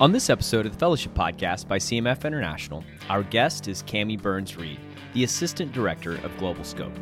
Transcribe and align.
On 0.00 0.12
this 0.12 0.30
episode 0.30 0.64
of 0.64 0.72
the 0.72 0.78
Fellowship 0.78 1.12
Podcast 1.12 1.68
by 1.68 1.76
CMF 1.78 2.24
International, 2.24 2.82
our 3.10 3.22
guest 3.22 3.68
is 3.68 3.82
Kami 3.82 4.16
Burns 4.16 4.56
Reed, 4.56 4.80
the 5.12 5.24
Assistant 5.24 5.72
Director 5.72 6.14
of 6.24 6.34
Globalscope. 6.38 6.96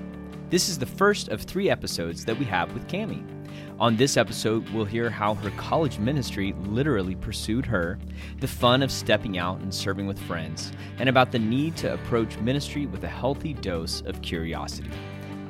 This 0.50 0.68
is 0.68 0.80
the 0.80 0.86
first 0.86 1.28
of 1.28 1.42
three 1.42 1.70
episodes 1.70 2.24
that 2.24 2.36
we 2.36 2.44
have 2.46 2.74
with 2.74 2.88
Kami. 2.90 3.22
On 3.78 3.96
this 3.96 4.16
episode, 4.16 4.68
we'll 4.70 4.84
hear 4.84 5.10
how 5.10 5.34
her 5.34 5.50
college 5.50 6.00
ministry 6.00 6.56
literally 6.64 7.14
pursued 7.14 7.64
her, 7.66 8.00
the 8.40 8.48
fun 8.48 8.82
of 8.82 8.90
stepping 8.90 9.38
out 9.38 9.60
and 9.60 9.72
serving 9.72 10.08
with 10.08 10.18
friends, 10.18 10.72
and 10.98 11.08
about 11.08 11.30
the 11.30 11.38
need 11.38 11.76
to 11.76 11.94
approach 11.94 12.36
ministry 12.38 12.86
with 12.86 13.04
a 13.04 13.08
healthy 13.08 13.54
dose 13.54 14.00
of 14.06 14.22
curiosity. 14.22 14.90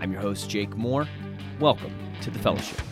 I'm 0.00 0.12
your 0.12 0.20
host, 0.20 0.50
Jake 0.50 0.76
Moore. 0.76 1.08
Welcome 1.58 1.94
to 2.20 2.30
the 2.30 2.40
Fellowship. 2.40 2.82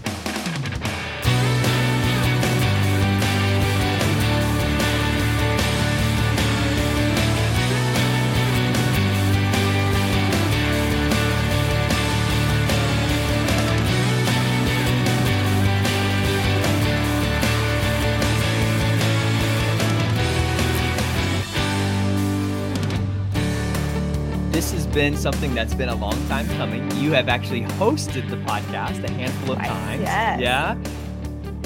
Been 24.96 25.14
something 25.14 25.55
that's 25.55 25.75
been 25.75 25.91
a 25.91 25.95
long 25.95 26.17
time 26.27 26.49
coming. 26.57 26.91
You 26.93 27.13
have 27.13 27.29
actually 27.29 27.61
hosted 27.61 28.31
the 28.31 28.39
podcast 28.39 29.04
a 29.04 29.11
handful 29.11 29.53
of 29.53 29.59
times. 29.59 30.00
Yes. 30.00 30.41
Yeah. 30.41 30.75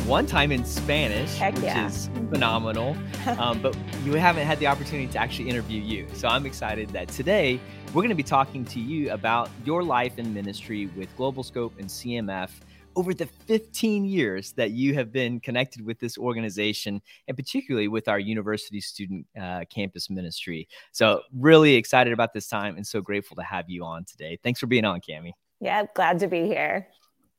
One 0.08 0.26
time 0.26 0.50
in 0.50 0.64
Spanish, 0.64 1.36
Heck 1.36 1.54
which 1.54 1.62
yeah. 1.62 1.86
is 1.86 2.10
phenomenal. 2.28 2.96
um, 3.38 3.62
but 3.62 3.76
you 4.02 4.14
haven't 4.14 4.48
had 4.48 4.58
the 4.58 4.66
opportunity 4.66 5.06
to 5.12 5.18
actually 5.20 5.48
interview 5.48 5.80
you. 5.80 6.08
So 6.12 6.26
I'm 6.26 6.44
excited 6.44 6.88
that 6.88 7.06
today 7.06 7.60
we're 7.94 8.02
going 8.02 8.08
to 8.08 8.16
be 8.16 8.24
talking 8.24 8.64
to 8.64 8.80
you 8.80 9.12
about 9.12 9.48
your 9.64 9.84
life 9.84 10.18
and 10.18 10.34
ministry 10.34 10.86
with 10.96 11.16
Globalscope 11.16 11.78
and 11.78 11.86
CMF 11.86 12.50
over 12.96 13.14
the 13.14 13.26
15 13.26 14.04
years 14.04 14.52
that 14.52 14.72
you 14.72 14.94
have 14.94 15.12
been 15.12 15.40
connected 15.40 15.84
with 15.84 15.98
this 15.98 16.18
organization 16.18 17.00
and 17.28 17.36
particularly 17.36 17.88
with 17.88 18.08
our 18.08 18.18
university 18.18 18.80
student 18.80 19.26
uh, 19.40 19.64
campus 19.70 20.10
ministry. 20.10 20.68
So, 20.92 21.22
really 21.34 21.74
excited 21.74 22.12
about 22.12 22.32
this 22.32 22.48
time 22.48 22.76
and 22.76 22.86
so 22.86 23.00
grateful 23.00 23.36
to 23.36 23.42
have 23.42 23.68
you 23.68 23.84
on 23.84 24.04
today. 24.04 24.38
Thanks 24.42 24.60
for 24.60 24.66
being 24.66 24.84
on, 24.84 25.00
Kami. 25.00 25.34
Yeah, 25.60 25.84
glad 25.94 26.18
to 26.20 26.28
be 26.28 26.44
here. 26.44 26.88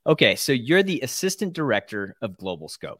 Okay, 0.07 0.35
so 0.35 0.51
you're 0.51 0.83
the 0.83 1.01
assistant 1.01 1.53
director 1.53 2.15
of 2.21 2.31
Globalscope. 2.31 2.97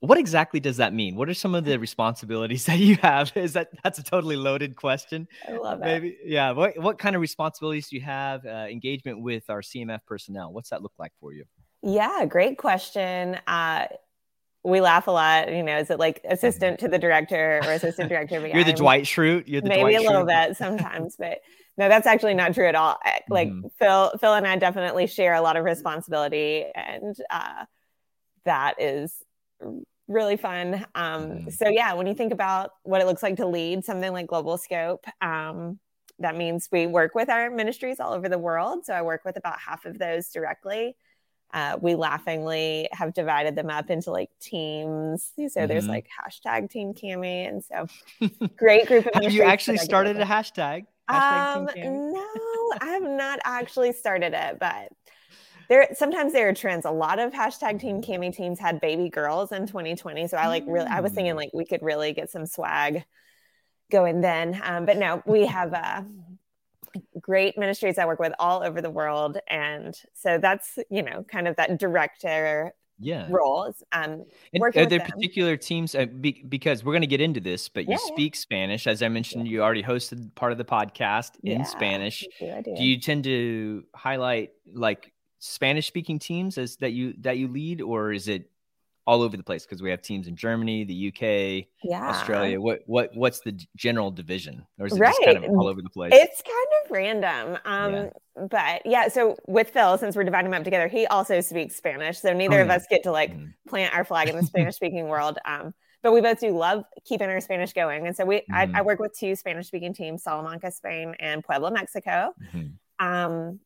What 0.00 0.18
exactly 0.18 0.60
does 0.60 0.76
that 0.76 0.92
mean? 0.92 1.16
What 1.16 1.30
are 1.30 1.34
some 1.34 1.54
of 1.54 1.64
the 1.64 1.78
responsibilities 1.78 2.66
that 2.66 2.78
you 2.78 2.96
have? 2.96 3.32
Is 3.36 3.54
that 3.54 3.68
that's 3.82 3.98
a 3.98 4.02
totally 4.02 4.36
loaded 4.36 4.76
question? 4.76 5.26
I 5.48 5.52
love 5.52 5.80
it. 5.80 5.84
Maybe, 5.84 6.18
yeah. 6.22 6.50
What 6.50 6.78
what 6.78 6.98
kind 6.98 7.16
of 7.16 7.22
responsibilities 7.22 7.88
do 7.88 7.96
you 7.96 8.02
have? 8.02 8.44
Uh, 8.44 8.66
engagement 8.68 9.22
with 9.22 9.48
our 9.48 9.62
CMF 9.62 10.00
personnel. 10.06 10.52
What's 10.52 10.68
that 10.68 10.82
look 10.82 10.92
like 10.98 11.12
for 11.18 11.32
you? 11.32 11.44
Yeah, 11.86 12.24
great 12.24 12.56
question. 12.56 13.38
Uh, 13.46 13.86
we 14.64 14.80
laugh 14.80 15.06
a 15.06 15.10
lot. 15.10 15.52
You 15.52 15.62
know, 15.62 15.76
is 15.76 15.90
it 15.90 15.98
like 15.98 16.22
assistant 16.28 16.80
to 16.80 16.88
the 16.88 16.98
director 16.98 17.60
or 17.62 17.72
assistant 17.72 18.08
director? 18.12 18.40
But 18.40 18.54
You're 18.54 18.64
the 18.64 18.70
I'm- 18.70 18.78
Dwight 18.78 19.04
Schrute. 19.04 19.44
You're 19.46 19.60
the 19.60 19.68
maybe 19.68 19.80
Dwight 19.92 19.96
a 19.96 20.00
little 20.00 20.24
Schrute. 20.24 20.48
bit 20.48 20.56
sometimes, 20.56 21.16
but 21.18 21.40
no, 21.76 21.88
that's 21.88 22.06
actually 22.06 22.34
not 22.34 22.54
true 22.54 22.66
at 22.66 22.74
all. 22.74 22.96
Like 23.28 23.48
Mhm. 23.48 23.70
Phil, 23.78 24.12
Phil 24.18 24.32
and 24.34 24.46
I 24.46 24.56
definitely 24.56 25.06
share 25.06 25.34
a 25.34 25.42
lot 25.42 25.56
of 25.56 25.64
responsibility, 25.64 26.64
and 26.74 27.14
uh, 27.28 27.64
that 28.46 28.80
is 28.80 29.12
really 30.08 30.36
fun. 30.38 30.86
Um, 30.94 31.22
Mhm. 31.30 31.52
So 31.52 31.68
yeah, 31.68 31.92
when 31.94 32.06
you 32.06 32.14
think 32.14 32.32
about 32.32 32.70
what 32.84 33.02
it 33.02 33.06
looks 33.06 33.22
like 33.22 33.36
to 33.36 33.46
lead 33.46 33.84
something 33.84 34.12
like 34.12 34.26
Globalscope, 34.28 35.04
um, 35.20 35.78
that 36.20 36.36
means 36.36 36.68
we 36.72 36.86
work 36.86 37.14
with 37.14 37.28
our 37.28 37.50
ministries 37.50 38.00
all 38.00 38.12
over 38.14 38.28
the 38.30 38.38
world. 38.38 38.86
So 38.86 38.94
I 38.94 39.02
work 39.02 39.22
with 39.24 39.36
about 39.36 39.58
half 39.58 39.84
of 39.84 39.98
those 39.98 40.30
directly. 40.30 40.96
Uh, 41.54 41.78
we 41.80 41.94
laughingly 41.94 42.88
have 42.90 43.14
divided 43.14 43.54
them 43.54 43.70
up 43.70 43.88
into 43.88 44.10
like 44.10 44.28
teams. 44.40 45.30
So 45.48 45.66
there's 45.68 45.84
Mhm. 45.84 45.88
like 45.88 46.08
hashtag 46.20 46.68
Team 46.68 46.92
Kami, 46.92 47.46
and 47.46 47.64
so 47.64 47.86
great 48.56 48.86
group 48.88 49.06
of. 49.06 49.12
Have 49.22 49.32
you 49.32 49.44
actually 49.44 49.76
that 49.76 49.82
I 49.82 49.84
get 49.84 49.90
started 49.90 50.16
a 50.20 50.24
hashtag? 50.24 50.86
Hashtag 51.08 51.84
Um, 51.86 52.12
no, 52.12 52.26
I 52.80 52.86
have 52.86 53.02
not 53.04 53.38
actually 53.44 53.92
started 53.92 54.34
it, 54.34 54.58
but 54.58 54.88
there 55.68 55.86
sometimes 55.94 56.32
there 56.32 56.48
are 56.48 56.54
trends. 56.54 56.84
A 56.86 56.90
lot 56.90 57.20
of 57.20 57.32
hashtag 57.32 57.78
Team 57.80 58.02
Kami 58.02 58.32
teams 58.32 58.58
had 58.58 58.80
baby 58.80 59.08
girls 59.08 59.52
in 59.52 59.66
2020, 59.68 60.26
so 60.26 60.36
I 60.36 60.48
like 60.48 60.64
really. 60.66 60.88
I 60.88 61.00
was 61.02 61.12
thinking 61.12 61.34
Mm. 61.34 61.36
like 61.36 61.50
we 61.54 61.64
could 61.64 61.82
really 61.82 62.12
get 62.14 62.30
some 62.30 62.46
swag 62.46 63.04
going 63.92 64.22
then, 64.22 64.60
um, 64.64 64.86
but 64.86 64.96
no, 64.96 65.22
we 65.24 65.46
have 65.46 65.72
uh, 65.72 66.02
great 67.20 67.56
ministries 67.58 67.98
I 67.98 68.06
work 68.06 68.18
with 68.18 68.32
all 68.38 68.62
over 68.62 68.80
the 68.80 68.90
world, 68.90 69.38
and 69.48 69.94
so 70.14 70.38
that's 70.38 70.78
you 70.90 71.02
know 71.02 71.24
kind 71.24 71.48
of 71.48 71.56
that 71.56 71.78
director 71.78 72.72
Yeah. 72.98 73.26
role. 73.30 73.72
Um, 73.92 74.24
And 74.52 74.60
working 74.60 74.82
are 74.82 74.84
with 74.84 74.90
there 74.90 75.00
particular 75.00 75.56
teams? 75.56 75.94
Uh, 75.94 76.06
be, 76.06 76.44
because 76.48 76.84
we're 76.84 76.92
going 76.92 77.02
to 77.02 77.06
get 77.08 77.20
into 77.20 77.40
this, 77.40 77.68
but 77.68 77.84
you 77.84 77.92
Yeah, 77.92 77.98
yeah. 78.06 78.12
speak 78.14 78.36
Spanish. 78.36 78.86
As 78.86 79.02
I 79.02 79.08
mentioned, 79.08 79.48
you 79.48 79.62
already 79.62 79.82
hosted 79.82 80.34
part 80.34 80.52
of 80.52 80.58
the 80.58 80.64
podcast 80.64 81.32
in 81.44 81.58
Yeah, 81.58 81.64
Spanish. 81.64 82.24
I 82.40 82.60
do. 82.62 82.74
Do 82.76 82.82
you 82.84 82.98
tend 83.00 83.24
to 83.24 83.84
highlight 83.94 84.50
like 84.72 85.12
Spanish 85.40 85.86
speaking 85.86 86.18
teams 86.18 86.56
as 86.58 86.76
that 86.76 86.92
you 86.92 87.14
that 87.20 87.36
you 87.38 87.48
lead, 87.48 87.80
or 87.82 88.12
is 88.12 88.28
it 88.28 88.50
all 89.06 89.22
over 89.22 89.36
the 89.36 89.42
place? 89.42 89.64
Because 89.64 89.82
we 89.82 89.90
have 89.90 90.02
teams 90.02 90.26
in 90.28 90.36
Germany, 90.36 90.84
the 90.84 91.08
UK, 91.08 91.66
yeah. 91.82 92.08
Australia. 92.08 92.60
What 92.60 92.80
what 92.86 93.10
what's 93.14 93.40
the 93.40 93.52
general 93.76 94.10
division, 94.10 94.64
or 94.78 94.86
is 94.86 94.94
it 94.94 94.98
just 95.00 95.22
kind 95.24 95.36
of 95.38 95.44
all 95.44 95.66
over 95.68 95.82
the 95.82 95.90
place? 95.90 96.12
It's 96.14 96.42
kind 96.42 96.66
of 96.84 96.90
random. 96.90 97.58
Um, 97.64 97.94
Yeah. 97.94 98.10
But 98.50 98.84
yeah, 98.84 99.06
so 99.08 99.36
with 99.46 99.70
Phil, 99.70 99.96
since 99.96 100.16
we're 100.16 100.24
dividing 100.24 100.50
them 100.50 100.58
up 100.58 100.64
together, 100.64 100.88
he 100.88 101.06
also 101.06 101.40
speaks 101.40 101.76
Spanish. 101.76 102.18
So 102.18 102.32
neither 102.32 102.60
of 102.60 102.66
Oh, 102.68 102.70
yeah. 102.72 102.76
us 102.76 102.86
get 102.90 103.04
to 103.04 103.12
like 103.12 103.32
Mhm. 103.32 103.54
plant 103.68 103.94
our 103.94 104.04
flag 104.04 104.28
in 104.28 104.34
the 104.36 104.42
Spanish 104.52 104.74
speaking 104.74 105.06
world. 105.06 105.38
Um, 105.44 105.72
but 106.02 106.12
we 106.12 106.20
both 106.20 106.40
do 106.40 106.50
love 106.50 106.84
keeping 107.04 107.28
our 107.28 107.40
Spanish 107.40 107.72
going. 107.72 108.08
And 108.08 108.16
so 108.16 108.24
we, 108.24 108.38
Mhm. 108.50 108.74
I, 108.74 108.80
I 108.80 108.82
work 108.82 108.98
with 108.98 109.16
two 109.16 109.36
Spanish 109.36 109.68
speaking 109.68 109.94
teams, 109.94 110.24
Salamanca, 110.24 110.72
Spain, 110.72 111.14
and 111.20 111.44
Puebla, 111.44 111.70
Mexico. 111.70 112.34
Mhm. 112.52 112.72
Um, 112.98 113.60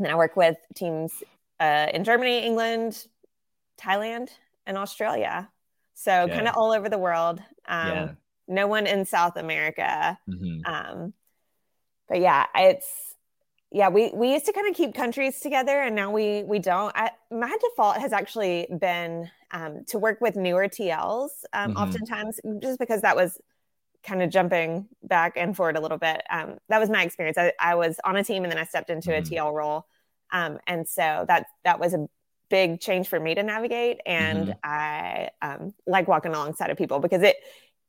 then 0.00 0.10
I 0.10 0.16
work 0.16 0.34
with 0.36 0.56
teams 0.74 1.12
uh, 1.60 1.86
in 1.94 2.02
Germany, 2.02 2.44
England, 2.44 3.06
Thailand, 3.80 4.30
and 4.68 4.78
Australia. 4.78 5.50
So 5.94 6.12
Okay. 6.12 6.34
kind 6.36 6.48
of 6.48 6.54
all 6.56 6.72
over 6.72 6.88
the 6.88 6.98
world. 6.98 7.40
Um, 7.66 7.88
Yeah. 7.88 8.08
No 8.48 8.66
one 8.68 8.86
in 8.86 9.04
South 9.06 9.36
America. 9.36 10.18
Mhm. 10.28 10.62
Um, 10.64 11.14
but 12.08 12.20
yeah, 12.20 12.46
it's 12.54 12.86
yeah, 13.72 13.88
we 13.90 14.10
we 14.14 14.32
used 14.32 14.46
to 14.46 14.52
kind 14.52 14.68
of 14.68 14.74
keep 14.76 14.94
countries 14.94 15.40
together, 15.40 15.80
and 15.80 15.94
now 15.96 16.10
we 16.10 16.42
we 16.44 16.58
don't. 16.58 16.92
I, 16.96 17.10
my 17.30 17.54
default 17.60 17.98
has 17.98 18.12
actually 18.14 18.66
been 18.80 19.30
um, 19.52 19.84
to 19.88 19.98
work 19.98 20.20
with 20.22 20.36
newer 20.36 20.68
TLs, 20.68 21.44
um, 21.52 21.72
Mhm. 21.72 21.76
oftentimes 21.76 22.40
just 22.62 22.78
because 22.78 23.02
that 23.02 23.16
was 23.16 23.38
kind 24.04 24.22
of 24.22 24.30
jumping 24.30 24.88
back 25.02 25.34
and 25.36 25.56
forward 25.56 25.76
a 25.76 25.80
little 25.80 25.98
bit. 25.98 26.22
Um, 26.30 26.58
that 26.68 26.80
was 26.80 26.90
my 26.90 27.02
experience. 27.04 27.38
I, 27.38 27.52
I 27.60 27.74
was 27.74 28.00
on 28.04 28.16
a 28.16 28.24
team, 28.24 28.44
and 28.44 28.52
then 28.52 28.58
I 28.58 28.64
stepped 28.64 28.90
into 28.90 29.10
Mhm. 29.10 29.18
a 29.18 29.22
TL 29.22 29.52
role, 29.52 29.86
um, 30.32 30.58
and 30.66 30.88
so 30.88 31.24
that 31.28 31.46
that 31.64 31.80
was 31.80 31.94
a 31.94 32.08
big 32.50 32.80
change 32.80 33.08
for 33.08 33.20
me 33.20 33.34
to 33.34 33.42
navigate. 33.42 34.00
And 34.06 34.48
Mhm. 34.48 34.54
I 34.64 35.30
um, 35.42 35.74
like 35.86 36.08
walking 36.08 36.32
alongside 36.32 36.70
of 36.70 36.78
people 36.78 36.98
because 37.00 37.22
it 37.22 37.36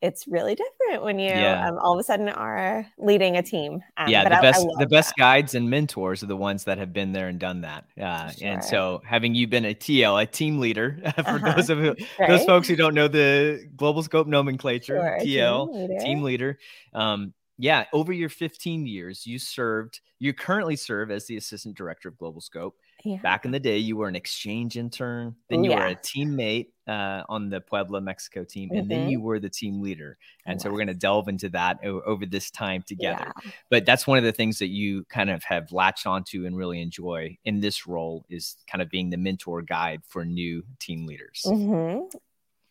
it's 0.02 0.26
really 0.30 0.56
different 0.56 1.04
when 1.04 1.20
you 1.20 1.28
Yeah. 1.30 1.68
um, 1.68 1.78
all 1.78 1.94
of 1.94 2.00
a 2.00 2.04
sudden 2.04 2.30
are 2.30 2.86
leading 2.98 3.36
a 3.36 3.44
team. 3.44 3.82
Um, 3.98 4.08
yeah, 4.08 4.24
the 4.24 4.38
I- 4.38 4.38
I 4.38 4.42
best 4.42 4.64
love 4.66 4.78
the 4.80 4.88
best 4.88 5.14
that. 5.18 5.22
guides 5.22 5.56
and 5.56 5.70
mentors 5.70 6.24
are 6.24 6.28
the 6.28 6.38
ones 6.38 6.64
that 6.64 6.78
have 6.78 6.94
been 6.94 7.12
there 7.12 7.28
and 7.28 7.38
done 7.38 7.62
that. 7.62 7.86
Uh, 8.00 8.32
And 8.42 8.64
so, 8.64 9.02
having 9.06 9.36
you 9.36 9.46
been 9.48 9.66
a 9.66 9.74
TL, 9.76 10.18
a 10.18 10.26
team 10.26 10.60
leader, 10.60 11.00
for 11.28 11.40
Uh-huh. 11.44 11.54
those 11.56 11.70
of 11.70 11.80
you, 11.84 11.96
those 12.28 12.46
folks 12.46 12.68
who 12.70 12.78
don't 12.78 12.94
know 12.96 13.10
the 13.10 13.70
Globalscope 13.76 14.28
nomenclature, 14.28 14.96
Sure, 14.96 15.18
team 15.20 15.28
TL, 15.28 15.68
leader. 15.74 16.00
team 16.00 16.22
leader. 16.24 16.60
Um, 16.94 17.34
yeah, 17.58 17.86
over 17.92 18.14
your 18.14 18.30
15 18.30 18.88
years, 18.88 19.28
you 19.28 19.38
served. 19.38 20.00
You 20.18 20.34
currently 20.34 20.78
serve 20.78 21.12
as 21.12 21.26
the 21.28 21.36
assistant 21.36 21.76
director 21.76 22.08
of 22.08 22.16
Globalscope. 22.16 22.72
Yeah. 23.04 23.18
Back 23.22 23.46
in 23.46 23.52
the 23.52 23.60
day, 23.60 23.78
you 23.78 23.96
were 23.96 24.08
an 24.08 24.16
exchange 24.16 24.78
intern. 24.78 25.36
Then 25.50 25.60
Ooh, 25.60 25.64
you 25.66 25.72
were 25.72 25.86
a 25.88 25.96
teammate 25.96 26.68
uh, 26.88 27.24
on 27.30 27.50
the 27.50 27.62
Puebla, 27.62 28.02
Mexico 28.02 28.44
team, 28.44 28.72
and 28.74 28.90
then 28.90 29.08
Mhm. 29.08 29.12
you 29.12 29.22
were 29.22 29.40
the 29.40 29.50
team 29.50 29.82
leader. 29.82 30.18
And 30.46 30.60
so, 30.62 30.70
we're 30.70 30.78
going 30.78 30.88
to 30.88 30.94
delve 30.96 31.28
into 31.30 31.48
that 31.50 31.80
o- 31.86 32.02
over 32.02 32.26
this 32.26 32.50
time 32.52 32.82
together 32.84 33.32
Yeah. 33.46 33.52
but 33.70 33.86
that's 33.86 34.06
one 34.08 34.18
of 34.18 34.24
the 34.24 34.32
things 34.32 34.60
that 34.60 34.68
you 34.70 35.06
kind 35.06 35.30
of 35.30 35.44
have 35.44 35.72
latched 35.72 36.08
onto 36.08 36.46
and 36.46 36.58
really 36.58 36.82
enjoy 36.82 37.38
in 37.46 37.60
this 37.62 37.86
role 37.88 38.26
is 38.30 38.58
kind 38.70 38.82
of 38.82 38.90
being 38.90 39.10
the 39.12 39.18
mentor 39.18 39.62
guide 39.62 40.02
for 40.06 40.26
new 40.26 40.64
team 40.80 41.06
leaders. 41.06 41.44
Mhm. 41.46 42.12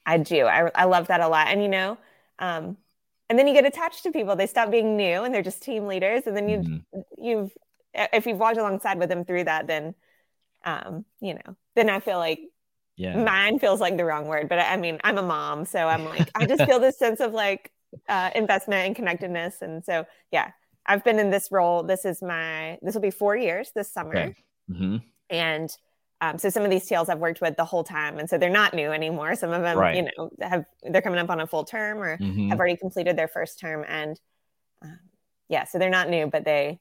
I 0.07 0.19
do. 0.19 0.47
I, 0.47 0.71
I 0.75 0.85
love 0.85 1.07
that 1.09 1.21
a 1.21 1.29
lot. 1.29 1.49
And 1.49 1.63
you 1.63 1.69
know, 1.69 1.99
um, 2.39 2.77
and 3.31 3.39
then 3.39 3.47
you 3.47 3.55
get 3.55 3.67
attached 3.67 4.03
to 4.05 4.11
people. 4.13 4.37
They 4.37 4.47
stop 4.47 4.71
being 4.71 4.97
new 4.97 5.23
and 5.23 5.33
they're 5.35 5.43
just 5.43 5.63
team 5.63 5.87
leaders. 5.87 6.27
And 6.27 6.37
then 6.37 6.49
you 6.49 6.59
Mhm. 6.59 6.85
you've 7.19 7.53
if 7.95 8.27
you've 8.27 8.39
walked 8.39 8.59
alongside 8.59 8.99
with 8.99 9.09
them 9.09 9.25
through 9.25 9.45
that, 9.45 9.67
then 9.67 9.95
um, 10.65 11.05
you 11.21 11.35
know, 11.35 11.57
then 11.77 11.91
I 11.91 12.01
feel 12.01 12.19
like 12.19 12.41
Yeah. 12.97 13.15
Mine 13.25 13.59
feels 13.59 13.81
like 13.81 13.97
the 13.97 14.05
wrong 14.05 14.27
word, 14.27 14.49
but 14.49 14.59
I, 14.59 14.75
I 14.75 14.77
mean, 14.77 14.99
I'm 15.05 15.19
a 15.19 15.23
mom, 15.23 15.65
so 15.65 15.87
I'm 15.89 16.05
like, 16.05 16.31
I 16.35 16.47
just 16.47 16.65
feel 16.67 16.81
this 16.81 16.99
sense 16.99 17.21
of 17.21 17.33
like 17.33 17.73
uh, 18.09 18.31
investment 18.35 18.87
and 18.87 18.97
connectedness, 18.97 19.63
and 19.63 19.85
so 19.85 20.05
yeah, 20.33 20.51
I've 20.87 21.05
been 21.05 21.19
in 21.19 21.31
this 21.31 21.51
role. 21.51 21.83
This 21.85 22.05
is 22.05 22.23
my 22.23 22.79
this 22.83 22.95
will 22.95 23.01
be 23.03 23.11
four 23.11 23.37
years 23.37 23.71
this 23.75 23.93
summer, 23.93 24.15
Okay. 24.15 24.35
hmm 24.69 24.97
and 25.31 25.71
um, 26.21 26.39
so 26.39 26.51
some 26.51 26.65
of 26.65 26.71
these 26.71 26.87
TLs 26.89 27.09
I've 27.09 27.19
worked 27.21 27.41
with 27.41 27.57
the 27.57 27.65
whole 27.65 27.85
time, 27.85 28.19
and 28.19 28.29
so 28.29 28.39
they're 28.39 28.51
not 28.51 28.75
new 28.75 28.91
anymore. 28.93 29.35
Some 29.37 29.53
of 29.53 29.63
them, 29.63 29.79
Right. 29.79 29.97
you 29.97 30.03
know, 30.17 30.31
have 30.43 30.65
they're 30.83 31.03
coming 31.03 31.21
up 31.21 31.31
on 31.31 31.41
a 31.41 31.47
full 31.47 31.65
term 31.65 31.99
or 31.99 32.17
hmm 32.19 32.49
have 32.51 32.59
already 32.59 32.77
completed 32.77 33.17
their 33.17 33.29
first 33.29 33.61
term, 33.61 33.85
and 33.89 34.19
um, 34.83 34.99
yeah, 35.49 35.65
so 35.65 35.79
they're 35.79 35.91
not 35.91 36.09
new, 36.09 36.27
but 36.27 36.45
they 36.45 36.81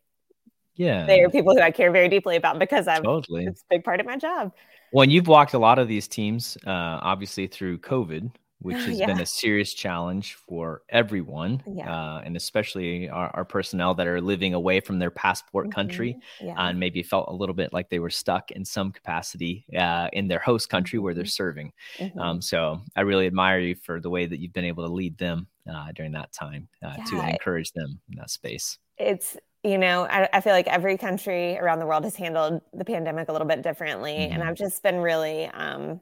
Yeah. 0.78 1.06
they 1.06 1.22
are 1.22 1.30
people 1.30 1.54
who 1.54 1.62
I 1.62 1.72
care 1.72 1.92
very 1.92 2.08
deeply 2.10 2.36
about 2.36 2.60
because 2.60 2.88
i'm 2.88 3.04
totally. 3.04 3.46
it's 3.46 3.62
a 3.62 3.66
big 3.76 3.84
part 3.84 4.00
of 4.00 4.06
my 4.06 4.18
job. 4.18 4.54
Well, 4.94 5.04
and 5.04 5.12
you've 5.12 5.28
walked 5.28 5.54
a 5.54 5.60
lot 5.60 5.80
of 5.80 5.88
these 5.90 6.08
teams, 6.08 6.58
uh, 6.66 6.70
obviously 7.12 7.48
through 7.48 7.80
COVID, 7.80 8.32
which 8.60 8.78
has 8.78 8.98
been 9.00 9.20
a 9.20 9.26
serious 9.26 9.74
challenge 9.74 10.34
for 10.36 10.82
everyone, 10.90 11.62
Yeah. 11.68 11.92
uh, 11.94 12.22
and 12.26 12.36
especially 12.38 13.08
our, 13.10 13.30
our 13.36 13.46
personnel 13.46 13.94
that 13.96 14.08
are 14.08 14.20
living 14.22 14.54
away 14.56 14.80
from 14.80 14.98
their 14.98 15.12
passport 15.12 15.72
country 15.72 16.16
Mhm. 16.42 16.48
Yeah. 16.48 16.56
and 16.58 16.80
maybe 16.80 17.04
felt 17.04 17.28
a 17.30 17.34
little 17.34 17.54
bit 17.54 17.72
like 17.74 17.90
they 17.90 18.00
were 18.00 18.10
stuck 18.10 18.50
in 18.52 18.64
some 18.66 18.92
capacity 18.92 19.66
uh, 19.78 20.08
in 20.14 20.28
their 20.28 20.40
host 20.40 20.70
country 20.70 20.98
where 21.00 21.14
they're 21.14 21.26
Mhm. 21.26 21.42
serving. 21.44 21.74
Mhm. 22.00 22.18
Um, 22.20 22.42
so 22.42 22.82
I 22.96 23.02
really 23.02 23.28
admire 23.28 23.60
you 23.60 23.76
for 23.76 24.00
the 24.00 24.10
way 24.10 24.26
that 24.26 24.40
you've 24.40 24.54
been 24.54 24.66
able 24.66 24.88
to 24.88 24.94
lead 24.94 25.18
them 25.18 25.48
uh, 25.70 25.92
during 25.94 26.14
that 26.14 26.32
time 26.32 26.68
uh, 26.82 26.96
to 27.10 27.20
encourage 27.30 27.74
them 27.74 28.00
in 28.10 28.16
that 28.18 28.30
space. 28.30 28.80
it's 29.00 29.38
you 29.63 29.77
know 29.77 30.04
I, 30.06 30.30
I 30.33 30.42
feel 30.42 30.54
like 30.54 30.68
every 30.68 30.98
country 30.98 31.57
around 31.57 31.80
the 31.80 31.86
world 31.86 32.04
has 32.04 32.15
handled 32.15 32.62
the 32.74 32.86
pandemic 32.86 33.30
a 33.30 33.31
little 33.31 33.48
bit 33.48 33.62
differently 33.63 34.30
and 34.30 34.44
Mhm. 34.44 34.48
i've 34.48 34.56
just 34.56 34.83
been 34.83 34.98
really 34.98 35.45
um, 35.48 36.01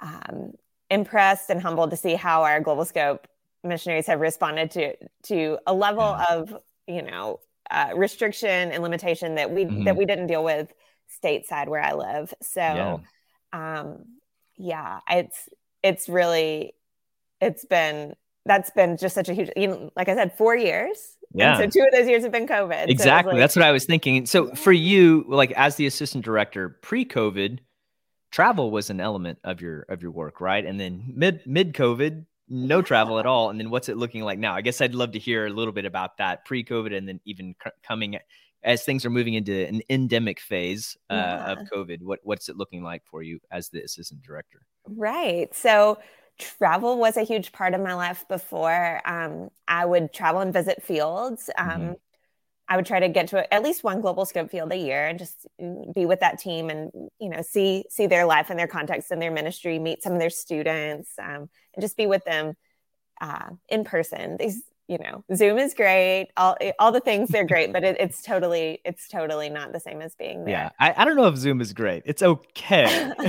um, 0.00 0.52
impressed 0.90 1.50
and 1.50 1.60
humbled 1.62 1.90
to 1.90 1.96
see 1.96 2.14
how 2.14 2.42
our 2.42 2.60
Globalscope 2.60 3.20
missionaries 3.64 4.06
have 4.06 4.20
responded 4.20 4.70
to 4.72 4.94
to 5.24 5.58
a 5.66 5.72
level 5.74 6.16
Yeah. 6.18 6.24
of 6.30 6.56
you 6.86 7.02
know 7.02 7.40
uh, 7.70 7.90
restriction 7.94 8.72
and 8.72 8.82
limitation 8.82 9.36
that 9.36 9.50
we 9.50 9.64
Mhm. 9.64 9.84
that 9.84 9.96
we 9.96 10.04
didn't 10.04 10.26
deal 10.26 10.42
with 10.42 10.72
stateside 11.22 11.68
where 11.68 11.80
i 11.82 11.92
live 11.92 12.34
so 12.42 12.58
Yeah. 12.58 12.96
um 13.52 14.04
yeah 14.56 15.00
it's 15.08 15.48
it's 15.82 16.08
really 16.08 16.74
it's 17.40 17.64
been 17.64 18.14
that's 18.44 18.70
been 18.70 18.96
just 18.96 19.14
such 19.14 19.28
a 19.28 19.34
huge 19.34 19.50
you 19.56 19.68
know, 19.68 19.90
like 19.96 20.08
i 20.08 20.14
said 20.16 20.36
four 20.36 20.56
years 20.56 21.16
Yeah. 21.34 21.58
and 21.60 21.72
so 21.72 21.80
two 21.80 21.86
of 21.86 21.92
those 21.92 22.08
years 22.08 22.22
have 22.22 22.32
been 22.32 22.46
covid 22.46 22.84
So 22.86 22.90
Exactly. 22.90 23.32
like- 23.32 23.40
That's 23.40 23.56
what 23.56 23.64
I 23.64 23.72
was 23.72 23.84
thinking. 23.84 24.26
So 24.26 24.54
for 24.54 24.72
you, 24.72 25.24
like 25.28 25.52
as 25.52 25.76
the 25.76 25.86
assistant 25.86 26.24
director 26.24 26.78
pre-COVID, 26.82 27.58
travel 28.30 28.70
was 28.70 28.90
an 28.90 29.00
element 29.00 29.38
of 29.44 29.60
your 29.60 29.82
of 29.88 30.02
your 30.02 30.10
work, 30.10 30.40
right? 30.40 30.64
And 30.64 30.78
then 30.80 31.12
mid 31.14 31.40
mid 31.46 31.74
COVID, 31.74 32.24
no 32.48 32.82
travel 32.82 33.18
at 33.18 33.26
all. 33.26 33.50
And 33.50 33.58
then 33.60 33.70
what's 33.70 33.88
it 33.88 33.96
looking 33.96 34.22
like 34.22 34.38
now? 34.38 34.54
I 34.54 34.60
guess 34.60 34.80
I'd 34.80 34.94
love 34.94 35.12
to 35.12 35.18
hear 35.18 35.46
a 35.46 35.50
little 35.50 35.72
bit 35.72 35.84
about 35.84 36.16
that 36.18 36.44
pre-COVID 36.44 36.96
and 36.96 37.08
then 37.08 37.20
even 37.24 37.54
c- 37.62 37.70
coming 37.82 38.18
as 38.64 38.84
things 38.84 39.04
are 39.04 39.10
moving 39.10 39.34
into 39.34 39.66
an 39.66 39.82
endemic 39.90 40.38
phase 40.40 40.96
uh, 41.10 41.14
of 41.56 41.58
COVID. 41.72 42.00
What 42.02 42.20
what's 42.22 42.48
it 42.48 42.56
looking 42.56 42.82
like 42.82 43.02
for 43.10 43.22
you 43.22 43.40
as 43.50 43.68
the 43.70 43.82
assistant 43.82 44.22
director? 44.22 44.60
Right. 44.86 45.52
So 45.54 45.98
travel 46.38 46.98
was 46.98 47.16
a 47.16 47.22
huge 47.22 47.52
part 47.52 47.74
of 47.74 47.80
my 47.80 47.94
life 47.94 48.26
before. 48.28 49.00
Um, 49.06 49.50
I 49.68 49.84
would 49.84 50.12
travel 50.12 50.40
and 50.40 50.52
visit 50.52 50.82
fields. 50.82 51.50
Um, 51.56 51.82
Mhm. 51.82 51.96
I 52.68 52.76
would 52.76 52.86
try 52.86 53.00
to 53.00 53.08
get 53.08 53.28
to 53.28 53.52
at 53.52 53.62
least 53.62 53.84
one 53.84 54.02
Globalscope 54.02 54.50
field 54.50 54.72
a 54.72 54.76
year 54.76 55.06
and 55.06 55.18
just 55.18 55.46
mm, 55.60 55.92
be 55.94 56.06
with 56.06 56.20
that 56.20 56.38
team 56.38 56.70
and 56.70 56.90
you 57.18 57.28
know 57.28 57.42
see 57.42 57.84
see 57.90 58.06
their 58.06 58.24
life 58.26 58.50
and 58.50 58.58
their 58.58 58.68
context 58.68 59.10
and 59.10 59.20
their 59.22 59.30
ministry, 59.32 59.78
meet 59.78 60.02
some 60.02 60.14
of 60.14 60.20
their 60.20 60.30
students, 60.30 61.12
um, 61.18 61.50
and 61.74 61.80
just 61.82 61.96
be 61.96 62.06
with 62.06 62.24
them 62.24 62.54
uh, 63.20 63.50
in 63.68 63.84
person. 63.84 64.36
These 64.38 64.62
you 64.88 64.98
know 64.98 65.24
Zoom 65.34 65.58
is 65.58 65.74
great. 65.74 66.28
All 66.36 66.56
all 66.78 66.92
the 66.92 67.00
things 67.00 67.28
they're 67.30 67.46
great, 67.46 67.72
but 67.72 67.84
it, 67.84 67.96
it's 68.00 68.22
totally 68.22 68.80
it's 68.84 69.08
totally 69.08 69.48
not 69.48 69.72
the 69.72 69.80
same 69.80 70.02
as 70.02 70.14
being 70.14 70.44
there. 70.44 70.52
Yeah, 70.54 70.70
I, 70.80 70.94
I 70.96 71.04
don't 71.04 71.16
know 71.16 71.26
if 71.26 71.36
Zoom 71.36 71.60
is 71.60 71.72
great. 71.72 72.02
It's 72.06 72.22
okay. 72.22 73.12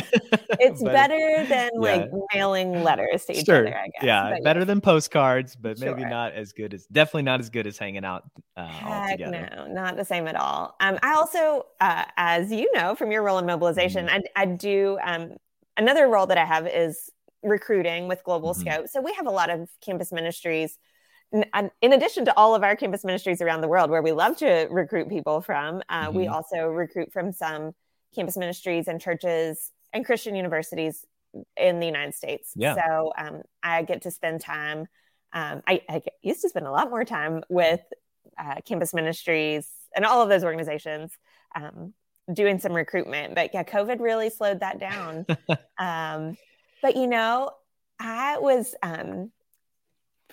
It's 0.59 0.83
But- 0.83 0.94
better 0.94 1.45
than 1.47 1.71
like 1.75 2.09
mailing 2.33 2.83
letters 2.83 3.25
to 3.25 3.33
each 3.38 3.45
Sure. 3.45 3.65
other, 3.67 3.75
I 3.75 3.85
guess. 3.88 4.03
Yeah, 4.03 4.31
But 4.33 4.44
better 4.44 4.65
than 4.65 4.81
postcards, 4.81 5.55
but 5.55 5.79
maybe 5.79 6.03
not 6.05 6.33
as 6.33 6.53
good 6.53 6.73
as 6.73 6.85
definitely 6.88 7.23
not 7.23 7.39
as 7.39 7.50
good 7.50 7.65
as 7.67 7.77
hanging 7.77 8.05
out 8.05 8.23
uh, 8.55 8.69
all 8.83 9.07
together. 9.09 9.50
no, 9.55 9.67
not 9.67 9.95
the 9.97 10.05
same 10.05 10.27
at 10.27 10.35
all. 10.35 10.75
Um, 10.79 11.00
I 11.01 11.15
also, 11.15 11.65
uh, 11.81 12.05
as 12.17 12.51
you 12.51 12.71
know 12.75 12.94
from 12.95 13.11
your 13.11 13.23
role 13.23 13.39
in 13.39 13.45
mobilization, 13.45 14.05
Mm-hmm. 14.07 14.21
I, 14.35 14.41
I 14.44 14.45
do 14.45 14.97
um, 15.03 15.33
another 15.77 16.07
role 16.07 16.27
that 16.27 16.38
I 16.38 16.45
have 16.45 16.67
is 16.67 17.09
recruiting 17.41 18.07
with 18.07 18.23
Global 18.23 18.53
Mhm. 18.53 18.59
Scope. 18.61 18.88
So 18.89 19.01
we 19.01 19.13
have 19.13 19.25
a 19.27 19.31
lot 19.31 19.50
of 19.50 19.69
campus 19.83 20.11
ministries. 20.11 20.77
And 21.53 21.71
In 21.81 21.94
addition 21.94 22.25
to 22.25 22.38
all 22.38 22.56
of 22.56 22.63
our 22.63 22.75
campus 22.75 23.03
ministries 23.03 23.41
around 23.41 23.62
the 23.62 23.68
world, 23.68 23.89
where 23.89 24.01
we 24.01 24.12
love 24.12 24.38
to 24.38 24.68
recruit 24.69 25.09
people 25.09 25.41
from, 25.41 25.81
uh, 25.89 26.12
we 26.13 26.25
Mhm. 26.25 26.31
also 26.31 26.68
recruit 26.68 27.12
from 27.12 27.31
some 27.31 27.74
campus 28.15 28.38
ministries 28.38 28.88
and 28.88 29.01
churches 29.01 29.71
and 29.91 30.06
Christian 30.06 30.35
universities 30.35 31.06
in 31.57 31.80
the 31.80 31.85
United 31.88 32.13
States. 32.13 32.51
Yeah. 32.56 32.75
So 32.75 33.13
um, 33.18 33.41
I 33.63 33.81
get 33.81 34.03
to 34.03 34.12
spend 34.12 34.41
time. 34.41 34.88
Um, 35.33 35.63
I, 35.68 35.81
I 35.89 36.01
used 36.21 36.41
to 36.41 36.50
spend 36.50 36.68
a 36.68 36.71
lot 36.71 36.91
more 36.91 37.03
time 37.03 37.44
with 37.50 37.81
uh, 38.38 38.56
campus 38.65 38.94
ministries 38.94 39.68
and 39.95 40.06
all 40.06 40.21
of 40.21 40.29
those 40.29 40.44
organizations 40.44 41.12
um, 41.56 41.94
doing 42.31 42.59
some 42.59 42.74
recruitment. 42.74 43.33
But 43.33 43.51
yeah, 43.53 43.63
COVID 43.63 44.00
really 44.00 44.29
slowed 44.29 44.59
that 44.59 44.79
down. 44.79 45.25
um, 45.79 46.38
but 46.83 46.95
you 46.95 47.07
know, 47.07 47.51
I 48.00 48.38
was 48.39 48.75
um, 48.83 49.31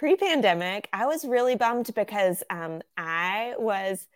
pre 0.01 0.17
pandemic, 0.17 0.89
I 0.95 1.05
was 1.05 1.27
really 1.27 1.57
bummed 1.57 1.91
because 1.95 2.43
um, 2.49 2.81
I 2.97 3.53
was 3.59 4.09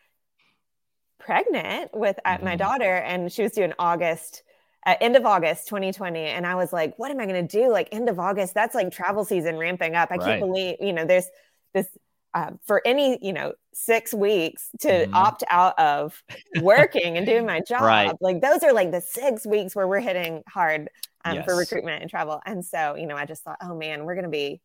pregnant 1.19 1.91
with 1.95 2.19
uh, 2.25 2.39
my 2.43 2.55
Mhm. 2.55 2.59
daughter 2.59 2.95
and 2.97 3.31
she 3.31 3.43
was 3.43 3.53
due 3.53 3.65
in 3.65 3.75
August. 3.79 4.43
Uh, 4.87 4.95
end 5.03 5.15
of 5.15 5.27
August 5.27 5.69
2020. 5.69 6.21
And 6.21 6.47
I 6.47 6.55
was 6.55 6.73
like, 6.73 6.99
what 6.99 7.11
am 7.11 7.21
I 7.21 7.27
going 7.27 7.47
to 7.47 7.59
do? 7.61 7.71
Like, 7.71 7.89
end 7.93 8.09
of 8.09 8.19
August, 8.19 8.55
that's 8.55 8.75
like 8.75 8.91
travel 8.93 9.25
season 9.27 9.59
ramping 9.59 9.95
up. 9.95 10.11
I 10.11 10.17
Right. 10.17 10.25
can't 10.25 10.41
believe, 10.41 10.77
you 10.81 10.95
know, 10.95 11.05
there's 11.05 11.29
this 11.75 11.87
uh, 12.33 12.51
for 12.67 12.83
any, 12.87 13.19
you 13.25 13.33
know, 13.35 13.53
six 13.75 14.13
weeks 14.15 14.71
to 14.81 14.89
Mhm. 14.89 15.15
opt 15.15 15.45
out 15.51 15.79
of 15.79 16.21
working 16.63 17.17
and 17.19 17.27
doing 17.27 17.45
my 17.47 17.61
job. 17.69 17.83
Right. 17.83 18.17
Like, 18.23 18.41
those 18.41 18.63
are 18.65 18.73
like 18.73 18.91
the 18.91 19.01
six 19.03 19.47
weeks 19.47 19.77
where 19.77 19.87
we're 19.87 20.01
hitting 20.01 20.43
hard 20.49 20.89
um, 21.27 21.43
for 21.45 21.55
recruitment 21.57 22.01
and 22.03 22.11
travel. 22.11 22.41
And 22.47 22.65
so, 22.65 22.95
you 22.97 23.07
know, 23.07 23.17
I 23.17 23.27
just 23.27 23.45
thought, 23.45 23.59
oh 23.63 23.75
man, 23.77 24.05
we're 24.05 24.15
going 24.15 24.25
to 24.25 24.31
be. 24.31 24.63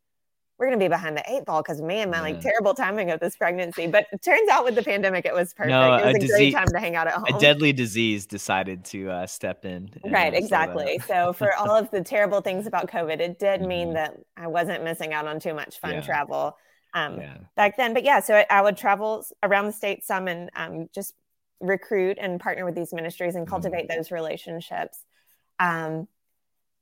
We're 0.60 0.68
going 0.68 0.78
to 0.78 0.84
be 0.84 0.90
behind 0.90 1.16
the 1.16 1.24
eight 1.32 1.46
ball 1.46 1.62
because, 1.64 1.82
man, 1.82 2.10
my 2.10 2.20
like 2.20 2.36
Yeah. 2.36 2.42
terrible 2.52 2.74
timing 2.74 3.12
of 3.12 3.22
this 3.22 3.38
pregnancy. 3.38 3.88
But 3.88 4.08
it 4.12 4.22
turns 4.22 4.50
out 4.50 4.66
with 4.66 4.76
the 4.76 4.84
pandemic, 4.84 5.26
it 5.26 5.34
was 5.34 5.54
perfect. 5.54 5.70
No, 5.70 5.94
it 5.96 6.06
was 6.06 6.06
a 6.06 6.10
a, 6.10 6.14
disease- 6.20 6.32
great 6.32 6.54
time 6.54 6.68
to 6.68 6.80
hang 6.80 6.98
out 6.98 7.08
at 7.08 7.14
home. 7.14 7.24
A 7.34 7.40
deadly 7.40 7.72
disease 7.72 8.26
decided 8.26 8.84
to 8.86 9.10
uh, 9.10 9.26
step 9.26 9.64
in. 9.64 9.90
Right, 10.06 10.34
exactly. 10.34 11.00
So 11.08 11.32
for 11.32 11.56
all 11.56 11.72
of 11.72 11.90
the 11.92 12.04
terrible 12.04 12.42
things 12.42 12.68
about 12.68 12.90
COVID, 12.92 13.20
it 13.22 13.40
did 13.40 13.62
mean 13.62 13.90
Mhm. 13.90 13.94
that 13.94 14.14
I 14.36 14.48
wasn't 14.48 14.84
missing 14.84 15.14
out 15.14 15.26
on 15.28 15.40
too 15.40 15.54
much 15.54 15.80
fun 15.80 15.94
Yeah. 15.94 16.02
travel 16.02 16.58
um, 16.94 17.22
yeah. 17.22 17.38
back 17.56 17.78
then. 17.78 17.94
But 17.94 18.04
yeah, 18.04 18.20
so 18.20 18.36
I, 18.36 18.46
I 18.50 18.62
would 18.62 18.76
travel 18.76 19.24
around 19.44 19.68
the 19.68 19.72
state 19.74 20.04
some 20.04 20.28
and 20.28 20.50
um, 20.58 20.90
just 20.94 21.14
recruit 21.62 22.18
and 22.20 22.38
partner 22.40 22.66
with 22.66 22.76
these 22.76 22.92
ministries 22.94 23.36
and 23.36 23.46
Mhm. 23.46 23.50
cultivate 23.50 23.88
those 23.88 24.12
relationships. 24.12 25.06
Um, 25.60 26.08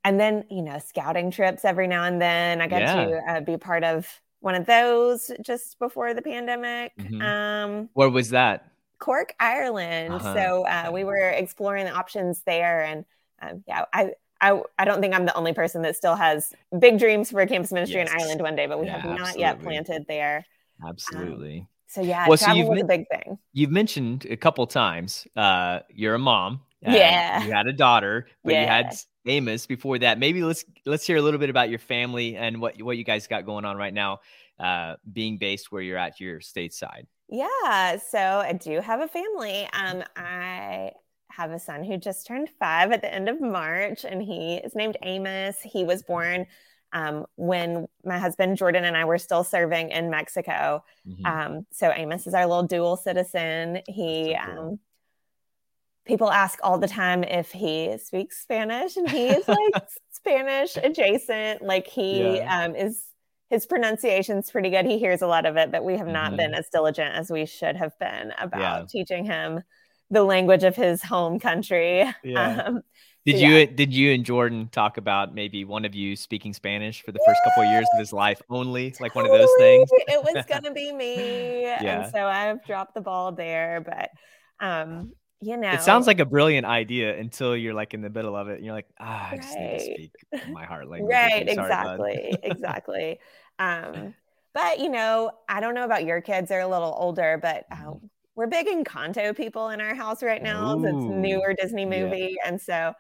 and 0.08 0.20
then 0.20 0.46
you 0.50 0.62
know, 0.62 0.80
scouting 0.80 1.32
trips 1.32 1.66
every 1.66 1.88
now 1.88 2.06
and 2.06 2.22
then. 2.22 2.62
I 2.62 2.68
got 2.68 2.80
to 2.80 3.22
uh, 3.28 3.42
be 3.42 3.58
part 3.58 3.84
of 3.84 4.08
one 4.40 4.56
of 4.56 4.66
those 4.66 5.32
just 5.42 5.78
before 5.80 6.14
the 6.14 6.22
pandemic. 6.22 6.94
Mhm. 6.98 7.22
Um, 7.22 7.90
Where 7.94 8.10
was 8.10 8.30
that? 8.30 8.72
Cork, 9.00 9.36
Ireland. 9.40 10.14
Uh-huh. 10.14 10.34
So 10.34 10.66
uh, 10.66 10.90
we 10.92 11.04
were 11.04 11.30
exploring 11.30 11.86
the 11.86 11.92
options 11.92 12.42
there, 12.42 12.84
and 12.84 13.06
um, 13.42 13.64
yeah, 13.68 13.86
I, 13.94 14.12
I 14.42 14.62
I 14.80 14.86
don't 14.86 15.02
think 15.02 15.14
I'm 15.14 15.26
the 15.26 15.36
only 15.36 15.54
person 15.54 15.82
that 15.84 15.96
still 15.96 16.16
has 16.16 16.54
big 16.80 17.00
dreams 17.00 17.30
for 17.32 17.42
a 17.42 17.48
campus 17.48 17.72
ministry 17.72 18.00
Yes. 18.00 18.12
in 18.12 18.20
Ireland 18.20 18.42
one 18.42 18.56
day, 18.56 18.66
but 18.68 18.80
we 18.80 18.88
Yeah, 18.88 19.00
have 19.02 19.20
not 19.20 19.38
yet 19.40 19.60
planted 19.62 20.06
there. 20.08 20.46
Absolutely. 20.88 21.68
So 21.88 22.02
yeah, 22.02 22.28
Well, 22.28 22.38
so 22.38 22.46
travel 22.46 22.60
you've 22.60 22.70
was 22.70 22.82
a 22.82 22.86
big 22.86 23.08
thing. 23.10 23.38
You've 23.54 23.72
mentioned 23.72 24.26
a 24.30 24.38
couple 24.38 24.68
times 24.68 25.28
uh, 25.36 25.80
you're 25.90 26.16
a 26.16 26.20
mom. 26.20 26.62
Uh, 26.86 26.92
Yeah. 26.92 27.44
You 27.46 27.52
had 27.52 27.68
a 27.68 27.74
daughter, 27.74 28.28
but 28.44 28.54
you 28.54 28.66
had 28.66 28.94
Amos 29.26 29.66
before 29.66 30.00
that. 30.00 30.20
Maybe 30.20 30.44
let's 30.44 30.64
let's 30.86 31.06
hear 31.06 31.18
a 31.18 31.22
little 31.22 31.40
bit 31.40 31.50
about 31.50 31.70
your 31.70 31.80
family 31.80 32.36
and 32.36 32.62
what 32.62 32.82
what 32.82 32.98
you 32.98 33.04
guys 33.04 33.28
got 33.28 33.46
going 33.46 33.66
on 33.66 33.78
right 33.78 33.94
now, 33.94 34.20
uh, 34.60 34.96
being 35.12 35.38
based 35.38 35.72
where 35.72 35.82
you're 35.82 35.98
at 35.98 36.16
here 36.16 36.40
stateside. 36.40 37.08
Yeah, 37.30 37.98
so 37.98 38.20
I 38.20 38.54
do 38.54 38.80
have 38.80 39.02
a 39.02 39.08
family. 39.08 39.68
Um, 39.74 40.04
I 40.16 40.92
have 41.30 41.52
a 41.52 41.60
son 41.60 41.84
who 41.84 41.98
just 41.98 42.26
turned 42.26 42.50
five 42.58 42.92
at 42.92 43.02
the 43.02 43.14
end 43.14 43.28
of 43.28 43.42
March, 43.42 44.06
and 44.06 44.22
he 44.22 44.56
is 44.56 44.74
named 44.76 44.96
Amos. 45.04 45.58
He 45.62 45.84
was 45.84 46.04
born 46.04 46.48
um, 46.94 47.26
when 47.36 47.88
my 48.06 48.18
husband 48.18 48.56
Jordan 48.58 48.86
and 48.86 48.96
I 48.96 49.04
were 49.04 49.18
still 49.18 49.44
serving 49.44 49.92
in 49.92 50.10
Mexico. 50.10 50.86
Mhm. 51.06 51.26
Um, 51.26 51.66
so 51.72 51.92
Amos 51.92 52.28
is 52.28 52.34
our 52.34 52.48
little 52.48 52.64
dual 52.64 52.96
citizen. 52.96 53.82
He 53.88 54.34
So 54.34 54.46
cool. 54.46 54.60
um, 54.70 54.80
people 56.08 56.32
ask 56.32 56.60
all 56.64 56.78
the 56.78 56.88
time 56.88 57.24
if 57.24 57.52
he 57.52 57.98
speaks 57.98 58.42
Spanish, 58.42 58.98
and 58.98 59.10
he 59.10 59.28
is 59.28 59.48
like 59.48 59.84
Spanish 60.12 60.78
adjacent. 60.78 61.62
Like 61.62 61.88
he 61.88 62.38
yeah. 62.38 62.66
um, 62.66 62.76
is 62.76 63.04
his 63.50 63.66
pronunciation's 63.66 64.50
pretty 64.50 64.70
good. 64.70 64.86
He 64.86 64.98
hears 64.98 65.22
a 65.22 65.28
lot 65.28 65.46
of 65.46 65.58
it, 65.58 65.72
but 65.72 65.84
we 65.84 65.98
have 65.98 66.08
not 66.08 66.28
mm-hmm. 66.28 66.38
been 66.38 66.54
as 66.54 66.68
diligent 66.70 67.16
as 67.16 67.30
we 67.30 67.46
should 67.46 67.76
have 67.76 67.98
been 68.00 68.34
about 68.40 68.60
yeah. 68.60 68.86
teaching 68.90 69.26
him 69.26 69.62
the 70.10 70.24
language 70.24 70.64
of 70.64 70.76
his 70.76 71.04
home 71.04 71.40
country. 71.40 72.06
Yeah. 72.24 72.64
Um, 72.68 72.82
did 73.26 73.40
so 73.40 73.46
you 73.46 73.56
yeah. 73.56 73.66
did 73.66 73.94
you 73.94 74.14
and 74.14 74.24
Jordan 74.24 74.70
talk 74.72 74.96
about 74.96 75.36
maybe 75.36 75.66
one 75.66 75.84
of 75.84 75.94
you 75.94 76.16
speaking 76.16 76.54
Spanish 76.54 77.04
for 77.04 77.12
the 77.12 77.20
first 77.26 77.42
couple 77.44 77.64
of 77.64 77.70
years 77.70 77.86
of 77.94 78.00
his 78.00 78.14
life 78.14 78.42
only, 78.50 78.96
like 79.02 79.16
one 79.16 79.26
of 79.26 79.32
those 79.32 79.50
things? 79.58 79.90
it 79.92 80.34
was 80.34 80.46
gonna 80.50 80.72
be 80.72 80.94
me, 80.94 81.64
yeah. 81.64 82.04
and 82.04 82.12
so 82.14 82.26
I've 82.26 82.64
dropped 82.66 82.94
the 82.94 83.02
ball 83.02 83.34
there. 83.34 83.84
But 83.86 84.12
um, 84.66 85.12
you 85.40 85.56
know, 85.58 85.72
it 85.72 85.82
sounds 85.82 86.08
like 86.08 86.20
a 86.20 86.26
brilliant 86.26 86.66
idea 86.66 87.18
until 87.18 87.56
you're 87.56 87.74
like 87.74 87.94
in 87.94 88.02
the 88.02 88.10
middle 88.10 88.36
of 88.36 88.50
it, 88.50 88.56
and 88.56 88.66
you're 88.66 88.74
like, 88.74 88.88
ah, 89.00 89.28
I 89.28 89.32
right. 89.32 89.42
just 89.42 89.58
need 89.58 89.78
to 89.78 89.80
speak 89.84 90.52
my 90.52 90.66
heart 90.66 90.88
language. 90.90 91.12
right, 91.12 91.48
exactly, 91.48 92.38
exactly. 92.44 93.20
Um, 93.60 94.16
but 94.54 94.80
you 94.80 94.90
know, 94.90 95.32
I 95.48 95.60
don't 95.60 95.76
know 95.76 95.84
about 95.84 96.06
your 96.06 96.22
kids; 96.22 96.50
they're 96.50 96.62
a 96.62 96.68
little 96.68 96.96
older, 96.98 97.38
but 97.40 97.66
uh, 97.72 97.76
mm-hmm. 97.76 98.06
we're 98.36 98.48
big 98.48 98.68
Encanto 98.68 99.36
people 99.38 99.70
in 99.70 99.80
our 99.80 99.94
house 99.94 100.24
right 100.24 100.42
now. 100.42 100.76
Ooh, 100.76 100.84
it's 100.84 100.92
a 100.92 101.16
newer 101.16 101.54
Disney 101.54 101.86
movie, 101.86 102.38
yeah. 102.38 102.50
and 102.50 102.60
so 102.60 102.94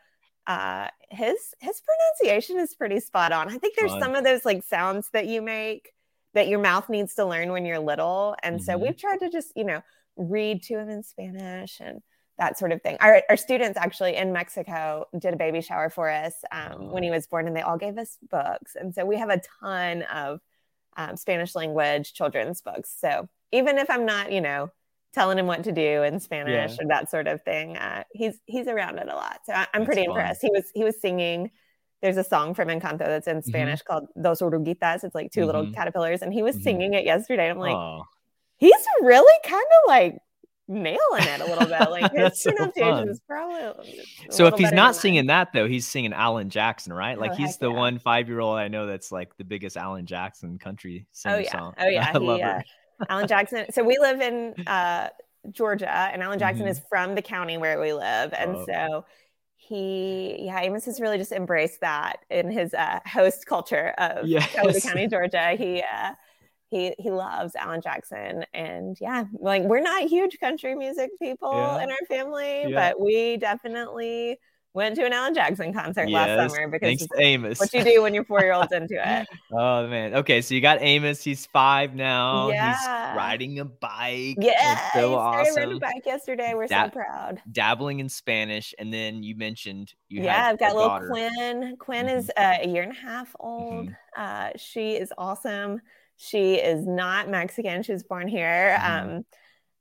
uh, 0.45 0.87
his 1.09 1.55
his 1.59 1.81
pronunciation 1.81 2.59
is 2.59 2.75
pretty 2.75 2.99
spot 2.99 3.31
on. 3.31 3.49
I 3.49 3.57
think 3.57 3.75
there's 3.75 3.91
Fun. 3.91 4.01
some 4.01 4.15
of 4.15 4.23
those 4.23 4.45
like 4.45 4.63
sounds 4.63 5.09
that 5.11 5.25
you 5.25 5.41
make 5.41 5.91
that 6.35 6.47
your 6.47 6.59
mouth 6.59 6.87
needs 6.87 7.15
to 7.15 7.25
learn 7.25 7.51
when 7.51 7.65
you're 7.65 7.79
little, 7.79 8.35
and 8.43 8.57
mm-hmm. 8.57 8.63
so 8.63 8.77
we've 8.77 8.97
tried 8.97 9.21
to 9.21 9.29
just 9.29 9.53
you 9.55 9.63
know 9.63 9.81
read 10.15 10.63
to 10.63 10.77
him 10.77 10.89
in 10.89 11.03
Spanish 11.03 11.79
and 11.79 12.01
that 12.37 12.57
sort 12.57 12.71
of 12.71 12.81
thing. 12.81 12.97
Our, 12.99 13.23
our 13.29 13.37
students 13.37 13.77
actually 13.77 14.15
in 14.15 14.31
Mexico 14.31 15.05
did 15.17 15.33
a 15.33 15.37
baby 15.37 15.61
shower 15.61 15.89
for 15.89 16.09
us 16.09 16.33
um, 16.51 16.91
when 16.91 17.03
he 17.03 17.09
was 17.09 17.27
born, 17.27 17.47
and 17.47 17.55
they 17.55 17.61
all 17.61 17.77
gave 17.77 17.97
us 17.97 18.17
books, 18.29 18.75
and 18.75 18.93
so 18.93 19.05
we 19.05 19.17
have 19.17 19.29
a 19.29 19.41
ton 19.61 20.03
of 20.03 20.39
um, 20.95 21.15
Spanish 21.15 21.55
language 21.55 22.13
children's 22.13 22.61
books. 22.61 22.95
So 22.99 23.27
even 23.51 23.77
if 23.77 23.89
I'm 23.89 24.05
not, 24.05 24.31
you 24.31 24.41
know, 24.41 24.71
telling 25.17 25.39
him 25.39 25.47
what 25.47 25.63
to 25.63 25.71
do 25.71 26.03
in 26.03 26.19
Spanish 26.19 26.71
yeah. 26.71 26.85
or 26.85 26.87
that 26.87 27.09
sort 27.09 27.27
of 27.27 27.41
thing. 27.41 27.75
Uh, 27.75 28.03
he's 28.11 28.39
he's 28.45 28.67
around 28.67 28.99
it 28.99 29.07
a 29.07 29.15
lot, 29.15 29.39
so 29.45 29.53
I, 29.53 29.67
am 29.73 29.83
pretty 29.83 30.05
fun. 30.05 30.11
impressed. 30.11 30.41
He 30.41 30.51
was 30.51 30.65
he 30.73 30.83
was 30.83 30.99
singing. 31.01 31.49
There's 32.01 32.17
a 32.17 32.23
song 32.23 32.53
from 32.53 32.67
Encanto 32.67 32.99
that's 32.99 33.27
in 33.27 33.37
mm-hmm. 33.37 33.49
Spanish 33.49 33.79
mm-hmm. 33.79 33.91
called 33.91 34.07
Dos 34.21 34.41
Oruguitas. 34.41 35.03
It's 35.03 35.15
like 35.15 35.31
2 35.31 35.39
mm-hmm. 35.39 35.45
little 35.47 35.71
caterpillars, 35.71 36.21
and 36.21 36.31
he 36.31 36.43
was 36.43 36.55
mm-hmm. 36.55 36.63
singing 36.63 36.93
it 36.93 37.05
yesterday. 37.05 37.49
I'm 37.49 37.57
like, 37.57 37.73
Aww. 37.75 38.03
he's 38.57 38.85
really 39.01 39.33
kind 39.43 39.65
of 39.65 39.87
like 39.87 40.19
nailing 40.67 40.97
it 41.23 41.41
a 41.41 41.45
little 41.45 41.67
bit. 41.67 41.89
Like 41.89 42.11
his 42.13 42.41
pronunciation 42.41 43.05
so 43.05 43.11
is 43.11 43.21
probably. 43.27 44.03
So 44.29 44.47
if 44.47 44.55
he's 44.55 44.71
not 44.71 44.95
singing 44.95 45.27
that 45.27 45.53
though, 45.53 45.67
he's 45.67 45.87
singing 45.87 46.13
Alan 46.13 46.49
Jackson, 46.49 46.93
right? 46.93 47.17
Like 47.17 47.31
oh, 47.31 47.35
he's 47.35 47.57
the 47.57 47.69
yeah. 47.71 47.77
one 47.77 47.99
five 47.99 48.27
year 48.27 48.39
old 48.39 48.57
I 48.57 48.67
know 48.67 48.87
that's 48.87 49.11
like 49.11 49.35
the 49.37 49.43
biggest 49.43 49.77
Alan 49.77 50.05
Jackson 50.05 50.57
country 50.57 51.07
singer 51.11 51.35
oh, 51.35 51.39
yeah. 51.39 51.51
song. 51.51 51.73
Oh 51.79 51.87
yeah, 51.87 52.07
I 52.13 52.19
he, 52.19 52.25
love 52.25 52.41
uh, 52.41 52.61
Alan 53.09 53.27
Jackson. 53.27 53.65
So 53.71 53.83
we 53.83 53.97
live 53.99 54.21
in 54.21 54.53
uh, 54.67 55.09
Georgia, 55.51 55.89
and 55.89 56.21
Alan 56.21 56.39
Jackson 56.39 56.63
mm-hmm. 56.63 56.71
is 56.71 56.81
from 56.89 57.15
the 57.15 57.21
county 57.21 57.57
where 57.57 57.79
we 57.79 57.93
live, 57.93 58.33
and 58.33 58.55
oh. 58.55 58.65
so 58.65 59.05
he, 59.55 60.45
yeah, 60.45 60.61
Amos 60.61 60.85
has 60.85 61.01
really 61.01 61.17
just 61.17 61.31
embraced 61.31 61.81
that 61.81 62.19
in 62.29 62.49
his 62.49 62.73
uh, 62.73 62.99
host 63.05 63.45
culture 63.45 63.93
of 63.97 64.25
yes. 64.27 64.83
County, 64.83 65.07
Georgia. 65.07 65.55
He 65.57 65.81
uh, 65.81 66.13
he 66.69 66.93
he 66.99 67.11
loves 67.11 67.55
Alan 67.55 67.81
Jackson, 67.81 68.45
and 68.53 68.97
yeah, 68.99 69.25
like 69.39 69.63
we're 69.63 69.81
not 69.81 70.03
huge 70.03 70.39
country 70.39 70.75
music 70.75 71.11
people 71.21 71.53
yeah. 71.53 71.83
in 71.83 71.91
our 71.91 72.05
family, 72.07 72.65
yeah. 72.67 72.91
but 72.91 72.99
we 72.99 73.37
definitely 73.37 74.37
went 74.77 74.95
to 74.95 75.03
an 75.05 75.11
Alan 75.11 75.33
Jackson 75.33 75.73
concert 75.73 76.07
yes. 76.07 76.37
last 76.37 76.53
summer 76.53 76.67
because 76.67 76.99
Thanks, 76.99 77.07
Amos. 77.17 77.59
what 77.59 77.73
you 77.73 77.83
do 77.83 78.03
when 78.03 78.13
you're 78.13 78.23
four 78.23 78.41
year 78.41 78.53
olds 78.53 78.71
into 78.71 78.95
it. 78.95 79.27
Oh 79.51 79.87
man. 79.87 80.13
Okay, 80.13 80.41
so 80.41 80.53
you 80.53 80.61
got 80.61 80.81
Amos. 80.81 81.23
He's 81.23 81.45
five 81.47 81.95
now. 81.95 82.49
Yeah. 82.49 82.75
He's 82.75 83.17
riding 83.17 83.59
a 83.59 83.65
bike. 83.65 84.35
Yeah. 84.39 84.91
so 84.93 85.15
awesome. 85.15 85.55
Rode 85.55 85.77
a 85.77 85.79
bike 85.79 86.05
yesterday. 86.05 86.51
We're 86.53 86.67
so 86.67 86.89
proud. 86.89 87.41
Dabbling 87.51 88.01
in 88.01 88.09
Spanish, 88.09 88.75
and 88.77 88.93
then 88.93 89.23
you 89.23 89.35
mentioned 89.35 89.93
you 90.09 90.21
yeah. 90.23 90.49
I've 90.49 90.59
got 90.59 90.75
little 90.75 90.89
daughter. 90.89 91.07
Quinn. 91.07 91.77
Quinn 91.79 92.07
mm-hmm. 92.07 92.17
is 92.17 92.29
uh, 92.37 92.57
a 92.61 92.67
year 92.67 92.83
and 92.83 92.91
a 92.91 92.95
half 92.95 93.35
old. 93.39 93.87
Mm-hmm. 93.87 94.21
Uh, 94.21 94.49
she 94.57 94.91
is 94.91 95.11
awesome. 95.17 95.81
She 96.17 96.55
is 96.55 96.85
not 96.85 97.29
Mexican. 97.29 97.83
She 97.83 97.93
was 97.93 98.03
born 98.03 98.27
here. 98.27 98.77
Mm-hmm. 98.79 99.09
Um, 99.09 99.25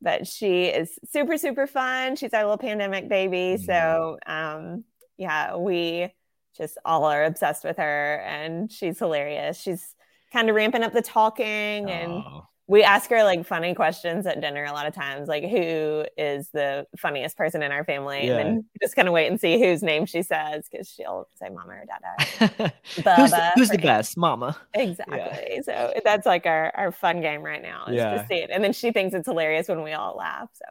but 0.02 0.26
she 0.26 0.64
is 0.64 0.98
super 1.10 1.38
super 1.38 1.66
fun 1.66 2.16
she's 2.16 2.34
our 2.34 2.42
little 2.42 2.58
pandemic 2.58 3.08
baby 3.08 3.56
so 3.56 4.18
um 4.26 4.84
yeah 5.16 5.56
we 5.56 6.12
just 6.56 6.78
all 6.84 7.04
are 7.04 7.24
obsessed 7.24 7.64
with 7.64 7.76
her 7.76 8.22
and 8.26 8.70
she's 8.70 8.98
hilarious 8.98 9.60
she's 9.60 9.94
kind 10.32 10.48
of 10.48 10.56
ramping 10.56 10.82
up 10.82 10.92
the 10.92 11.02
talking 11.02 11.90
and 11.90 12.22
we 12.68 12.82
ask 12.82 13.08
her 13.10 13.22
like 13.22 13.46
funny 13.46 13.74
questions 13.74 14.26
at 14.26 14.40
dinner 14.40 14.64
a 14.64 14.72
lot 14.72 14.86
of 14.86 14.94
times, 14.94 15.28
like 15.28 15.44
who 15.44 16.04
is 16.16 16.48
the 16.50 16.86
funniest 16.98 17.36
person 17.36 17.62
in 17.62 17.70
our 17.70 17.84
family, 17.84 18.26
yeah. 18.26 18.38
and 18.38 18.38
then 18.38 18.64
just 18.82 18.96
kind 18.96 19.06
of 19.06 19.14
wait 19.14 19.28
and 19.28 19.40
see 19.40 19.60
whose 19.60 19.82
name 19.82 20.04
she 20.04 20.22
says 20.22 20.66
because 20.70 20.90
she'll 20.90 21.28
say 21.36 21.48
mama 21.48 21.74
or 21.74 21.84
dada. 21.86 22.72
Bubba, 22.96 23.16
who's 23.16 23.30
the, 23.30 23.52
who's 23.54 23.68
the 23.68 23.78
best, 23.78 24.16
mama? 24.16 24.56
Exactly. 24.74 25.18
Yeah. 25.18 25.60
So 25.62 25.92
that's 26.04 26.26
like 26.26 26.46
our 26.46 26.72
our 26.74 26.90
fun 26.90 27.20
game 27.20 27.42
right 27.42 27.62
now 27.62 27.84
is 27.86 27.96
yeah. 27.96 28.20
to 28.20 28.26
see 28.26 28.36
it, 28.36 28.50
and 28.50 28.64
then 28.64 28.72
she 28.72 28.90
thinks 28.90 29.14
it's 29.14 29.28
hilarious 29.28 29.68
when 29.68 29.82
we 29.82 29.92
all 29.92 30.16
laugh. 30.16 30.48
So 30.54 30.64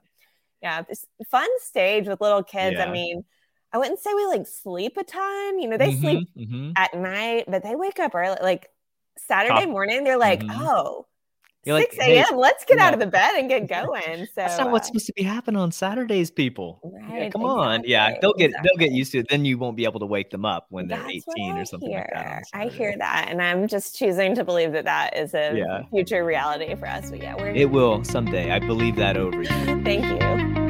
yeah, 0.62 0.82
this 0.82 1.06
fun 1.32 1.48
stage 1.60 2.08
with 2.08 2.22
little 2.22 2.44
kids. 2.44 2.80
I 2.80 2.92
mean. 2.92 3.24
I 3.74 3.78
wouldn't 3.78 4.00
say 4.00 4.14
we 4.14 4.26
like 4.28 4.48
sleep 4.48 4.96
a 4.96 5.04
ton. 5.04 5.60
You 5.60 5.68
know, 5.68 5.76
they 5.76 5.90
mm-hmm, 5.90 6.00
sleep 6.00 6.30
mm-hmm. 6.38 6.72
at 6.78 6.94
night, 6.94 7.44
but 7.50 7.62
they 7.62 7.76
wake 7.76 8.00
up 8.00 8.16
early. 8.16 8.38
Like 8.42 8.70
Saturday 9.18 9.66
morning, 9.66 10.06
they're 10.06 10.18
like, 10.18 10.40
mm-hmm. 10.40 10.62
oh, 10.62 11.08
you're 11.66 11.80
6 11.80 11.98
a.m. 11.98 12.26
Hey, 12.26 12.36
Let's 12.36 12.64
get 12.64 12.78
out 12.78 12.94
of 12.94 13.00
the 13.00 13.08
bed 13.08 13.36
and 13.36 13.50
get 13.50 13.68
going. 13.70 14.26
So 14.26 14.32
that's 14.36 14.58
not 14.58 14.72
what's 14.72 14.86
uh, 14.86 14.88
supposed 14.88 15.08
to 15.08 15.14
be 15.14 15.24
happening 15.24 15.60
on 15.60 15.72
Saturdays, 15.72 16.30
people. 16.32 16.80
Right, 16.84 17.24
yeah, 17.24 17.30
come 17.30 17.42
exactly, 17.42 17.46
on. 17.46 17.82
Yeah, 17.86 18.18
they'll 18.22 18.34
get 18.34 18.52
exactly. 18.52 18.70
they'll 18.70 18.88
get 18.88 18.96
used 18.96 19.12
to 19.14 19.20
it. 19.20 19.28
Then 19.30 19.46
you 19.46 19.58
won't 19.58 19.76
be 19.76 19.86
able 19.86 20.00
to 20.00 20.06
wake 20.06 20.30
them 20.30 20.46
up 20.46 20.68
when 20.70 20.88
they're 20.88 21.00
that's 21.00 21.26
18 21.38 21.58
or 21.58 21.66
something 21.66 21.90
hear. 21.90 22.08
like 22.14 22.24
that. 22.24 22.44
I 22.54 22.68
hear 22.68 22.96
that. 22.98 23.28
And 23.30 23.42
I'm 23.42 23.68
just 23.68 23.98
choosing 23.98 24.36
to 24.36 24.44
believe 24.44 24.72
that 24.74 24.86
that 24.86 25.18
is 25.18 25.34
a 25.34 25.56
yeah. 25.56 25.84
future 25.90 26.24
reality 26.24 26.74
for 26.76 26.88
us. 26.88 27.10
But 27.10 27.22
yeah, 27.22 27.36
we're 27.36 27.50
it 27.50 27.72
will 27.72 28.04
someday. 28.04 28.52
I 28.52 28.60
believe 28.60 28.96
that 28.98 29.18
over 29.18 29.42
you. 29.42 29.48
Thank 29.84 30.06
you. 30.06 30.65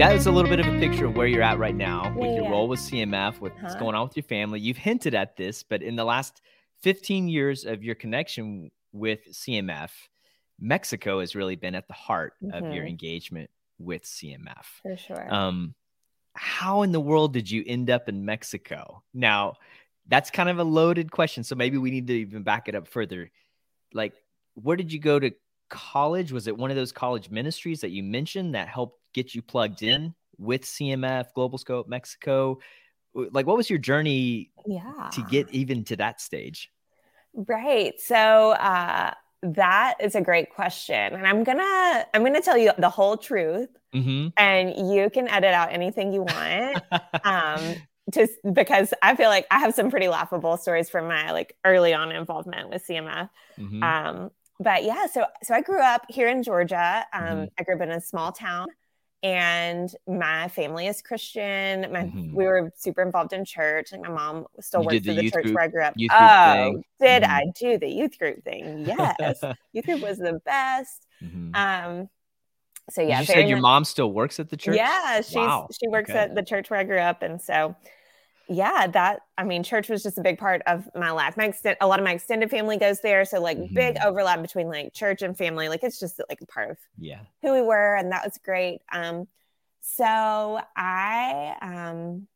That 0.00 0.14
was 0.14 0.26
a 0.26 0.32
little 0.32 0.48
bit 0.48 0.60
of 0.60 0.66
a 0.66 0.78
picture 0.78 1.04
of 1.04 1.14
where 1.14 1.26
you're 1.26 1.42
at 1.42 1.58
right 1.58 1.74
now 1.74 2.10
with 2.16 2.34
your 2.34 2.48
role 2.48 2.68
with 2.68 2.80
CMF, 2.80 3.38
with 3.38 3.52
uh-huh. 3.52 3.60
what's 3.64 3.74
going 3.74 3.94
on 3.94 4.08
with 4.08 4.16
your 4.16 4.24
family. 4.24 4.58
You've 4.58 4.78
hinted 4.78 5.14
at 5.14 5.36
this, 5.36 5.62
but 5.62 5.82
in 5.82 5.94
the 5.94 6.06
last 6.06 6.40
15 6.80 7.28
years 7.28 7.66
of 7.66 7.84
your 7.84 7.94
connection 7.94 8.70
with 8.92 9.20
CMF, 9.30 9.90
Mexico 10.58 11.20
has 11.20 11.36
really 11.36 11.54
been 11.54 11.74
at 11.74 11.86
the 11.86 11.92
heart 11.92 12.32
mm-hmm. 12.42 12.56
of 12.56 12.72
your 12.72 12.84
mm-hmm. 12.84 12.86
engagement 12.86 13.50
with 13.78 14.04
CMF. 14.04 14.64
For 14.80 14.96
sure. 14.96 15.34
Um, 15.34 15.74
how 16.32 16.80
in 16.80 16.92
the 16.92 17.00
world 17.00 17.34
did 17.34 17.50
you 17.50 17.62
end 17.66 17.90
up 17.90 18.08
in 18.08 18.24
Mexico? 18.24 19.02
Now, 19.12 19.56
that's 20.08 20.30
kind 20.30 20.48
of 20.48 20.58
a 20.58 20.64
loaded 20.64 21.10
question, 21.10 21.44
so 21.44 21.56
maybe 21.56 21.76
we 21.76 21.90
need 21.90 22.06
to 22.06 22.14
even 22.14 22.42
back 22.42 22.68
it 22.68 22.74
up 22.74 22.88
further. 22.88 23.30
Like, 23.92 24.14
where 24.54 24.78
did 24.78 24.94
you 24.94 24.98
go 24.98 25.18
to 25.18 25.30
college? 25.68 26.32
Was 26.32 26.46
it 26.46 26.56
one 26.56 26.70
of 26.70 26.76
those 26.76 26.90
college 26.90 27.28
ministries 27.28 27.82
that 27.82 27.90
you 27.90 28.02
mentioned 28.02 28.54
that 28.54 28.66
helped 28.66 28.99
get 29.12 29.34
you 29.34 29.42
plugged 29.42 29.82
in 29.82 30.14
with 30.38 30.62
CMF, 30.62 31.26
Globalscope, 31.36 31.88
Mexico? 31.88 32.58
Like, 33.14 33.46
what 33.46 33.56
was 33.56 33.68
your 33.68 33.78
journey 33.78 34.50
yeah. 34.66 35.10
to 35.12 35.22
get 35.22 35.50
even 35.50 35.84
to 35.84 35.96
that 35.96 36.20
stage? 36.20 36.70
Right. 37.34 37.98
So, 38.00 38.52
uh, 38.52 39.12
that 39.42 39.94
is 40.00 40.14
a 40.14 40.20
great 40.20 40.50
question 40.50 41.14
and 41.14 41.26
i'm 41.26 41.44
gonna 41.44 42.04
i'm 42.12 42.22
gonna 42.22 42.42
tell 42.42 42.58
you 42.58 42.70
the 42.78 42.90
whole 42.90 43.16
truth 43.16 43.70
mm-hmm. 43.94 44.28
and 44.36 44.92
you 44.92 45.08
can 45.08 45.28
edit 45.28 45.54
out 45.54 45.72
anything 45.72 46.12
you 46.12 46.22
want 46.22 46.82
um 47.24 47.74
just 48.12 48.32
because 48.52 48.92
i 49.02 49.14
feel 49.14 49.28
like 49.28 49.46
i 49.50 49.58
have 49.58 49.74
some 49.74 49.90
pretty 49.90 50.08
laughable 50.08 50.56
stories 50.56 50.90
from 50.90 51.08
my 51.08 51.32
like 51.32 51.56
early 51.64 51.94
on 51.94 52.12
involvement 52.12 52.68
with 52.68 52.86
cmf 52.86 53.30
mm-hmm. 53.58 53.82
um 53.82 54.30
but 54.58 54.84
yeah 54.84 55.06
so 55.06 55.24
so 55.42 55.54
i 55.54 55.62
grew 55.62 55.80
up 55.80 56.04
here 56.10 56.28
in 56.28 56.42
georgia 56.42 57.04
um 57.14 57.22
mm-hmm. 57.22 57.44
i 57.58 57.62
grew 57.62 57.76
up 57.76 57.80
in 57.80 57.90
a 57.90 58.00
small 58.00 58.32
town 58.32 58.66
and 59.22 59.94
my 60.06 60.48
family 60.48 60.86
is 60.86 61.02
Christian. 61.02 61.82
My 61.92 62.04
mm-hmm. 62.04 62.34
we 62.34 62.44
were 62.44 62.72
super 62.74 63.02
involved 63.02 63.32
in 63.32 63.44
church. 63.44 63.92
Like 63.92 64.00
my 64.00 64.08
mom 64.08 64.46
still 64.60 64.80
you 64.80 64.86
works 64.86 65.06
for 65.06 65.14
the, 65.14 65.22
the 65.22 65.30
church 65.30 65.44
group, 65.44 65.54
where 65.54 65.64
I 65.64 65.68
grew 65.68 65.82
up. 65.82 65.94
Oh, 66.10 66.82
did 67.00 67.22
mm-hmm. 67.22 67.32
I 67.32 67.44
do 67.58 67.78
the 67.78 67.88
youth 67.88 68.18
group 68.18 68.42
thing? 68.44 68.86
Yes, 68.86 69.42
youth 69.72 69.84
group 69.84 70.00
was 70.00 70.18
the 70.18 70.40
best. 70.44 71.06
Mm-hmm. 71.22 71.54
Um, 71.54 72.08
so 72.88 73.02
yeah, 73.02 73.20
you 73.20 73.26
said 73.26 73.48
your 73.48 73.60
mom 73.60 73.84
still 73.84 74.12
works 74.12 74.40
at 74.40 74.48
the 74.48 74.56
church. 74.56 74.76
Yeah, 74.76 75.20
she's 75.20 75.36
wow. 75.36 75.68
she 75.70 75.88
works 75.88 76.10
okay. 76.10 76.20
at 76.20 76.34
the 76.34 76.42
church 76.42 76.70
where 76.70 76.80
I 76.80 76.84
grew 76.84 76.98
up, 76.98 77.22
and 77.22 77.40
so 77.40 77.76
yeah, 78.52 78.88
that 78.88 79.20
I 79.38 79.44
mean, 79.44 79.62
church 79.62 79.88
was 79.88 80.02
just 80.02 80.18
a 80.18 80.22
big 80.22 80.36
part 80.36 80.60
of 80.66 80.88
my 80.96 81.12
life. 81.12 81.36
My 81.36 81.44
extent, 81.44 81.78
a 81.80 81.86
lot 81.86 82.00
of 82.00 82.04
my 82.04 82.14
extended 82.14 82.50
family 82.50 82.76
goes 82.76 83.00
there, 83.00 83.24
so 83.24 83.40
like 83.40 83.56
mm-hmm. 83.56 83.72
big 83.72 83.96
overlap 84.04 84.42
between 84.42 84.68
like 84.68 84.92
church 84.92 85.22
and 85.22 85.38
family. 85.38 85.68
Like 85.68 85.84
it's 85.84 86.00
just 86.00 86.20
like 86.28 86.40
a 86.40 86.46
part 86.46 86.70
of 86.70 86.76
yeah 86.98 87.20
who 87.42 87.52
we 87.52 87.62
were, 87.62 87.94
and 87.94 88.10
that 88.10 88.24
was 88.24 88.38
great. 88.44 88.80
Um, 88.90 89.28
so 89.82 90.60
I 90.76 91.54
um, 91.62 92.26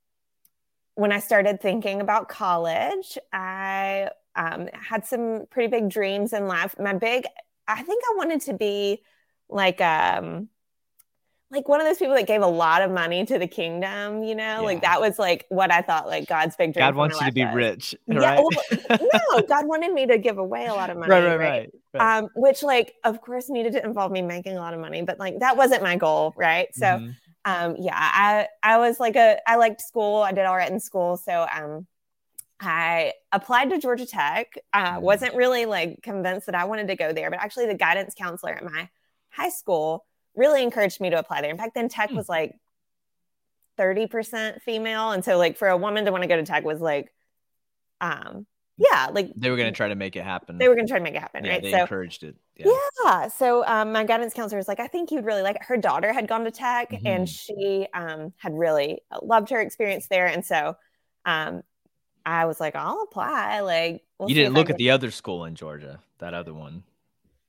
when 0.95 1.11
I 1.11 1.19
started 1.19 1.61
thinking 1.61 2.01
about 2.01 2.29
college, 2.29 3.19
I 3.33 4.11
um, 4.37 4.69
had 4.73 5.05
some 5.05 5.47
pretty 5.51 5.69
big 5.69 5.91
dreams 5.91 6.33
in 6.33 6.47
life. 6.47 6.77
My 6.79 6.95
big, 6.95 7.27
I 7.67 7.83
think 7.83 8.05
I 8.09 8.15
wanted 8.17 8.43
to 8.43 8.55
be 8.55 9.03
like 9.49 9.81
um 9.81 10.49
like 11.55 11.69
one 11.69 11.81
of 11.81 11.87
those 11.87 11.99
people 11.99 12.15
that 12.15 12.27
gave 12.27 12.43
a 12.43 12.47
lot 12.47 12.83
of 12.83 12.91
money 12.91 13.25
to 13.25 13.39
the 13.39 13.47
kingdom, 13.47 14.25
you 14.25 14.35
know, 14.35 14.43
yeah. 14.43 14.59
like 14.61 14.83
that 14.83 15.01
was 15.01 15.19
like 15.19 15.47
what 15.51 15.71
I 15.71 15.83
thought 15.83 16.07
like 16.07 16.27
God's 16.27 16.57
big 16.57 16.73
dream. 16.73 16.83
God 16.83 16.97
wants 16.97 17.21
you 17.21 17.27
to 17.27 17.33
be 17.33 17.45
was. 17.45 17.55
rich, 17.55 17.95
right? 18.09 18.21
Yeah, 18.21 18.41
well, 18.41 19.09
no, 19.33 19.43
God 19.43 19.67
wanted 19.67 19.93
me 19.93 20.07
to 20.07 20.19
give 20.19 20.39
away 20.39 20.67
a 20.67 20.75
lot 20.75 20.91
of 20.91 20.97
money, 20.99 21.11
right, 21.11 21.25
right, 21.25 21.39
right, 21.39 21.71
right, 21.93 22.19
Um, 22.19 22.29
which 22.35 22.63
like 22.65 22.95
of 23.05 23.21
course 23.21 23.49
needed 23.49 23.73
to 23.75 23.85
involve 23.85 24.11
me 24.11 24.21
making 24.21 24.57
a 24.57 24.61
lot 24.61 24.75
of 24.75 24.81
money, 24.81 25.03
but 25.03 25.19
like 25.21 25.39
that 25.39 25.57
wasn't 25.57 25.83
my 25.83 25.97
goal, 25.97 26.35
right? 26.37 26.75
So, 26.75 26.87
mm-hmm. 26.87 27.11
um, 27.45 27.77
yeah, 27.79 27.95
I 27.95 28.49
I 28.63 28.79
was 28.79 28.99
like 28.99 29.15
a 29.15 29.39
I 29.47 29.55
liked 29.57 29.81
school, 29.81 30.23
I 30.23 30.33
did 30.33 30.47
all 30.47 30.57
right 30.57 30.71
in 30.71 30.81
school, 30.81 31.17
so 31.17 31.47
um, 31.55 31.87
I 32.59 33.13
applied 33.31 33.71
to 33.71 33.79
Georgia 33.79 34.07
Tech. 34.07 34.59
Uh, 34.73 34.95
mm-hmm. 34.95 35.03
wasn't 35.03 35.37
really 35.37 35.67
like 35.67 36.03
convinced 36.03 36.47
that 36.47 36.57
I 36.57 36.65
wanted 36.65 36.89
to 36.89 36.97
go 36.97 37.13
there, 37.13 37.31
but 37.31 37.39
actually 37.39 37.67
the 37.67 37.75
guidance 37.75 38.13
counselor 38.19 38.55
at 38.55 38.65
my 38.65 38.89
high 39.31 39.51
school 39.51 40.05
really 40.37 40.63
encouraged 40.63 41.01
me 41.01 41.11
to 41.11 41.19
apply 41.19 41.41
there. 41.41 41.51
In 41.51 41.59
fact, 41.59 41.75
then 41.75 41.89
tech 41.89 42.11
hmm. 42.11 42.17
was 42.17 42.29
like 42.29 42.55
30% 43.79 44.63
female. 44.63 45.11
And 45.11 45.25
so 45.25 45.39
like 45.39 45.57
for 45.57 45.69
a 45.69 45.77
woman 45.77 46.05
to 46.05 46.13
want 46.13 46.23
to 46.23 46.29
go 46.29 46.37
to 46.37 46.45
tech 46.45 46.65
was 46.65 46.81
like, 46.81 47.13
um, 48.01 48.47
yeah, 48.77 49.09
like 49.13 49.33
they 49.37 49.51
were 49.51 49.57
going 49.57 49.73
to 49.73 49.77
try 49.77 49.89
to 49.89 49.95
make 49.95 50.17
it 50.17 50.25
happen. 50.25 50.59
They 50.59 50.69
were 50.69 50.75
going 50.75 50.87
to 50.87 50.91
try 50.91 50.99
to 50.99 51.05
make 51.05 51.15
it 51.15 51.21
happen. 51.21 51.45
Yeah, 51.45 51.53
right. 51.53 51.63
They 51.63 51.71
so, 51.71 51.83
encouraged 51.83 52.25
it. 52.25 52.35
Yeah. 52.57 52.73
yeah. 53.05 53.29
So 53.29 53.65
um, 53.67 53.93
my 53.93 54.05
guidance 54.05 54.35
counselor 54.35 54.59
was 54.59 54.67
like, 54.67 54.81
I 54.81 54.89
think 54.89 55.13
you'd 55.13 55.25
really 55.25 55.43
like 55.43 55.57
it. 55.57 55.63
Her 55.63 55.77
daughter 55.77 56.13
had 56.13 56.27
gone 56.27 56.45
to 56.45 56.51
tech 56.51 56.91
mm-hmm. 56.91 57.07
and 57.07 57.29
she 57.29 57.87
um, 57.95 58.33
had 58.37 58.53
really 58.53 59.03
loved 59.23 59.51
her 59.51 59.61
experience 59.61 60.09
there. 60.09 60.27
And 60.27 60.45
so 60.45 60.77
um, 61.25 61.63
I 62.27 62.47
was 62.47 62.59
like, 62.59 62.75
I'll 62.75 63.03
apply. 63.03 63.61
Like, 63.61 64.03
we'll 64.19 64.29
you 64.29 64.35
didn't 64.35 64.55
look 64.55 64.71
at 64.71 64.77
the 64.77 64.91
other 64.91 65.13
school 65.13 65.45
in 65.45 65.55
Georgia, 65.55 66.01
that 66.19 66.35
other 66.35 66.55
one. 66.55 66.83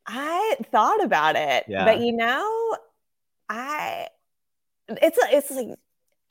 I 0.07 0.57
thought 0.71 1.03
about 1.03 1.35
it, 1.35 1.65
yeah. 1.67 1.85
but 1.85 1.99
you 1.99 2.11
know, 2.11 2.77
I 3.49 4.07
it's 4.87 5.17
it's 5.31 5.51
like 5.51 5.77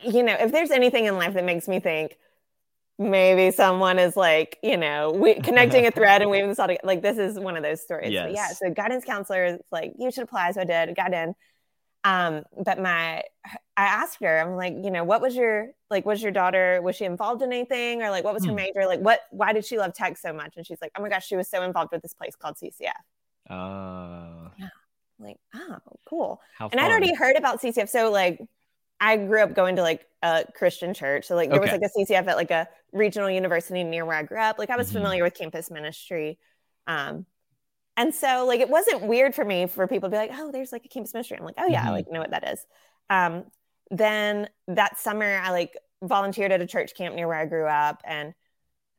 you 0.00 0.22
know, 0.22 0.36
if 0.38 0.52
there's 0.52 0.70
anything 0.70 1.06
in 1.06 1.16
life 1.16 1.34
that 1.34 1.44
makes 1.44 1.68
me 1.68 1.80
think 1.80 2.16
maybe 2.98 3.50
someone 3.50 3.98
is 3.98 4.16
like, 4.16 4.58
you 4.62 4.76
know, 4.76 5.10
we, 5.10 5.34
connecting 5.42 5.86
a 5.86 5.90
thread 5.90 6.22
and 6.22 6.30
weaving 6.30 6.48
this 6.48 6.58
all 6.58 6.68
together. 6.68 6.86
Like 6.86 7.02
this 7.02 7.18
is 7.18 7.38
one 7.38 7.56
of 7.56 7.62
those 7.62 7.80
stories. 7.80 8.12
Yes. 8.12 8.32
yeah. 8.34 8.48
So 8.48 8.70
guidance 8.72 9.04
counselor 9.04 9.44
is 9.44 9.60
like, 9.72 9.94
you 9.98 10.10
should 10.10 10.24
apply. 10.24 10.52
So 10.52 10.60
I 10.60 10.64
did, 10.64 10.94
got 10.94 11.12
in. 11.12 11.34
Um, 12.04 12.44
but 12.64 12.78
my, 12.78 13.22
I 13.76 13.84
asked 13.84 14.18
her, 14.22 14.38
I'm 14.38 14.56
like, 14.56 14.74
you 14.74 14.90
know, 14.90 15.04
what 15.04 15.22
was 15.22 15.34
your, 15.34 15.68
like, 15.90 16.04
was 16.04 16.22
your 16.22 16.32
daughter, 16.32 16.80
was 16.82 16.96
she 16.96 17.06
involved 17.06 17.40
in 17.42 17.50
anything? 17.50 18.02
Or 18.02 18.10
like, 18.10 18.24
what 18.24 18.34
was 18.34 18.44
hmm. 18.44 18.50
her 18.50 18.54
major? 18.54 18.86
Like, 18.86 19.00
what, 19.00 19.20
why 19.30 19.52
did 19.52 19.64
she 19.64 19.78
love 19.78 19.94
tech 19.94 20.18
so 20.18 20.32
much? 20.32 20.54
And 20.56 20.66
she's 20.66 20.80
like, 20.82 20.92
oh 20.96 21.02
my 21.02 21.08
gosh, 21.08 21.26
she 21.26 21.36
was 21.36 21.48
so 21.48 21.62
involved 21.62 21.92
with 21.92 22.02
this 22.02 22.14
place 22.14 22.36
called 22.36 22.56
CCF. 22.56 22.92
Uh, 23.48 24.48
yeah. 24.58 24.68
Like, 25.18 25.36
oh, 25.54 25.78
cool. 26.06 26.40
and 26.60 26.80
I'd 26.80 26.90
already 26.90 27.14
heard 27.14 27.36
about 27.36 27.60
CCF. 27.60 27.88
So 27.88 28.10
like 28.10 28.40
I 29.00 29.16
grew 29.16 29.42
up 29.42 29.54
going 29.54 29.76
to 29.76 29.82
like 29.82 30.06
a 30.22 30.44
Christian 30.54 30.94
church. 30.94 31.26
So 31.26 31.34
like 31.34 31.50
there 31.50 31.60
okay. 31.60 31.72
was 31.72 31.80
like 31.80 31.90
a 31.90 32.12
CCF 32.12 32.26
at 32.26 32.36
like 32.36 32.50
a 32.50 32.68
regional 32.92 33.30
university 33.30 33.84
near 33.84 34.04
where 34.04 34.16
I 34.16 34.22
grew 34.22 34.38
up. 34.38 34.58
Like 34.58 34.70
I 34.70 34.76
was 34.76 34.88
mm-hmm. 34.88 34.98
familiar 34.98 35.22
with 35.22 35.34
campus 35.34 35.70
ministry. 35.70 36.38
Um, 36.86 37.26
and 37.96 38.14
so 38.14 38.44
like 38.46 38.60
it 38.60 38.68
wasn't 38.68 39.02
weird 39.02 39.34
for 39.34 39.44
me 39.44 39.66
for 39.66 39.86
people 39.86 40.08
to 40.08 40.12
be 40.12 40.16
like, 40.16 40.30
oh, 40.32 40.50
there's 40.50 40.72
like 40.72 40.84
a 40.84 40.88
campus 40.88 41.12
ministry. 41.14 41.36
I'm 41.36 41.44
like, 41.44 41.56
oh 41.58 41.66
yeah, 41.66 41.80
mm-hmm. 41.80 41.88
I 41.88 41.92
like 41.92 42.10
know 42.10 42.20
what 42.20 42.30
that 42.30 42.52
is. 42.52 42.66
Um, 43.10 43.44
then 43.90 44.48
that 44.68 44.98
summer 44.98 45.38
I 45.42 45.50
like 45.50 45.76
volunteered 46.02 46.52
at 46.52 46.60
a 46.60 46.66
church 46.66 46.94
camp 46.94 47.14
near 47.14 47.28
where 47.28 47.38
I 47.38 47.46
grew 47.46 47.66
up 47.66 48.02
and 48.04 48.34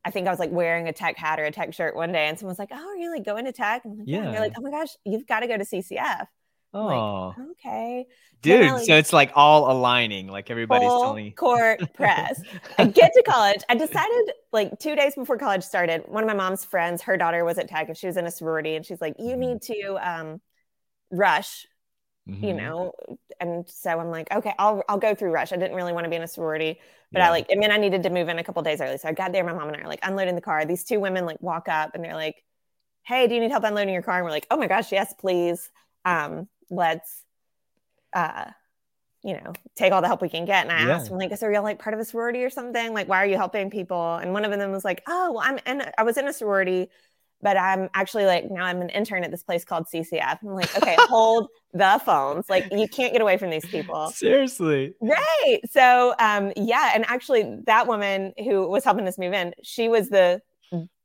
I 0.06 0.10
think 0.10 0.28
I 0.28 0.30
was 0.30 0.38
like 0.38 0.52
wearing 0.52 0.86
a 0.86 0.92
tech 0.92 1.16
hat 1.16 1.40
or 1.40 1.44
a 1.44 1.50
tech 1.50 1.74
shirt 1.74 1.96
one 1.96 2.12
day, 2.12 2.28
and 2.28 2.38
someone 2.38 2.52
was 2.52 2.60
like, 2.60 2.68
"Oh, 2.70 2.76
are 2.76 2.96
you 2.96 3.10
like 3.10 3.24
going 3.24 3.44
to 3.46 3.52
tech?" 3.52 3.84
And 3.84 3.94
I'm 3.94 3.98
like, 3.98 4.08
yeah. 4.08 4.18
And 4.18 4.32
they're 4.32 4.40
like, 4.40 4.52
"Oh 4.56 4.62
my 4.62 4.70
gosh, 4.70 4.90
you've 5.04 5.26
got 5.26 5.40
to 5.40 5.48
go 5.48 5.56
to 5.56 5.64
CCF." 5.64 6.26
Oh, 6.72 7.34
like, 7.36 7.48
okay, 7.50 8.06
dude. 8.40 8.70
like, 8.70 8.84
so 8.84 8.96
it's 8.96 9.12
like 9.12 9.32
all 9.34 9.68
aligning. 9.70 10.28
Like 10.28 10.48
everybody's 10.48 10.88
telling 10.88 11.32
court 11.32 11.92
press. 11.94 12.40
I 12.78 12.84
get 12.84 13.14
to 13.14 13.22
college. 13.24 13.62
I 13.68 13.74
decided 13.74 14.32
like 14.52 14.78
two 14.78 14.94
days 14.94 15.16
before 15.16 15.38
college 15.38 15.64
started. 15.64 16.04
One 16.06 16.22
of 16.22 16.28
my 16.28 16.34
mom's 16.34 16.64
friends, 16.64 17.02
her 17.02 17.16
daughter 17.16 17.44
was 17.44 17.58
at 17.58 17.68
tech, 17.68 17.88
and 17.88 17.96
she 17.96 18.06
was 18.06 18.16
in 18.16 18.26
a 18.26 18.30
sorority, 18.30 18.76
and 18.76 18.86
she's 18.86 19.00
like, 19.00 19.16
"You 19.18 19.30
mm-hmm. 19.32 19.40
need 19.40 19.62
to 19.62 19.98
um, 20.00 20.40
rush 21.10 21.66
Mm-hmm. 22.28 22.44
you 22.44 22.54
know 22.54 22.92
and 23.38 23.68
so 23.68 24.00
i'm 24.00 24.10
like 24.10 24.26
okay 24.32 24.52
i'll 24.58 24.82
i'll 24.88 24.98
go 24.98 25.14
through 25.14 25.30
rush. 25.30 25.52
I 25.52 25.56
didn't 25.56 25.76
really 25.76 25.92
want 25.92 26.06
to 26.06 26.10
be 26.10 26.16
in 26.16 26.22
a 26.22 26.26
sorority 26.26 26.80
but 27.12 27.20
yeah. 27.20 27.28
i 27.28 27.30
like 27.30 27.46
i 27.52 27.54
mean 27.54 27.70
i 27.70 27.76
needed 27.76 28.02
to 28.02 28.10
move 28.10 28.28
in 28.28 28.40
a 28.40 28.42
couple 28.42 28.60
days 28.62 28.80
early 28.80 28.98
so 28.98 29.08
i 29.08 29.12
got 29.12 29.30
there 29.30 29.44
my 29.44 29.52
mom 29.52 29.68
and 29.68 29.76
i 29.76 29.80
are 29.80 29.86
like 29.86 30.00
unloading 30.02 30.34
the 30.34 30.40
car. 30.40 30.64
These 30.64 30.82
two 30.82 30.98
women 30.98 31.24
like 31.24 31.40
walk 31.40 31.68
up 31.68 31.94
and 31.94 32.04
they're 32.04 32.16
like 32.16 32.42
hey 33.04 33.28
do 33.28 33.34
you 33.36 33.40
need 33.40 33.52
help 33.52 33.62
unloading 33.62 33.94
your 33.94 34.02
car? 34.02 34.16
And 34.16 34.24
we're 34.24 34.32
like 34.32 34.48
oh 34.50 34.56
my 34.56 34.66
gosh 34.66 34.90
yes 34.90 35.14
please. 35.16 35.70
Um 36.04 36.48
let's 36.68 37.22
uh 38.12 38.46
you 39.22 39.34
know 39.34 39.52
take 39.76 39.92
all 39.92 40.00
the 40.00 40.08
help 40.08 40.20
we 40.20 40.28
can 40.28 40.46
get. 40.46 40.64
And 40.64 40.72
i 40.72 40.84
yeah. 40.84 40.96
asked 40.96 41.08
them 41.08 41.18
like 41.18 41.36
so 41.36 41.46
are 41.46 41.52
y'all 41.52 41.62
like 41.62 41.78
part 41.78 41.94
of 41.94 42.00
a 42.00 42.04
sorority 42.04 42.42
or 42.42 42.50
something? 42.50 42.92
Like 42.92 43.08
why 43.08 43.18
are 43.22 43.26
you 43.26 43.36
helping 43.36 43.70
people? 43.70 44.16
And 44.16 44.32
one 44.32 44.44
of 44.44 44.50
them 44.50 44.72
was 44.72 44.84
like 44.84 45.04
oh 45.06 45.30
well 45.30 45.42
i'm 45.44 45.60
in 45.64 45.88
i 45.96 46.02
was 46.02 46.16
in 46.16 46.26
a 46.26 46.32
sorority 46.32 46.88
but 47.42 47.56
I'm 47.56 47.88
actually 47.94 48.24
like 48.24 48.50
now 48.50 48.64
I'm 48.64 48.80
an 48.80 48.88
intern 48.90 49.24
at 49.24 49.30
this 49.30 49.42
place 49.42 49.64
called 49.64 49.86
CCF. 49.92 50.38
I'm 50.42 50.54
like, 50.54 50.76
okay, 50.76 50.96
hold 50.98 51.48
the 51.72 52.00
phones. 52.04 52.48
Like 52.48 52.66
you 52.72 52.88
can't 52.88 53.12
get 53.12 53.20
away 53.20 53.36
from 53.38 53.50
these 53.50 53.66
people. 53.66 54.10
Seriously. 54.10 54.94
Right. 55.00 55.60
So 55.70 56.14
um 56.18 56.52
yeah, 56.56 56.92
and 56.94 57.04
actually 57.08 57.60
that 57.66 57.86
woman 57.86 58.32
who 58.38 58.68
was 58.68 58.84
helping 58.84 59.06
us 59.06 59.18
move 59.18 59.32
in, 59.32 59.52
she 59.62 59.88
was 59.88 60.08
the 60.08 60.40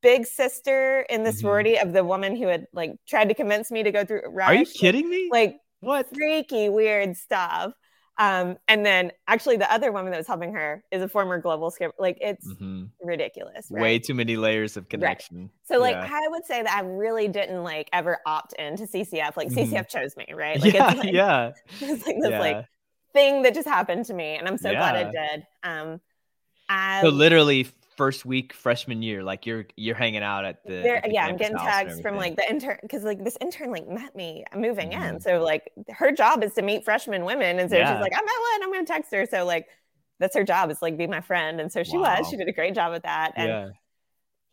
big 0.01 0.25
sister 0.25 1.05
in 1.09 1.23
the 1.23 1.29
mm-hmm. 1.29 1.39
sorority 1.39 1.77
of 1.77 1.93
the 1.93 2.03
woman 2.03 2.35
who 2.35 2.47
had 2.47 2.65
like 2.73 2.93
tried 3.07 3.29
to 3.29 3.35
convince 3.35 3.71
me 3.71 3.83
to 3.83 3.91
go 3.91 4.03
through 4.03 4.23
Rush. 4.27 4.49
Are 4.49 4.55
you 4.55 4.65
kidding 4.65 5.09
me? 5.09 5.29
Like 5.31 5.57
what 5.79 6.07
freaky 6.13 6.69
weird 6.69 7.15
stuff. 7.17 7.73
Um, 8.21 8.57
and 8.67 8.85
then 8.85 9.11
actually 9.27 9.57
the 9.57 9.71
other 9.73 9.91
woman 9.91 10.11
that 10.11 10.17
was 10.17 10.27
helping 10.27 10.53
her 10.53 10.83
is 10.91 11.01
a 11.01 11.07
former 11.07 11.39
global 11.39 11.71
skipper. 11.71 11.95
Like 11.97 12.19
it's 12.21 12.47
mm-hmm. 12.47 12.83
ridiculous. 13.03 13.65
Right? 13.71 13.81
Way 13.81 13.99
too 13.99 14.13
many 14.13 14.37
layers 14.37 14.77
of 14.77 14.87
connection. 14.89 15.39
Right. 15.39 15.49
So 15.63 15.79
like 15.79 15.95
yeah. 15.95 16.07
I 16.13 16.27
would 16.27 16.45
say 16.45 16.61
that 16.61 16.71
I 16.71 16.81
really 16.81 17.27
didn't 17.27 17.63
like 17.63 17.89
ever 17.91 18.19
opt 18.27 18.53
into 18.53 18.83
CCF. 18.83 19.35
Like 19.35 19.47
mm-hmm. 19.47 19.73
CCF 19.73 19.89
chose 19.89 20.15
me, 20.15 20.27
right? 20.35 20.61
Like 20.61 20.71
yeah, 20.71 20.91
it's 20.91 20.99
like, 20.99 21.13
yeah. 21.13 21.51
It's 21.81 22.05
like 22.05 22.17
this 22.21 22.29
yeah. 22.29 22.39
like 22.39 22.65
thing 23.11 23.41
that 23.41 23.55
just 23.55 23.67
happened 23.67 24.05
to 24.05 24.13
me. 24.13 24.35
And 24.35 24.47
I'm 24.47 24.59
so 24.59 24.69
yeah. 24.69 24.77
glad 24.77 25.07
it 25.07 25.11
did. 25.11 25.47
Um 25.63 25.99
I 26.69 27.01
so 27.01 27.09
literally 27.09 27.69
first 27.97 28.25
week 28.25 28.53
freshman 28.53 29.01
year 29.01 29.23
like 29.23 29.45
you're 29.45 29.65
you're 29.75 29.95
hanging 29.95 30.23
out 30.23 30.45
at 30.45 30.63
the, 30.65 30.95
at 30.95 31.03
the 31.03 31.13
yeah 31.13 31.25
i'm 31.25 31.35
getting 31.35 31.57
texts 31.57 31.99
from 31.99 32.15
like 32.15 32.35
the 32.35 32.49
intern 32.49 32.77
because 32.81 33.03
like 33.03 33.23
this 33.23 33.37
intern 33.41 33.69
like 33.69 33.87
met 33.87 34.15
me 34.15 34.45
moving 34.55 34.91
mm-hmm. 34.91 35.15
in 35.15 35.19
so 35.19 35.41
like 35.41 35.71
her 35.89 36.11
job 36.11 36.43
is 36.43 36.53
to 36.53 36.61
meet 36.61 36.85
freshman 36.85 37.25
women 37.25 37.59
and 37.59 37.69
so 37.69 37.77
yeah. 37.77 37.93
she's 37.93 38.01
like 38.01 38.13
i 38.13 38.21
met 38.21 38.25
one 38.25 38.63
i'm 38.63 38.71
gonna 38.71 38.85
text 38.85 39.13
her 39.13 39.25
so 39.29 39.45
like 39.45 39.67
that's 40.19 40.35
her 40.35 40.43
job 40.43 40.71
is 40.71 40.81
like 40.81 40.97
be 40.97 41.05
my 41.05 41.21
friend 41.21 41.59
and 41.59 41.71
so 41.71 41.83
she 41.83 41.97
wow. 41.97 42.17
was 42.17 42.29
she 42.29 42.37
did 42.37 42.47
a 42.47 42.53
great 42.53 42.73
job 42.73 42.93
at 42.93 43.03
that 43.03 43.33
and 43.35 43.49
yeah. 43.49 43.69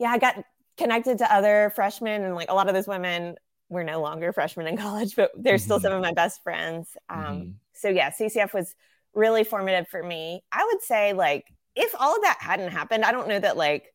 yeah 0.01 0.11
i 0.11 0.19
got 0.19 0.35
connected 0.77 1.19
to 1.19 1.33
other 1.33 1.73
freshmen 1.77 2.25
and 2.25 2.35
like 2.35 2.51
a 2.51 2.55
lot 2.55 2.69
of 2.69 2.75
those 2.75 2.89
women 2.89 3.37
were 3.69 3.85
no 3.85 4.01
longer 4.01 4.33
freshmen 4.33 4.67
in 4.67 4.77
college 4.79 5.15
but 5.15 5.31
they're 5.37 5.55
mm-hmm. 5.55 5.63
still 5.63 5.81
some 5.81 5.93
of 5.93 6.03
my 6.03 6.13
best 6.13 6.43
friends 6.43 6.97
um 7.09 7.19
mm-hmm. 7.19 7.51
so 7.73 7.89
yeah 7.89 8.11
ccf 8.11 8.53
was 8.53 8.75
really 9.15 9.45
formative 9.45 9.87
for 9.89 10.03
me 10.03 10.43
i 10.51 10.65
would 10.65 10.83
say 10.83 11.13
like 11.13 11.45
if 11.79 11.95
all 11.99 12.17
of 12.17 12.23
that 12.23 12.39
hadn't 12.41 12.73
happened, 12.73 13.05
I 13.05 13.13
don't 13.13 13.29
know 13.29 13.39
that 13.39 13.57
like 13.57 13.95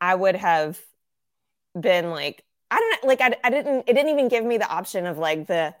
I 0.00 0.14
would 0.14 0.36
have 0.36 0.78
been 1.78 2.10
like, 2.10 2.44
I 2.70 2.78
don't 2.78 3.02
know, 3.02 3.08
like 3.08 3.20
I, 3.20 3.34
I 3.42 3.50
didn't, 3.50 3.84
it 3.88 3.94
didn't 3.94 4.10
even 4.10 4.28
give 4.28 4.44
me 4.44 4.58
the 4.58 4.68
option 4.68 5.06
of 5.06 5.18
like 5.18 5.46
the, 5.46 5.74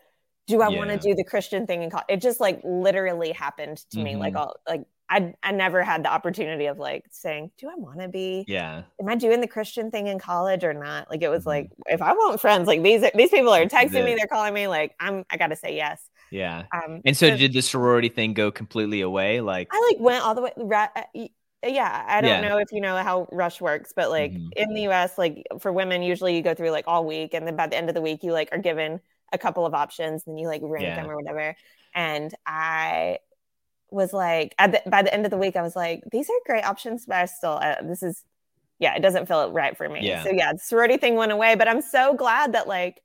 do 0.46 0.62
I 0.62 0.68
yeah. 0.68 0.78
want 0.78 0.90
to 0.90 0.96
do 0.96 1.14
the 1.14 1.24
Christian 1.24 1.66
thing 1.66 1.82
in 1.82 1.90
college? 1.90 2.06
It 2.08 2.20
just 2.22 2.40
like 2.40 2.60
literally 2.64 3.32
happened 3.32 3.78
to 3.90 3.98
mm-hmm. 3.98 4.04
me. 4.04 4.16
Like 4.16 4.34
mm-hmm. 4.34 4.42
all 4.42 4.56
like 4.66 4.84
I 5.08 5.34
I 5.42 5.52
never 5.52 5.82
had 5.82 6.04
the 6.04 6.12
opportunity 6.12 6.66
of 6.66 6.78
like 6.78 7.04
saying, 7.10 7.50
do 7.58 7.68
I 7.68 7.74
want 7.76 8.00
to 8.00 8.08
be? 8.08 8.44
Yeah. 8.46 8.82
Am 9.00 9.08
I 9.08 9.16
doing 9.16 9.40
the 9.40 9.48
Christian 9.48 9.90
thing 9.90 10.06
in 10.06 10.18
college 10.18 10.64
or 10.64 10.72
not? 10.72 11.10
Like 11.10 11.22
it 11.22 11.28
was 11.28 11.40
mm-hmm. 11.40 11.48
like 11.48 11.70
if 11.86 12.00
I 12.00 12.12
want 12.12 12.40
friends, 12.40 12.68
like 12.68 12.82
these 12.82 13.04
these 13.14 13.30
people 13.30 13.52
are 13.52 13.66
texting 13.66 14.04
me, 14.04 14.14
they're 14.14 14.28
calling 14.28 14.54
me, 14.54 14.68
like 14.68 14.94
I'm 15.00 15.24
I 15.30 15.36
gotta 15.36 15.56
say 15.56 15.74
yes. 15.74 16.00
Yeah. 16.30 16.64
Um, 16.72 17.00
and 17.04 17.16
so, 17.16 17.28
so, 17.28 17.36
did 17.36 17.52
the 17.52 17.62
sorority 17.62 18.08
thing 18.08 18.34
go 18.34 18.50
completely 18.50 19.00
away? 19.00 19.40
Like 19.40 19.68
I 19.72 19.90
like 19.90 20.00
went 20.00 20.24
all 20.24 20.34
the 20.34 20.42
way. 20.42 20.52
Ra- 20.56 20.88
uh, 20.94 21.02
yeah, 21.64 22.04
I 22.06 22.20
don't 22.20 22.42
yeah. 22.42 22.48
know 22.48 22.58
if 22.58 22.68
you 22.72 22.80
know 22.80 22.96
how 22.96 23.28
Rush 23.32 23.60
works, 23.60 23.92
but 23.94 24.10
like 24.10 24.32
mm-hmm. 24.32 24.48
in 24.56 24.74
the 24.74 24.88
US, 24.88 25.18
like 25.18 25.46
for 25.60 25.72
women, 25.72 26.02
usually 26.02 26.36
you 26.36 26.42
go 26.42 26.54
through 26.54 26.70
like 26.70 26.84
all 26.86 27.04
week, 27.04 27.34
and 27.34 27.46
then 27.46 27.56
by 27.56 27.66
the 27.66 27.76
end 27.76 27.88
of 27.88 27.94
the 27.94 28.02
week, 28.02 28.22
you 28.22 28.32
like 28.32 28.48
are 28.52 28.58
given 28.58 29.00
a 29.32 29.38
couple 29.38 29.66
of 29.66 29.74
options, 29.74 30.24
and 30.26 30.38
you 30.38 30.46
like 30.46 30.60
rank 30.64 30.84
yeah. 30.84 30.96
them 30.96 31.10
or 31.10 31.16
whatever. 31.16 31.56
And 31.94 32.34
I 32.46 33.18
was 33.90 34.12
like 34.12 34.54
at 34.58 34.72
the, 34.72 34.90
by 34.90 35.02
the 35.02 35.12
end 35.12 35.24
of 35.24 35.30
the 35.30 35.38
week, 35.38 35.56
I 35.56 35.62
was 35.62 35.76
like, 35.76 36.02
these 36.10 36.28
are 36.28 36.34
great 36.44 36.64
options, 36.64 37.06
but 37.06 37.16
I 37.16 37.24
still 37.26 37.58
uh, 37.62 37.76
this 37.82 38.02
is 38.02 38.24
yeah, 38.78 38.94
it 38.94 39.00
doesn't 39.00 39.26
feel 39.26 39.50
right 39.52 39.76
for 39.76 39.88
me. 39.88 40.06
Yeah. 40.06 40.22
So 40.22 40.30
yeah, 40.30 40.52
the 40.52 40.58
sorority 40.58 40.98
thing 40.98 41.14
went 41.14 41.32
away, 41.32 41.54
but 41.54 41.68
I'm 41.68 41.80
so 41.80 42.14
glad 42.14 42.52
that 42.52 42.68
like 42.68 43.00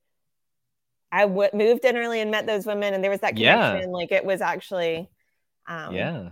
I 1.11 1.21
w- 1.23 1.49
moved 1.53 1.83
in 1.85 1.97
early 1.97 2.21
and 2.21 2.31
met 2.31 2.45
those 2.47 2.65
women, 2.65 2.93
and 2.93 3.03
there 3.03 3.11
was 3.11 3.19
that 3.21 3.35
connection. 3.35 3.89
Yeah. 3.89 3.95
Like 3.95 4.11
it 4.11 4.23
was 4.25 4.41
actually, 4.41 5.09
um, 5.67 5.93
yeah. 5.93 6.29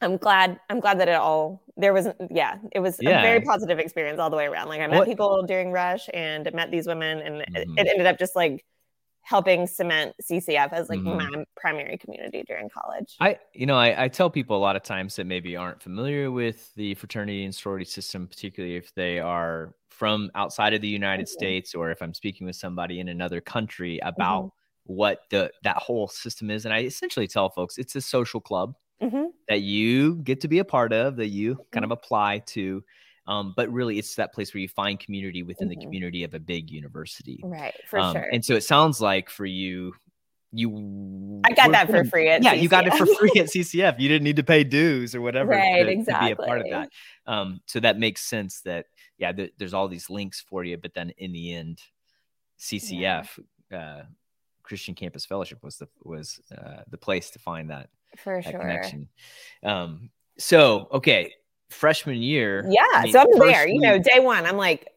I'm 0.00 0.16
glad. 0.18 0.60
I'm 0.68 0.80
glad 0.80 1.00
that 1.00 1.08
it 1.08 1.14
all 1.14 1.62
there 1.76 1.92
was. 1.94 2.08
Yeah, 2.30 2.58
it 2.72 2.80
was 2.80 2.98
Yeah. 3.00 3.20
a 3.20 3.22
very 3.22 3.40
positive 3.40 3.78
experience 3.78 4.18
all 4.18 4.28
the 4.30 4.36
way 4.36 4.46
around. 4.46 4.68
Like 4.68 4.80
I 4.80 4.86
met 4.88 4.98
What- 4.98 5.08
people 5.08 5.42
during 5.44 5.72
Rush 5.72 6.08
and 6.12 6.52
met 6.52 6.70
these 6.70 6.86
women, 6.86 7.18
and 7.20 7.36
it, 7.42 7.68
Mhm. 7.68 7.78
it 7.80 7.86
ended 7.88 8.06
up 8.06 8.18
just 8.18 8.36
like 8.36 8.64
helping 9.26 9.66
cement 9.66 10.14
CCF 10.20 10.72
as 10.72 10.88
like 10.88 11.00
Mhm. 11.00 11.04
my 11.04 11.44
primary 11.56 11.98
community 11.98 12.44
during 12.46 12.68
college. 12.70 13.18
I, 13.18 13.38
you 13.54 13.64
know, 13.64 13.76
I, 13.76 14.04
I 14.04 14.08
tell 14.08 14.28
people 14.28 14.56
a 14.56 14.60
lot 14.60 14.76
of 14.76 14.82
times 14.82 15.16
that 15.16 15.24
maybe 15.26 15.56
aren't 15.56 15.82
familiar 15.82 16.30
with 16.30 16.74
the 16.74 16.94
fraternity 16.96 17.44
and 17.44 17.54
sorority 17.54 17.86
system, 17.86 18.28
particularly 18.28 18.76
if 18.76 18.92
they 18.94 19.18
are 19.18 19.74
from 19.88 20.30
outside 20.34 20.74
of 20.74 20.82
the 20.82 20.88
United 20.88 21.26
Mhm. 21.26 21.26
States 21.26 21.74
or 21.74 21.90
if 21.90 22.02
I'm 22.02 22.12
speaking 22.12 22.46
with 22.46 22.56
somebody 22.56 23.00
in 23.00 23.08
another 23.08 23.40
country 23.40 23.98
Mm-hmm. 24.18 24.46
about 24.46 24.50
what 24.84 25.22
the 25.30 25.50
that 25.62 25.78
whole 25.78 26.08
system 26.08 26.50
is. 26.50 26.66
And 26.66 26.74
I 26.74 26.82
essentially 26.82 27.26
tell 27.26 27.48
folks 27.48 27.78
it's 27.78 27.96
a 27.96 28.02
social 28.02 28.40
club 28.40 28.76
Mhm. 29.00 29.32
that 29.48 29.62
you 29.62 30.16
get 30.16 30.40
to 30.42 30.48
be 30.48 30.58
a 30.58 30.64
part 30.64 30.92
of, 30.92 31.16
that 31.16 31.28
you 31.28 31.60
kind 31.72 31.84
Mm-hmm. 31.84 31.86
of 31.86 31.92
apply 31.92 32.40
to. 32.48 32.84
Um, 33.28 33.54
but 33.56 33.70
really, 33.72 33.98
it's 33.98 34.14
that 34.16 34.32
place 34.32 34.54
where 34.54 34.60
you 34.60 34.68
find 34.68 35.00
community 35.00 35.42
within 35.42 35.68
the 35.68 35.76
Mhm. 35.76 35.82
community 35.82 36.24
of 36.24 36.34
a 36.34 36.38
big 36.40 36.70
university. 36.70 37.40
Right, 37.42 37.74
for 37.86 37.98
Um, 37.98 38.14
sure. 38.14 38.28
And 38.32 38.44
so 38.44 38.54
it 38.54 38.62
sounds 38.62 39.00
like 39.00 39.28
for 39.28 39.44
you, 39.46 39.94
you 40.52 41.42
I 41.44 41.52
got 41.52 41.72
that 41.72 41.88
for 41.90 42.04
free 42.04 42.28
at 42.28 42.42
yeah, 42.42 42.52
you 42.52 42.68
got 42.68 42.86
it 42.86 42.94
for 42.94 43.04
free 43.04 43.32
at 43.36 43.50
CCF. 43.50 43.98
You 43.98 44.08
didn't 44.08 44.24
need 44.24 44.36
to 44.36 44.44
pay 44.44 44.62
dues 44.64 45.14
or 45.14 45.20
whatever 45.26 45.50
Right, 45.50 45.84
to, 45.84 46.04
to 46.12 46.18
be 46.20 46.30
a 46.30 46.36
part 46.36 46.60
of 46.60 46.66
that. 46.70 46.90
Um, 47.26 47.60
so 47.66 47.80
that 47.80 47.98
makes 47.98 48.22
sense 48.22 48.60
that 48.60 48.86
yeah, 49.18 49.32
th- 49.32 49.52
there's 49.58 49.74
all 49.74 49.88
these 49.88 50.08
links 50.08 50.40
for 50.40 50.62
you, 50.62 50.76
but 50.76 50.94
then 50.94 51.10
in 51.18 51.32
the 51.32 51.52
end, 51.54 51.80
CCF, 52.58 53.38
uh, 53.72 54.02
Christian 54.62 54.94
Campus 54.94 55.26
Fellowship 55.26 55.62
was 55.62 55.76
the 55.78 55.88
was 56.04 56.40
uh, 56.56 56.82
the 56.88 56.98
place 56.98 57.30
to 57.30 57.38
find 57.38 57.70
that 57.70 57.88
for 58.18 58.40
that 58.40 58.50
sure. 58.50 58.60
connection. 58.60 59.08
Um, 59.62 60.10
so 60.38 60.88
okay, 60.92 61.32
freshman 61.70 62.16
year, 62.16 62.64
Yeah, 62.68 62.84
I 62.94 63.04
mean, 63.04 63.12
so 63.12 63.20
I'm 63.20 63.38
there. 63.38 63.68
You 63.68 63.80
know, 63.80 63.98
day 63.98 64.20
one, 64.20 64.46
I'm 64.46 64.56
like, 64.56 64.88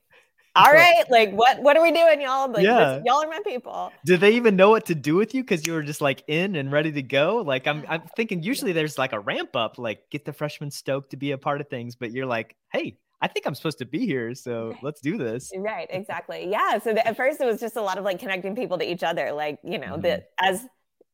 all 0.55 0.71
right, 0.71 1.03
like 1.09 1.31
what 1.31 1.61
what 1.61 1.77
are 1.77 1.83
we 1.83 1.91
doing, 1.91 2.21
y'all? 2.21 2.51
Like, 2.51 2.63
Yeah. 2.63 2.95
this, 2.97 3.03
y'all 3.05 3.23
are 3.23 3.27
my 3.27 3.41
people. 3.45 3.91
Did 4.05 4.19
they 4.19 4.31
even 4.31 4.55
know 4.55 4.69
what 4.69 4.85
to 4.87 4.95
do 4.95 5.15
with 5.15 5.33
you 5.33 5.43
because 5.43 5.65
you 5.65 5.73
were 5.73 5.83
just 5.83 6.01
like 6.01 6.23
in 6.27 6.55
and 6.55 6.71
ready 6.71 6.91
to 6.91 7.01
go? 7.01 7.37
Like 7.37 7.67
I'm, 7.67 7.83
I'm 7.87 8.01
thinking 8.15 8.43
usually 8.43 8.71
there's 8.71 8.97
like 8.97 9.13
a 9.13 9.19
ramp 9.19 9.55
up, 9.55 9.77
like 9.77 10.09
get 10.11 10.25
the 10.25 10.33
freshmen 10.33 10.71
stoked 10.71 11.11
to 11.11 11.17
be 11.17 11.31
a 11.31 11.37
part 11.37 11.61
of 11.61 11.69
things, 11.69 11.95
but 11.95 12.11
you're 12.11 12.25
like, 12.25 12.55
hey, 12.73 12.97
I 13.21 13.27
think 13.27 13.45
I'm 13.45 13.55
supposed 13.55 13.79
to 13.79 13.85
be 13.85 14.05
here, 14.05 14.33
so 14.33 14.75
let's 14.81 15.01
do 15.01 15.17
this. 15.17 15.51
Right, 15.55 15.87
exactly. 15.89 16.47
Yeah. 16.49 16.79
So 16.79 16.93
the, 16.93 17.05
at 17.05 17.17
first, 17.17 17.41
it 17.41 17.45
was 17.45 17.59
just 17.59 17.75
a 17.75 17.81
lot 17.81 17.97
of 17.97 18.03
like 18.05 18.19
connecting 18.19 18.55
people 18.55 18.77
to 18.77 18.89
each 18.89 19.03
other. 19.03 19.31
Like, 19.33 19.59
you 19.63 19.77
know, 19.77 19.97
Mhm. 19.97 20.03
that 20.03 20.29
as 20.39 20.65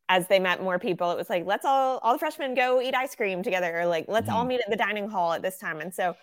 as 0.08 0.28
they 0.28 0.38
met 0.38 0.62
more 0.62 0.78
people, 0.78 1.10
it 1.10 1.16
was 1.16 1.30
like, 1.30 1.46
let's 1.46 1.64
all 1.64 1.98
all 1.98 2.12
the 2.14 2.18
freshmen 2.18 2.54
go 2.54 2.80
eat 2.80 2.94
ice 2.94 3.14
cream 3.16 3.42
together, 3.42 3.80
or 3.80 3.86
like 3.86 4.06
let's 4.08 4.28
all 4.28 4.44
Mhm. 4.44 4.46
meet 4.46 4.60
at 4.60 4.70
the 4.70 4.76
dining 4.76 5.08
hall 5.08 5.32
at 5.32 5.42
this 5.42 5.58
time. 5.58 5.80
And 5.80 5.94
so 5.94 6.14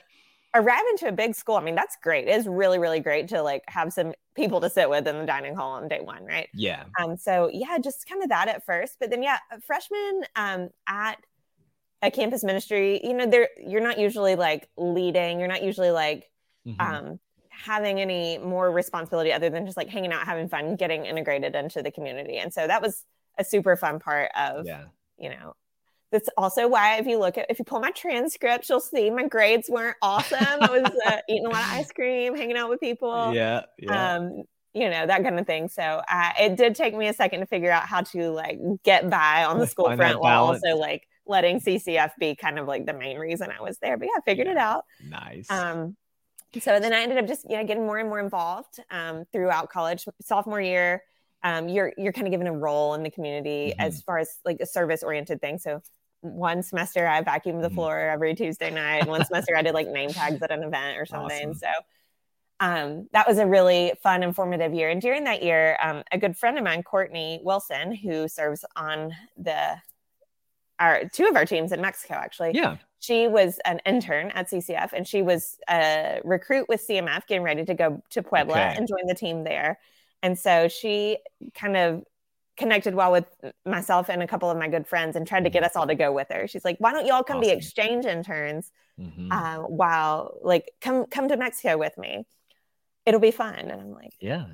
arriving 0.55 0.97
to 0.99 1.07
a 1.09 1.11
big 1.11 1.35
school, 1.35 1.55
I 1.55 1.61
mean, 1.63 1.75
that's 1.75 1.97
great. 2.03 2.27
It 2.27 2.35
is 2.35 2.47
really, 2.47 2.79
really 2.79 2.99
great 2.99 3.27
to 3.29 3.41
like 3.41 3.63
have 3.67 3.93
some 3.93 4.13
people 4.35 4.61
to 4.61 4.69
sit 4.69 4.89
with 4.89 5.07
in 5.07 5.17
the 5.19 5.25
dining 5.25 5.55
hall 5.55 5.71
on 5.73 5.87
day 5.87 6.01
one, 6.01 6.25
right? 6.25 6.49
Yeah, 6.53 6.85
Um, 6.99 7.17
so 7.17 7.49
yeah, 7.53 7.77
just 7.79 8.07
kind 8.07 8.23
of 8.23 8.29
that 8.29 8.47
at 8.49 8.65
first, 8.65 8.97
but 8.99 9.09
then 9.09 9.23
yeah, 9.23 9.39
freshmen 9.65 10.23
um, 10.35 10.69
at 10.87 11.19
a 12.01 12.11
campus 12.11 12.43
ministry, 12.43 12.99
you 13.03 13.13
know, 13.13 13.25
they're 13.25 13.49
you're 13.57 13.81
not 13.81 13.99
usually 13.99 14.35
like 14.35 14.69
leading, 14.77 15.39
you're 15.39 15.47
not 15.47 15.63
usually 15.63 15.91
like 15.91 16.29
Mhm. 16.65 17.03
um, 17.03 17.19
having 17.49 17.99
any 18.01 18.37
more 18.39 18.71
responsibility 18.71 19.31
other 19.31 19.49
than 19.49 19.65
just 19.65 19.77
like 19.77 19.89
hanging 19.89 20.11
out, 20.11 20.25
having 20.25 20.49
fun, 20.49 20.75
getting 20.75 21.05
integrated 21.05 21.55
into 21.55 21.81
the 21.83 21.91
community, 21.91 22.37
and 22.37 22.53
so 22.53 22.67
that 22.67 22.81
was 22.81 23.05
a 23.37 23.43
super 23.43 23.75
fun 23.75 23.99
part 23.99 24.31
of 24.37 24.65
yeah, 24.65 24.85
you 25.17 25.29
know. 25.29 25.55
That's 26.11 26.29
also 26.37 26.67
why 26.67 26.97
if 26.97 27.07
you 27.07 27.17
look 27.17 27.39
at 27.39 27.47
if 27.49 27.57
you 27.57 27.65
pull 27.65 27.79
my 27.79 27.89
transcripts, 27.89 28.69
you'll 28.69 28.79
see 28.79 29.09
my 29.09 29.27
grades 29.27 29.67
weren't 29.67 29.97
awesome. 29.99 30.37
I 30.39 30.69
was 30.69 30.91
uh, 31.07 31.17
eating 31.29 31.47
a 31.47 31.49
lot 31.49 31.63
of 31.63 31.71
ice 31.71 31.91
cream, 31.91 32.35
hanging 32.35 32.55
out 32.55 32.69
with 32.69 32.79
people 32.79 33.33
yeah, 33.33 33.63
yeah. 33.79 34.15
um 34.15 34.43
you 34.73 34.89
know 34.89 35.05
that 35.05 35.23
kind 35.23 35.39
of 35.39 35.45
thing 35.45 35.67
so 35.67 36.01
uh, 36.09 36.31
it 36.39 36.55
did 36.55 36.75
take 36.75 36.95
me 36.95 37.07
a 37.07 37.13
second 37.13 37.39
to 37.41 37.45
figure 37.45 37.71
out 37.71 37.85
how 37.85 38.01
to 38.01 38.31
like 38.31 38.59
get 38.83 39.09
by 39.09 39.45
on 39.45 39.59
the 39.59 39.67
school 39.73 39.85
Find 39.85 39.97
front 39.97 40.19
while 40.19 40.45
also 40.45 40.75
like 40.75 41.07
letting 41.25 41.59
ccf 41.59 42.11
be 42.19 42.35
kind 42.35 42.59
of 42.59 42.67
like 42.67 42.85
the 42.85 42.93
main 42.93 43.17
reason 43.17 43.49
i 43.57 43.61
was 43.61 43.77
there 43.79 43.97
but 43.97 44.05
yeah 44.05 44.17
i 44.17 44.21
figured 44.21 44.47
it 44.47 44.57
out 44.57 44.85
nice. 45.07 45.49
um 45.49 45.95
so 46.59 46.79
then 46.79 46.93
i 46.93 47.01
ended 47.01 47.17
up 47.17 47.27
just 47.27 47.49
you 47.49 47.57
know 47.57 47.63
getting 47.63 47.85
more 47.85 47.97
and 47.97 48.09
more 48.09 48.19
involved 48.19 48.79
um, 48.91 49.25
throughout 49.31 49.69
college 49.69 50.05
sophomore 50.21 50.61
year 50.61 51.03
um, 51.43 51.67
you're 51.69 51.93
you're 51.97 52.13
kind 52.13 52.27
of 52.27 52.31
given 52.31 52.47
a 52.47 52.53
role 52.53 52.93
in 52.93 53.03
the 53.03 53.09
community 53.11 53.73
Mhm. 53.77 53.85
as 53.85 54.01
far 54.01 54.17
as 54.17 54.37
like 54.45 54.59
a 54.61 54.65
service 54.65 55.03
oriented 55.03 55.41
thing 55.41 55.57
so 55.57 55.81
one 56.21 56.63
semester 56.63 57.05
I 57.05 57.21
vacuumed 57.21 57.61
the 57.61 57.69
Mhm. 57.69 57.75
floor 57.75 57.99
every 57.99 58.33
Tuesday 58.33 58.71
night. 58.71 59.05
One 59.07 59.25
semester 59.25 59.57
I 59.57 59.61
did 59.61 59.73
like 59.73 59.87
name 59.89 60.09
tags 60.09 60.41
at 60.41 60.51
an 60.51 60.63
event 60.63 60.97
or 60.97 61.05
something. 61.05 61.49
Awesome. 61.49 61.53
So 61.55 61.67
um, 62.61 63.09
that 63.11 63.27
was 63.27 63.39
a 63.39 63.45
really 63.45 63.91
fun, 64.01 64.15
and 64.15 64.25
informative 64.25 64.73
year. 64.73 64.89
And 64.89 65.01
during 65.01 65.25
that 65.25 65.43
year, 65.43 65.77
um, 65.81 66.01
a 66.13 66.17
good 66.17 66.37
friend 66.37 66.57
of 66.57 66.63
mine, 66.63 66.81
Courtney 66.83 67.41
Wilson, 67.43 67.93
who 67.93 68.29
serves 68.29 68.63
on 68.77 69.13
the 69.35 69.75
our 70.79 71.05
two 71.09 71.27
of 71.27 71.35
our 71.35 71.45
teams 71.45 71.71
in 71.73 71.81
Mexico, 71.81 72.13
actually, 72.15 72.51
yeah, 72.53 72.77
she 72.99 73.27
was 73.27 73.59
an 73.65 73.79
intern 73.85 74.31
at 74.31 74.49
CCF 74.49 74.93
and 74.93 75.05
she 75.07 75.21
was 75.21 75.57
a 75.69 76.21
recruit 76.23 76.69
with 76.69 76.81
CMF 76.81 77.27
getting 77.27 77.43
ready 77.43 77.65
to 77.65 77.73
go 77.73 78.01
to 78.11 78.23
Puebla 78.23 78.53
Okay. 78.53 78.75
and 78.77 78.87
join 78.87 79.05
the 79.07 79.15
team 79.15 79.43
there. 79.43 79.77
And 80.23 80.39
so 80.39 80.67
she 80.67 81.17
kind 81.53 81.77
of 81.77 82.03
connected 82.55 82.95
well 82.95 83.11
with 83.11 83.25
myself 83.65 84.09
and 84.09 84.23
a 84.23 84.27
couple 84.27 84.49
of 84.49 84.57
my 84.57 84.67
good 84.69 84.87
friends 84.87 85.15
and 85.15 85.27
tried 85.27 85.43
to 85.43 85.49
get 85.49 85.63
us 85.63 85.75
all 85.75 85.85
to 85.87 85.95
go 85.95 86.11
with 86.11 86.27
her. 86.31 86.47
She's 86.47 86.63
like, 86.63 86.77
why 86.79 86.93
don't 86.93 87.05
you 87.05 87.13
all 87.13 87.23
come 87.23 87.39
be 87.41 87.49
exchange 87.49 88.05
interns 88.05 88.71
Mhm. 88.99 89.31
uh, 89.31 89.63
while 89.63 90.37
like 90.43 90.69
come 90.79 91.07
come 91.07 91.27
to 91.27 91.35
Mexico 91.37 91.77
with 91.77 91.97
me. 91.97 92.25
It'll 93.05 93.19
be 93.19 93.31
fun. 93.31 93.55
And 93.55 93.71
I'm 93.81 93.91
like, 93.91 94.13
yeah. 94.19 94.45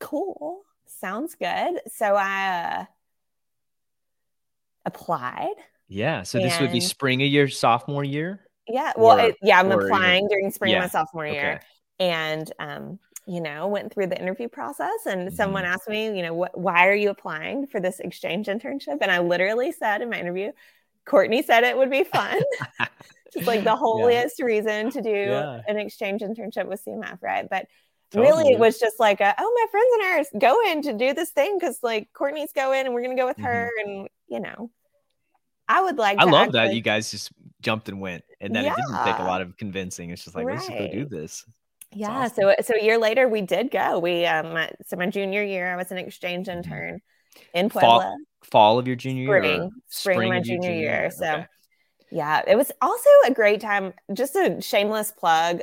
cool. 0.00 0.62
Sounds 0.86 1.36
good. 1.36 1.80
So 1.92 2.14
I 2.16 2.80
uh, 2.80 2.84
applied. 4.84 5.54
Yeah. 5.88 6.22
So 6.24 6.38
this 6.38 6.60
would 6.60 6.72
be 6.72 6.80
spring 6.80 7.22
of 7.22 7.28
your 7.28 7.48
sophomore 7.48 8.04
year. 8.04 8.40
Yeah. 8.66 8.92
Well, 8.96 9.18
Or- 9.18 9.28
it, 9.28 9.36
yeah, 9.42 9.58
I'm 9.60 9.70
applying 9.70 10.26
during 10.28 10.50
spring 10.50 10.74
of 10.74 10.80
my 10.82 10.88
sophomore 10.88 11.26
year. 11.26 11.60
Okay. 12.00 12.10
and 12.10 12.52
um, 12.58 12.98
you 13.26 13.40
know 13.40 13.66
went 13.68 13.92
through 13.92 14.06
the 14.06 14.20
interview 14.20 14.48
process 14.48 15.06
and 15.06 15.28
Mm-hmm. 15.28 15.34
someone 15.34 15.64
asked 15.64 15.88
me 15.88 16.14
you 16.16 16.22
know 16.22 16.34
what 16.34 16.56
why 16.58 16.86
are 16.88 16.94
you 16.94 17.10
applying 17.10 17.66
for 17.66 17.80
this 17.80 18.00
exchange 18.00 18.46
internship 18.46 18.98
and 19.00 19.10
i 19.10 19.18
literally 19.18 19.72
said 19.72 20.02
in 20.02 20.10
my 20.10 20.18
interview 20.18 20.52
courtney 21.06 21.42
said 21.42 21.64
it 21.64 21.76
would 21.76 21.90
be 21.90 22.04
fun 22.04 22.40
just 23.32 23.46
like 23.46 23.60
the 23.60 23.70
Yeah. 23.70 23.76
holiest 23.76 24.40
reason 24.42 24.90
to 24.90 25.00
do 25.02 25.10
Yeah. 25.10 25.60
an 25.66 25.78
exchange 25.78 26.22
internship 26.22 26.66
with 26.66 26.84
cmf 26.84 27.22
right 27.22 27.48
but 27.48 27.66
really 28.14 28.44
it 28.52 28.58
was 28.60 28.78
just 28.78 29.00
like 29.00 29.20
a, 29.20 29.34
oh 29.38 29.52
my 29.58 29.66
friends 29.70 29.90
and 29.94 30.02
I 30.02 30.18
are 30.18 30.38
going 30.54 30.82
to 30.82 30.92
do 30.92 31.14
this 31.14 31.30
thing 31.30 31.58
because 31.58 31.78
like 31.82 32.12
courtney's 32.12 32.52
going 32.52 32.84
and 32.86 32.94
we're 32.94 33.02
gonna 33.02 33.16
go 33.16 33.26
with 33.26 33.38
her 33.40 33.70
and 33.84 34.08
you 34.28 34.38
know 34.40 34.70
i 35.66 35.82
would 35.82 35.96
like 35.98 36.18
Mm-hmm. 36.18 36.28
I 36.28 36.30
to 36.30 36.36
love 36.44 36.52
that 36.52 36.74
you 36.74 36.80
guys 36.82 37.10
just 37.10 37.32
jumped 37.60 37.88
and 37.88 37.98
went, 38.00 38.22
and 38.40 38.54
that 38.54 38.66
it 38.66 38.76
didn't 38.76 39.04
take 39.04 39.18
a 39.18 39.22
lot 39.22 39.40
of 39.40 39.56
convincing. 39.56 40.10
It's 40.10 40.22
just 40.22 40.36
like 40.36 40.44
let's 40.44 40.66
just 40.66 40.78
go 40.78 40.86
do 40.86 41.06
this. 41.06 41.46
Yeah, 41.94 42.10
awesome. 42.10 42.34
so 42.34 42.54
so 42.62 42.74
a 42.80 42.82
year 42.84 42.98
later 42.98 43.28
we 43.28 43.40
did 43.42 43.70
go. 43.70 43.98
We 43.98 44.26
um 44.26 44.56
so 44.86 44.96
my 44.96 45.06
junior 45.06 45.42
year 45.42 45.72
I 45.72 45.76
was 45.76 45.90
an 45.92 45.98
exchange 45.98 46.46
Mhm. 46.48 46.56
intern 46.56 47.00
in 47.52 47.68
Fall- 47.68 47.80
Puebla. 48.00 48.16
Fall 48.42 48.78
of 48.78 48.86
your 48.86 48.96
junior 48.96 49.24
year, 49.24 49.42
Spring. 49.42 49.70
Spring 49.88 50.28
my 50.28 50.34
your 50.36 50.44
junior 50.44 50.72
year, 50.72 51.10
so- 51.10 51.24
Okay. 51.32 51.46
Yeah, 52.10 52.42
it 52.46 52.56
was 52.56 52.70
also 52.80 53.08
a 53.26 53.32
great 53.32 53.60
time. 53.60 53.92
Just 54.12 54.36
a 54.36 54.60
shameless 54.60 55.10
plug 55.12 55.62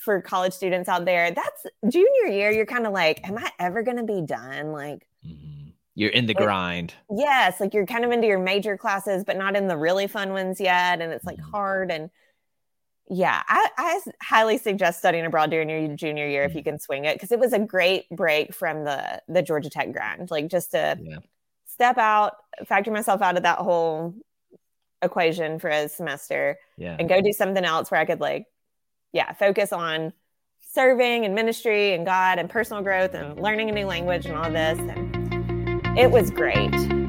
for 0.00 0.22
college 0.22 0.54
students 0.54 0.88
out 0.88 1.04
there. 1.04 1.30
That's 1.30 1.66
junior 1.88 2.28
year. 2.32 2.50
You're 2.50 2.64
kind 2.64 2.86
of 2.86 2.92
like, 2.94 3.26
am 3.28 3.36
I 3.36 3.50
ever 3.58 3.82
going 3.82 3.98
to 3.98 4.04
be 4.04 4.22
done? 4.22 4.72
Like, 4.72 5.06
Mhm. 5.26 5.72
You're 5.94 6.10
in 6.10 6.24
the 6.24 6.32
grind. 6.32 6.94
yes, 7.10 7.60
like 7.60 7.74
you're 7.74 7.84
kind 7.84 8.04
of 8.06 8.12
into 8.12 8.26
your 8.26 8.38
major 8.38 8.78
classes, 8.78 9.24
but 9.24 9.36
not 9.36 9.54
in 9.56 9.66
the 9.68 9.76
really 9.76 10.06
fun 10.06 10.32
ones 10.32 10.58
yet, 10.58 11.02
and 11.02 11.12
it's 11.12 11.24
like 11.26 11.36
Mhm. 11.38 11.50
hard 11.50 11.90
and. 11.90 12.08
Yeah, 13.14 13.42
I 13.46 14.00
highly 14.22 14.56
suggest 14.56 15.00
studying 15.00 15.26
abroad 15.26 15.50
during 15.50 15.68
your 15.68 15.94
junior 15.94 16.26
year 16.26 16.44
if 16.44 16.54
you 16.54 16.60
mm-hmm. 16.60 16.70
can 16.70 16.78
swing 16.78 17.04
it 17.04 17.14
because 17.14 17.30
it 17.30 17.38
was 17.38 17.52
a 17.52 17.58
great 17.58 18.08
break 18.08 18.54
from 18.54 18.84
the 18.84 19.20
the 19.28 19.42
Georgia 19.42 19.68
Tech 19.68 19.92
grind. 19.92 20.30
Like 20.30 20.48
just 20.48 20.70
to 20.70 20.98
Yeah. 20.98 21.18
step 21.66 21.98
out, 21.98 22.32
factor 22.66 22.90
myself 22.90 23.20
out 23.20 23.36
of 23.36 23.42
that 23.42 23.58
whole 23.58 24.14
equation 25.02 25.58
for 25.58 25.68
a 25.68 25.90
semester 25.90 26.56
Yeah. 26.78 26.96
and 26.98 27.06
go 27.06 27.20
do 27.20 27.32
something 27.32 27.66
else 27.66 27.90
where 27.90 28.00
I 28.00 28.06
could 28.06 28.20
like, 28.20 28.46
yeah, 29.12 29.34
focus 29.34 29.74
on 29.74 30.14
serving 30.70 31.26
and 31.26 31.34
ministry 31.34 31.92
and 31.92 32.06
God 32.06 32.38
and 32.38 32.48
personal 32.48 32.82
growth 32.82 33.12
and 33.12 33.38
learning 33.38 33.68
a 33.68 33.72
new 33.72 33.84
language 33.84 34.24
and 34.24 34.38
all 34.38 34.50
this. 34.50 34.78
And 34.78 35.98
it 35.98 36.10
was 36.10 36.30
great. 36.30 37.01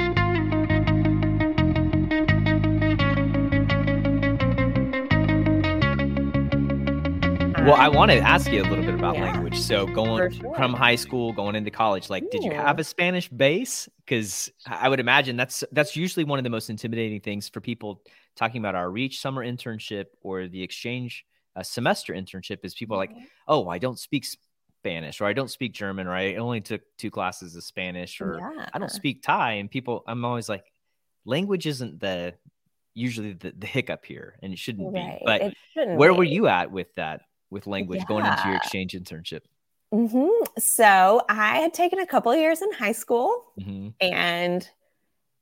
Well, 7.63 7.75
I 7.75 7.87
want 7.87 8.11
to 8.11 8.17
ask 8.17 8.51
you 8.51 8.61
a 8.61 8.67
little 8.67 8.83
bit 8.83 8.93
about 8.93 9.15
Yeah. 9.15 9.31
language. 9.31 9.57
So, 9.57 9.87
going 9.87 10.31
sure. 10.33 10.53
from 10.55 10.73
high 10.73 10.95
school, 10.95 11.31
going 11.31 11.55
into 11.55 11.71
college, 11.71 12.09
like, 12.09 12.29
did 12.29 12.43
you 12.43 12.51
have 12.51 12.77
a 12.77 12.83
Spanish 12.83 13.29
base? 13.29 13.87
Because 13.99 14.51
I 14.67 14.89
would 14.89 14.99
imagine 14.99 15.37
that's 15.37 15.63
that's 15.71 15.95
usually 15.95 16.25
one 16.25 16.39
of 16.39 16.43
the 16.43 16.49
most 16.49 16.69
intimidating 16.69 17.21
things 17.21 17.47
for 17.47 17.61
people 17.61 18.01
talking 18.35 18.59
about 18.59 18.75
our 18.75 18.91
Reach 18.91 19.21
summer 19.21 19.45
internship 19.45 20.07
or 20.19 20.49
the 20.49 20.61
exchange 20.61 21.25
uh, 21.55 21.63
semester 21.63 22.13
internship. 22.13 22.57
Is 22.63 22.73
people 22.73 22.97
are 22.97 22.99
like, 22.99 23.15
oh, 23.47 23.69
I 23.69 23.77
don't 23.77 23.97
speak 23.97 24.25
Spanish, 24.81 25.21
or 25.21 25.25
I 25.25 25.31
don't 25.31 25.49
speak 25.49 25.71
German, 25.71 26.07
or 26.07 26.13
I 26.13 26.35
only 26.35 26.59
took 26.59 26.81
two 26.97 27.11
classes 27.11 27.55
of 27.55 27.63
Spanish, 27.63 28.19
or 28.19 28.39
yeah. 28.39 28.67
I 28.73 28.77
don't 28.77 28.91
speak 28.91 29.23
Thai. 29.23 29.53
And 29.53 29.71
people, 29.71 30.03
I'm 30.05 30.25
always 30.25 30.49
like, 30.49 30.65
language 31.23 31.65
isn't 31.65 32.01
the 32.01 32.33
usually 32.93 33.31
the, 33.33 33.53
the 33.57 33.67
hiccup 33.67 34.03
here, 34.03 34.37
and 34.43 34.51
it 34.51 34.59
shouldn't 34.59 34.93
Right. 34.93 35.19
be. 35.19 35.23
But 35.25 35.53
shouldn't 35.73 35.97
where 35.97 36.13
were 36.13 36.25
you 36.25 36.47
at 36.47 36.69
with 36.69 36.93
that 36.95 37.21
with 37.53 37.67
language 37.67 38.05
going 38.07 38.25
into 38.25 38.47
your 38.49 38.57
exchange 38.57 38.93
internship 38.93 39.41
hmm 39.91 40.27
So 40.57 41.21
I 41.29 41.59
had 41.59 41.73
taken 41.73 41.99
a 41.99 42.05
couple 42.07 42.31
of 42.31 42.39
years 42.39 42.61
in 42.61 42.71
high 42.73 42.91
school 42.93 43.45
hmm 43.57 43.89
and 44.01 44.67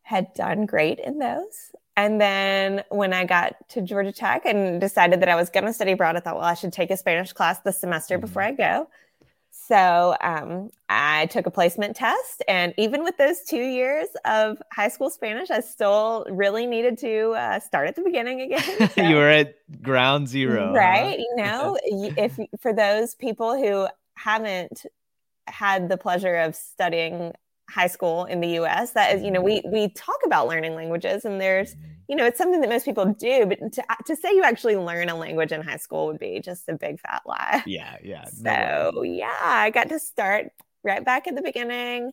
had 0.04 0.34
done 0.34 0.65
great 0.65 1.00
in 1.00 1.19
those. 1.19 1.71
And 1.95 2.19
then 2.19 2.84
when 2.89 3.13
I 3.13 3.26
got 3.26 3.56
to 3.69 3.82
Georgia 3.82 4.12
Tech 4.12 4.45
and 4.45 4.82
decided 4.82 5.21
that 5.21 5.30
I 5.30 5.36
was 5.36 5.50
going 5.50 5.65
to 5.65 5.74
study 5.74 5.93
abroad, 5.93 6.15
I 6.17 6.19
thought, 6.19 6.36
well, 6.36 6.43
I 6.45 6.54
should 6.54 6.74
take 6.74 6.91
a 6.91 6.97
Spanish 6.97 7.32
class 7.34 7.60
this 7.60 7.80
semester 7.80 8.17
Mhm. 8.17 8.21
before 8.21 8.41
I 8.41 8.52
go. 8.52 8.89
So 9.71 10.17
um, 10.19 10.69
I 10.89 11.27
took 11.27 11.45
a 11.45 11.51
placement 11.51 11.95
test. 11.95 12.43
And 12.49 12.73
even 12.77 13.05
with 13.05 13.15
those 13.15 13.39
two 13.47 13.63
years 13.63 14.10
of 14.25 14.62
high 14.73 14.89
school 14.89 15.10
Spanish, 15.10 15.49
I 15.49 15.62
still 15.62 16.25
really 16.29 16.67
needed 16.67 16.97
to 16.97 17.29
uh, 17.29 17.60
start 17.62 17.88
at 17.88 17.95
the 17.95 18.01
beginning 18.01 18.41
again. 18.51 18.89
So- 18.89 19.01
you 19.01 19.15
were 19.15 19.29
at 19.29 19.55
ground 19.81 20.27
zero 20.27 20.67
huh? 20.67 20.73
right 20.73 21.17
you 21.17 21.34
know 21.38 21.77
if 21.86 22.38
for 22.60 22.73
those 22.73 23.15
people 23.15 23.55
who 23.55 23.88
haven't 24.17 24.86
had 25.47 25.88
the 25.88 25.95
pleasure 25.95 26.36
of 26.36 26.55
studying 26.55 27.31
high 27.69 27.88
school 27.88 28.25
in 28.25 28.41
the 28.41 28.60
US 28.60 28.91
that 28.91 29.15
is 29.15 29.23
you 29.23 29.31
know 29.31 29.41
we 29.41 29.62
we 29.65 29.88
talk 29.89 30.17
about 30.25 30.49
learning 30.49 30.75
languages 30.75 31.23
and 31.23 31.39
there's 31.39 31.77
you 32.12 32.17
know 32.17 32.26
it's 32.28 32.38
something 32.38 32.62
that 32.62 32.69
most 32.69 32.86
people 32.86 33.06
do 33.08 33.47
but 33.47 33.60
to, 33.74 33.84
to 34.06 34.15
say 34.15 34.36
you 34.36 34.43
actually 34.43 34.76
learn 34.78 35.10
a 35.10 35.15
language 35.15 35.52
in 35.54 35.62
high 35.63 35.78
school 35.78 36.08
would 36.08 36.19
be 36.19 36.39
just 36.41 36.69
a 36.69 36.76
big 36.76 37.00
fat 37.00 37.24
lie. 37.26 37.63
Yeah 37.65 37.97
yeah 38.04 38.26
no 38.39 38.91
so 38.93 39.04
yeah 39.04 39.39
i 39.41 39.71
got 39.71 39.89
to 39.89 40.00
start 40.00 40.47
right 40.84 41.04
back 41.06 41.28
at 41.28 41.36
the 41.36 41.41
beginning 41.41 42.12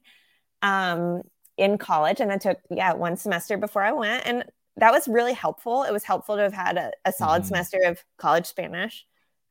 um, 0.62 1.22
in 1.56 1.78
college 1.78 2.20
and 2.20 2.32
i 2.32 2.38
took 2.38 2.58
yeah 2.70 2.94
one 2.94 3.16
semester 3.16 3.58
before 3.58 3.82
i 3.82 3.92
went 3.92 4.26
and 4.26 4.44
that 4.76 4.92
was 4.92 5.08
really 5.08 5.32
helpful. 5.32 5.82
It 5.82 5.92
was 5.92 6.04
helpful 6.04 6.37
to 6.37 6.42
have 6.42 6.52
had 6.52 6.76
a, 6.78 6.92
a 7.04 7.12
solid 7.12 7.42
Mhm. 7.42 7.46
semester 7.46 7.80
of 7.84 7.98
college 8.16 8.46
spanish 8.46 9.04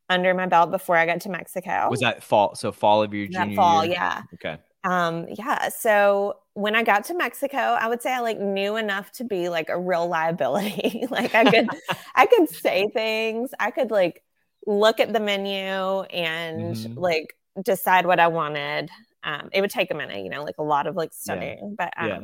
under 0.08 0.32
my 0.32 0.46
belt 0.46 0.70
before 0.70 0.96
i 0.96 1.04
got 1.04 1.20
to 1.22 1.28
mexico. 1.28 1.88
Was 1.90 2.00
that 2.00 2.22
fall 2.22 2.54
so 2.54 2.72
fall 2.72 3.02
of 3.02 3.12
your 3.12 3.26
that 3.28 3.48
junior 3.48 3.56
fall 3.56 3.84
year? 3.84 3.92
yeah. 3.94 4.22
Okay. 4.34 4.56
Um 4.84 5.26
yeah 5.36 5.68
so 5.68 6.36
when 6.58 6.74
i 6.74 6.82
got 6.82 7.04
to 7.04 7.14
mexico 7.14 7.56
i 7.56 7.86
would 7.86 8.02
say 8.02 8.12
i 8.12 8.18
like 8.18 8.38
knew 8.40 8.76
enough 8.76 9.12
to 9.12 9.22
be 9.24 9.48
like 9.48 9.68
a 9.68 9.78
real 9.78 10.08
liability 10.08 11.06
like 11.10 11.32
i 11.34 11.44
could 11.48 11.68
i 12.16 12.26
could 12.26 12.48
say 12.48 12.88
things 12.92 13.50
i 13.60 13.70
could 13.70 13.90
like 13.92 14.24
look 14.66 14.98
at 14.98 15.12
the 15.12 15.20
menu 15.20 16.02
and 16.10 16.74
Mhm. 16.74 16.96
like 16.96 17.34
decide 17.62 18.06
what 18.06 18.18
i 18.18 18.26
wanted 18.26 18.90
um 19.22 19.48
it 19.52 19.60
would 19.60 19.70
take 19.70 19.90
a 19.92 19.94
minute 19.94 20.22
you 20.24 20.30
know 20.30 20.42
like 20.42 20.58
a 20.58 20.62
lot 20.64 20.86
of 20.88 20.96
like 20.96 21.12
studying 21.12 21.76
but 21.78 21.92
um 21.96 22.08
Yeah. 22.08 22.20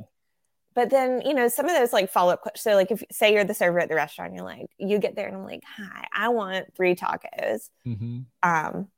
but 0.74 0.90
then 0.90 1.22
you 1.24 1.32
know 1.34 1.46
some 1.48 1.66
of 1.66 1.76
those 1.76 1.92
like 1.92 2.10
follow-up 2.10 2.42
questions 2.42 2.62
so 2.62 2.74
like 2.74 2.90
if 2.90 3.04
say 3.12 3.32
you're 3.34 3.44
the 3.44 3.54
server 3.54 3.78
at 3.80 3.88
the 3.88 3.94
restaurant 3.94 4.34
you're 4.34 4.44
like 4.44 4.66
you 4.78 4.98
get 4.98 5.14
there 5.14 5.28
and 5.28 5.36
i'm 5.36 5.44
like 5.44 5.62
hi 5.76 6.06
i 6.12 6.28
want 6.28 6.74
three 6.76 6.94
tacos 6.96 7.70
mm-hmm. 7.86 8.20
um 8.42 8.88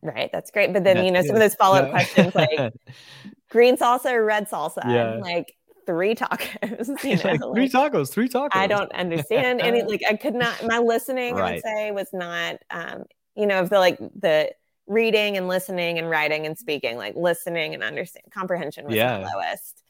right 0.00 0.30
that's 0.32 0.50
great 0.50 0.72
but 0.72 0.82
then 0.84 0.96
That's 0.96 1.06
you 1.06 1.12
know 1.12 1.22
some 1.22 1.36
of 1.36 1.40
those 1.40 1.54
follow-up 1.54 1.86
Yeah. 1.86 1.90
questions 1.90 2.34
like 2.34 2.72
green 3.52 3.76
salsa 3.76 4.12
or 4.12 4.24
red 4.24 4.48
salsa 4.48 4.82
Yeah. 4.84 5.18
Like 5.20 5.54
three 5.84 6.14
tacos 6.14 6.88
you 7.04 7.16
know 7.16 7.46
like, 7.48 7.54
three 7.54 7.68
like, 7.68 7.92
tacos 7.92 8.10
three 8.10 8.28
tacos 8.28 8.48
i 8.52 8.66
don't 8.66 8.92
understand 8.92 9.60
any 9.60 9.82
like 9.92 10.00
i 10.08 10.14
could 10.14 10.34
not 10.34 10.54
my 10.66 10.78
listening 10.78 11.36
i 11.36 11.52
would 11.52 11.62
say 11.62 11.90
was 11.90 12.08
not 12.12 12.56
um 12.70 13.04
you 13.34 13.46
know 13.46 13.58
of 13.60 13.68
the 13.68 13.78
like 13.78 13.98
the 13.98 14.50
reading 14.86 15.36
and 15.36 15.48
listening 15.48 15.98
and 15.98 16.08
writing 16.08 16.46
and 16.46 16.56
speaking 16.56 16.96
like 16.96 17.14
listening 17.16 17.74
and 17.74 17.82
understand 17.82 18.24
comprehension 18.30 18.84
was 18.86 18.94
Yeah. 18.94 19.18
the 19.18 19.24
lowest 19.24 19.82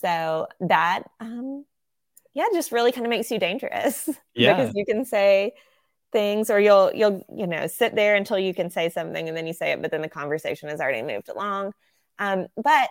so 0.00 0.48
that 0.60 1.04
um 1.20 1.64
yeah 2.34 2.46
just 2.52 2.72
really 2.72 2.92
kind 2.92 3.06
of 3.06 3.10
makes 3.10 3.30
you 3.30 3.38
dangerous 3.38 4.08
Yeah. 4.34 4.54
because 4.54 4.74
you 4.74 4.84
can 4.84 5.04
say 5.04 5.52
things 6.12 6.50
or 6.50 6.58
you'll 6.58 6.90
you'll 6.94 7.24
you 7.34 7.46
know 7.46 7.68
sit 7.68 7.94
there 7.94 8.16
until 8.16 8.38
you 8.38 8.52
can 8.54 8.70
say 8.70 8.88
something 8.88 9.28
and 9.28 9.36
then 9.36 9.46
you 9.46 9.52
say 9.52 9.70
it 9.72 9.80
but 9.82 9.90
then 9.92 10.02
the 10.02 10.08
conversation 10.08 10.68
has 10.68 10.80
already 10.80 11.02
moved 11.02 11.28
along 11.28 11.72
um 12.18 12.46
but 12.56 12.88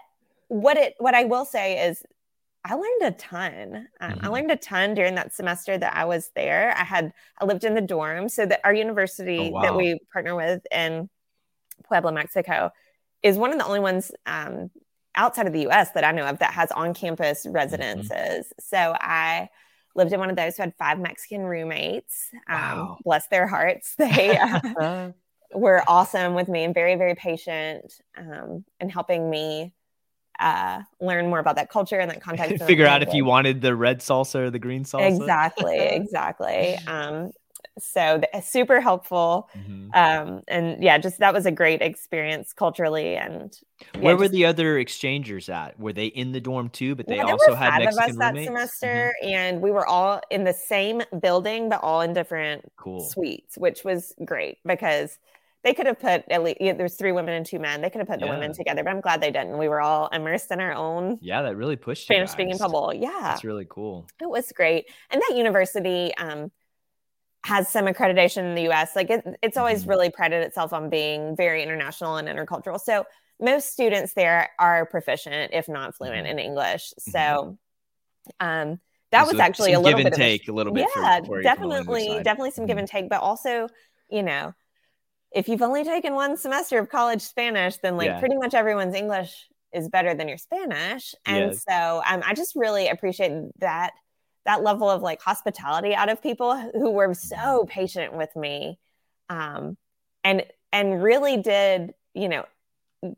what 0.47 0.77
it 0.77 0.93
what 0.99 1.15
i 1.15 1.23
will 1.25 1.45
say 1.45 1.87
is 1.87 2.03
i 2.65 2.73
learned 2.73 3.01
a 3.03 3.11
ton 3.11 3.87
um, 4.01 4.17
i 4.21 4.27
Mhm. 4.27 4.33
learned 4.33 4.51
a 4.51 4.55
ton 4.57 4.93
during 4.93 5.15
that 5.15 5.33
semester 5.33 5.77
that 5.77 5.95
i 5.95 6.05
was 6.05 6.31
there 6.35 6.73
i 6.77 6.83
had 6.83 7.13
i 7.39 7.45
lived 7.45 7.63
in 7.63 7.75
the 7.75 7.81
dorm 7.81 8.29
so 8.29 8.45
that 8.45 8.61
our 8.63 8.73
university 8.73 9.37
Oh, 9.37 9.59
that 9.61 9.75
we 9.75 9.99
partner 10.11 10.35
with 10.35 10.65
in 10.71 11.09
puebla 11.87 12.11
mexico 12.11 12.71
is 13.23 13.37
one 13.37 13.51
of 13.51 13.59
the 13.59 13.65
only 13.65 13.79
ones 13.79 14.11
um, 14.25 14.69
outside 15.15 15.47
of 15.47 15.53
the 15.53 15.67
us 15.67 15.91
that 15.91 16.03
i 16.03 16.11
know 16.11 16.25
of 16.25 16.39
that 16.39 16.53
has 16.53 16.71
on-campus 16.71 17.45
Mm-hmm. 17.45 17.51
residences 17.51 18.53
so 18.59 18.77
i 18.99 19.49
lived 19.95 20.13
in 20.13 20.19
one 20.19 20.29
of 20.29 20.35
those 20.35 20.55
who 20.55 20.61
had 20.61 20.75
five 20.77 20.99
Mexican 20.99 21.41
roommates. 21.41 22.29
Um, 22.47 22.91
Wow. 22.91 22.99
Bless 23.03 23.27
their 23.29 23.47
hearts. 23.47 23.95
They 23.97 24.37
uh, 24.37 24.59
were 25.53 25.83
awesome 25.87 26.33
with 26.33 26.47
me 26.49 26.63
and 26.63 26.73
very, 26.73 26.95
very 26.95 27.15
patient 27.15 28.01
um, 28.17 28.65
and 28.79 28.91
helping 28.91 29.29
me 29.29 29.73
uh, 30.39 30.81
learn 31.01 31.29
more 31.29 31.39
about 31.39 31.55
that 31.55 31.69
culture 31.69 31.99
and 31.99 32.11
that 32.11 32.21
context. 32.21 32.63
figure 32.67 32.85
out 32.85 33.01
if 33.01 33.13
you 33.13 33.25
wanted 33.25 33.61
the 33.61 33.75
red 33.75 33.99
salsa 33.99 34.35
or 34.35 34.49
the 34.49 34.59
green 34.59 34.83
salsa 34.83 35.05
Exactly, 35.07 35.79
exactly. 35.79 36.77
Um, 36.87 37.31
so 37.79 38.19
th- 38.33 38.43
super 38.43 38.81
helpful. 38.81 39.49
Mhm. 39.55 39.95
Um, 39.95 40.41
and 40.47 40.83
yeah, 40.83 40.97
just 40.97 41.19
that 41.19 41.33
was 41.33 41.45
a 41.45 41.51
great 41.51 41.81
experience 41.81 42.53
culturally. 42.53 43.15
And 43.15 43.57
yeah, 43.93 43.99
where 44.01 44.15
were 44.15 44.23
just- 44.23 44.33
the 44.33 44.45
other 44.45 44.77
exchangers 44.77 45.47
at 45.49 45.79
were 45.79 45.93
they 45.93 46.07
in 46.07 46.31
the 46.31 46.41
dorm 46.41 46.69
too 46.69 46.95
but 46.95 47.07
they 47.07 47.17
Yeah, 47.17 47.25
also 47.25 47.55
had 47.55 47.69
five 47.71 47.83
mexican 47.83 48.09
of 48.09 48.09
us 48.09 48.15
that 48.17 48.27
roommates? 48.27 48.47
semester, 48.47 49.13
and 49.23 49.61
we 49.61 49.71
were 49.71 49.85
all 49.85 50.21
in 50.29 50.43
the 50.43 50.53
same 50.53 51.01
building, 51.21 51.69
but 51.69 51.81
all 51.83 52.01
in 52.01 52.13
different 52.13 52.65
cool 52.77 52.99
suites, 53.09 53.57
which 53.57 53.83
was 53.83 54.13
great 54.25 54.57
because 54.65 55.19
they 55.63 55.73
could 55.73 55.87
have 55.87 55.99
put 55.99 56.23
at 56.29 56.43
least 56.43 56.57
yeah, 56.61 56.73
there's 56.73 56.95
three 56.95 57.11
women 57.11 57.33
and 57.33 57.45
two 57.45 57.59
men. 57.59 57.81
They 57.81 57.89
could 57.89 57.99
have 57.99 58.07
put 58.07 58.19
the 58.19 58.27
women 58.27 58.53
together, 58.53 58.83
but 58.83 58.89
I'm 58.91 59.01
glad 59.01 59.21
they 59.21 59.31
didn't. 59.31 59.57
We 59.57 59.67
were 59.67 59.81
all 59.81 60.07
immersed 60.07 60.51
in 60.51 60.59
our 60.59 60.73
own 60.73 61.19
yeah 61.21 61.41
that 61.41 61.55
really 61.55 61.75
pushed 61.75 62.03
Spanish 62.03 62.31
speaking 62.31 62.57
bubble. 62.57 62.93
Yeah, 62.93 63.09
that's 63.21 63.43
really 63.43 63.65
cool 63.69 64.07
it 64.21 64.29
was 64.29 64.51
great. 64.51 64.85
And 65.11 65.21
that 65.21 65.37
university 65.37 66.15
um, 66.17 66.51
has 67.45 67.69
some 67.69 67.85
accreditation 67.85 68.39
in 68.49 68.55
the 68.55 68.69
US. 68.69 68.95
Like 68.95 69.09
it, 69.09 69.25
it's 69.41 69.57
always 69.57 69.83
Mhm. 69.83 69.89
really 69.89 70.09
prided 70.09 70.43
itself 70.43 70.73
on 70.73 70.89
being 70.89 71.35
very 71.35 71.63
international 71.63 72.17
and 72.17 72.27
intercultural. 72.27 72.79
So 72.79 73.05
most 73.39 73.71
students 73.71 74.13
there 74.13 74.49
are 74.59 74.85
proficient, 74.85 75.53
if 75.53 75.69
not 75.69 75.95
fluent, 75.95 76.25
Mhm. 76.27 76.31
in 76.31 76.39
English. 76.39 76.93
So 76.97 77.57
um, 78.39 78.79
that 79.11 79.25
So 79.25 79.33
was 79.33 79.39
actually 79.39 79.73
a 79.73 79.79
little 79.79 79.97
give 79.97 80.05
bit 80.05 80.13
and 80.13 80.21
of 80.21 80.27
a 80.27 80.37
take 80.37 80.47
a 80.49 80.51
little 80.51 80.73
bit 80.73 80.87
yeah, 80.95 81.19
for 81.21 81.41
you 81.41 81.49
from 81.49 81.69
the 81.69 81.75
language 81.75 82.03
definitely, 82.03 82.23
definitely 82.23 82.51
some 82.51 82.65
give 82.65 82.75
Mhm. 82.75 82.79
and 82.79 82.87
take, 82.87 83.09
but 83.09 83.21
also, 83.21 83.69
you 84.09 84.23
know, 84.23 84.53
if 85.31 85.47
you've 85.47 85.61
only 85.61 85.83
taken 85.83 86.13
one 86.13 86.37
semester 86.37 86.79
of 86.79 86.89
college 86.89 87.21
Spanish, 87.21 87.77
then 87.77 87.97
like 87.97 88.09
Yeah. 88.11 88.19
pretty 88.19 88.35
much 88.37 88.53
everyone's 88.53 88.95
English 88.95 89.47
is 89.73 89.89
better 89.89 90.13
than 90.13 90.27
your 90.27 90.37
Spanish, 90.37 91.13
and 91.25 91.51
Yes. 91.51 91.65
so 91.67 92.01
um, 92.09 92.21
I 92.25 92.33
just 92.33 92.55
really 92.55 92.87
appreciate 92.87 93.33
that 93.59 93.91
that 94.45 94.63
level 94.63 94.89
of 94.89 95.01
like 95.01 95.21
hospitality 95.21 95.93
out 95.93 96.07
of 96.09 96.21
people 96.23 96.55
who 96.71 96.91
were 96.91 97.13
so 97.13 97.65
patient 97.67 98.13
with 98.13 98.33
me, 98.35 98.79
um, 99.29 99.77
and 100.23 100.43
and 100.71 101.03
really 101.03 101.37
did 101.37 101.93
you 102.13 102.29
know 102.29 102.45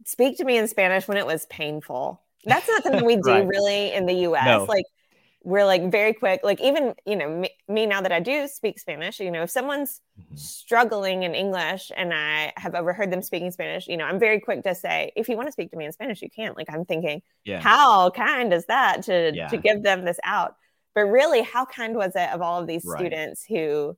speak 0.06 0.38
to 0.38 0.46
me 0.46 0.58
in 0.58 0.68
Spanish 0.68 1.08
when 1.08 1.18
it 1.18 1.26
was 1.26 1.46
painful. 1.48 2.22
That's 2.46 2.68
not 2.68 2.84
something 2.84 3.06
we 3.06 3.16
do 3.22 3.22
Right. 3.30 3.48
really 3.48 3.94
in 3.94 4.06
the 4.08 4.14
U.S. 4.14 4.46
No. 4.46 4.66
Like 4.68 4.86
we're 5.44 5.66
like 5.66 5.92
very 5.92 6.14
quick. 6.14 6.42
Like 6.44 6.62
even 6.62 6.94
you 7.06 7.16
know 7.16 7.30
me, 7.30 7.50
me 7.68 7.86
now 7.86 8.02
that 8.02 8.12
I 8.12 8.20
do 8.20 8.48
speak 8.48 8.80
Spanish, 8.80 9.20
you 9.20 9.32
know 9.32 9.44
if 9.44 9.50
someone's 9.50 10.02
Mhm. 10.20 10.38
struggling 10.38 11.24
in 11.24 11.34
English 11.34 11.92
and 11.96 12.14
I 12.14 12.52
have 12.58 12.76
overheard 12.76 13.12
them 13.12 13.22
speaking 13.22 13.52
Spanish, 13.52 13.88
you 13.88 13.98
know 13.98 14.06
I'm 14.06 14.20
very 14.20 14.40
quick 14.42 14.64
to 14.64 14.76
say 14.76 15.12
if 15.16 15.30
you 15.30 15.36
want 15.38 15.48
to 15.48 15.52
speak 15.54 15.72
to 15.72 15.78
me 15.78 15.86
in 15.86 15.92
Spanish, 15.94 16.22
you 16.22 16.30
can't 16.30 16.58
Like 16.58 16.70
I'm 16.70 16.86
thinking 16.86 17.22
yeah 17.46 17.60
how 17.60 18.10
kind 18.12 18.54
is 18.54 18.66
that 18.66 19.04
to 19.04 19.34
Yeah. 19.34 19.48
to 19.48 19.58
give 19.58 19.82
them 19.84 20.06
this 20.06 20.20
out? 20.24 20.56
But 20.96 21.04
really, 21.06 21.42
how 21.44 21.66
kind 21.66 21.96
was 21.96 22.14
it 22.16 22.30
of 22.32 22.42
all 22.42 22.60
of 22.62 22.68
these 22.68 22.84
Right. 22.86 23.00
students 23.00 23.46
who 23.46 23.96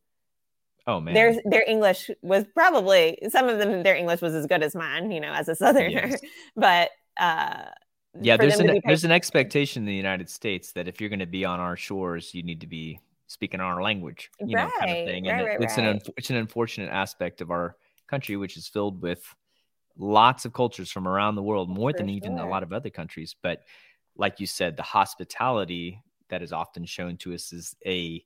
oh 0.88 1.00
man 1.00 1.14
their 1.14 1.34
their 1.46 1.64
English 1.68 2.10
was 2.22 2.46
probably 2.54 3.18
some 3.30 3.48
of 3.50 3.58
them 3.60 3.82
their 3.84 3.96
English 3.96 4.22
was 4.22 4.36
as 4.36 4.46
good 4.46 4.62
as 4.64 4.76
mine, 4.76 5.10
you 5.12 5.20
know, 5.20 5.34
as 5.34 5.48
a 5.50 5.56
Southerner. 5.56 6.08
Yes. 6.08 6.22
But 6.56 6.92
uh, 7.18 7.66
yeah 8.20 8.36
there's 8.36 8.60
an 8.60 8.82
there's 8.86 9.06
an 9.06 9.12
expectation 9.12 9.84
in 9.84 9.88
the 9.88 9.96
united 9.96 10.30
states 10.30 10.74
that 10.74 10.88
if 10.88 11.00
you're 11.00 11.10
going 11.10 11.20
to 11.20 11.26
be 11.26 11.46
on 11.46 11.60
our 11.60 11.78
shores 11.78 12.34
you 12.34 12.44
need 12.44 12.60
to 12.60 12.68
be 12.68 13.00
speaking 13.32 13.62
our 13.62 13.82
language, 13.82 14.30
you 14.40 14.56
right, 14.56 14.66
know, 14.66 14.72
kind 14.78 14.92
of 14.92 15.06
thing. 15.08 15.28
And 15.28 15.46
right, 15.46 15.56
it, 15.56 15.64
it's 15.64 15.78
right. 15.78 15.88
an 15.88 16.02
it's 16.18 16.30
an 16.30 16.36
unfortunate 16.36 16.90
aspect 16.92 17.42
of 17.42 17.50
our 17.50 17.78
country, 18.08 18.36
which 18.36 18.58
is 18.58 18.68
filled 18.68 19.02
with 19.02 19.24
lots 19.98 20.46
of 20.46 20.54
cultures 20.54 20.92
from 20.92 21.08
around 21.08 21.36
the 21.36 21.44
world, 21.44 21.70
more 21.70 21.92
For 21.92 21.98
than 21.98 22.08
sure. 22.08 22.16
even 22.16 22.40
a 22.40 22.48
lot 22.48 22.64
of 22.64 22.74
other 22.74 22.90
countries. 22.90 23.36
But 23.42 23.62
like 24.18 24.40
you 24.40 24.48
said, 24.48 24.76
the 24.76 24.84
hospitality 24.84 26.02
that 26.30 26.42
is 26.42 26.52
often 26.52 26.86
shown 26.86 27.18
to 27.18 27.34
us 27.34 27.54
is 27.54 27.76
a 27.86 28.24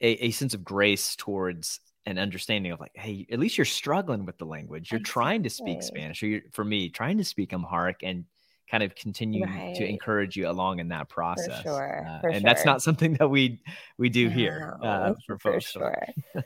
a, 0.00 0.26
a 0.26 0.30
sense 0.32 0.54
of 0.54 0.64
grace 0.64 1.14
towards 1.16 1.80
an 2.04 2.18
understanding 2.18 2.72
of 2.72 2.80
like, 2.80 2.92
hey, 2.94 3.26
at 3.30 3.38
least 3.38 3.56
you're 3.56 3.64
struggling 3.64 4.26
with 4.26 4.38
the 4.38 4.44
language. 4.44 4.90
You're 4.90 5.00
trying 5.00 5.44
to 5.44 5.50
speak 5.50 5.82
Spanish, 5.82 6.22
or 6.22 6.40
for 6.52 6.64
me, 6.64 6.88
trying 6.88 7.18
to 7.18 7.24
speak 7.24 7.52
Amharic, 7.52 8.00
and 8.02 8.24
kind 8.70 8.82
of 8.82 8.94
continue 8.94 9.44
right. 9.44 9.74
to 9.76 9.86
encourage 9.86 10.36
you 10.36 10.48
along 10.48 10.80
in 10.80 10.88
that 10.88 11.08
process. 11.08 11.62
For 11.62 11.68
sure. 11.68 12.06
Uh, 12.08 12.20
for 12.20 12.28
and 12.28 12.36
sure. 12.36 12.42
that's 12.44 12.64
not 12.64 12.82
something 12.82 13.14
that 13.14 13.28
we 13.28 13.60
we 13.98 14.08
do 14.08 14.28
here 14.28 14.76
uh, 14.82 15.14
for 15.26 15.38
folks. 15.38 15.66
Sure. 15.66 16.06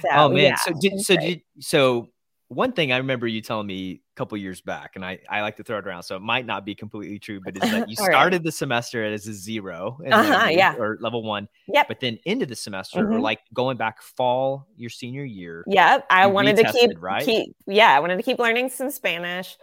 So, 0.00 0.08
oh 0.12 0.28
man. 0.30 0.38
Yeah, 0.38 0.54
so 0.56 0.72
did 0.80 1.00
so 1.00 1.16
did 1.16 1.42
so 1.60 2.10
one 2.50 2.72
thing 2.72 2.90
I 2.90 2.96
remember 2.96 3.28
you 3.28 3.40
telling 3.42 3.68
me 3.68 3.92
a 3.92 4.16
couple 4.16 4.36
years 4.36 4.60
back, 4.60 4.96
and 4.96 5.04
I, 5.04 5.20
I 5.30 5.40
like 5.42 5.56
to 5.58 5.62
throw 5.62 5.78
it 5.78 5.86
around, 5.86 6.02
so 6.02 6.16
it 6.16 6.22
might 6.22 6.44
not 6.44 6.64
be 6.64 6.74
completely 6.74 7.20
true, 7.20 7.40
but 7.44 7.56
is 7.56 7.70
that 7.70 7.88
you 7.88 7.94
started 7.96 8.38
right. 8.38 8.42
the 8.42 8.50
semester 8.50 9.04
as 9.04 9.28
a 9.28 9.32
0 9.32 9.98
uh-huh, 10.10 10.48
yeah. 10.50 10.74
or 10.76 10.98
level 11.00 11.22
one. 11.22 11.46
Yep. 11.68 11.86
But 11.86 12.00
then 12.00 12.18
into 12.24 12.46
the 12.46 12.56
semester, 12.56 13.04
mm-hmm. 13.04 13.14
or 13.14 13.20
like 13.20 13.38
going 13.54 13.76
back 13.76 14.02
fall 14.02 14.66
your 14.76 14.90
senior 14.90 15.22
year. 15.22 15.62
Yep. 15.68 16.06
I 16.10 16.26
wanted 16.26 16.56
to 16.56 16.72
keep 16.72 16.90
right. 16.98 17.24
Keep, 17.24 17.54
yeah, 17.68 17.96
I 17.96 18.00
wanted 18.00 18.16
to 18.16 18.24
keep 18.24 18.40
learning 18.40 18.70
some 18.70 18.90
Spanish. 18.90 19.56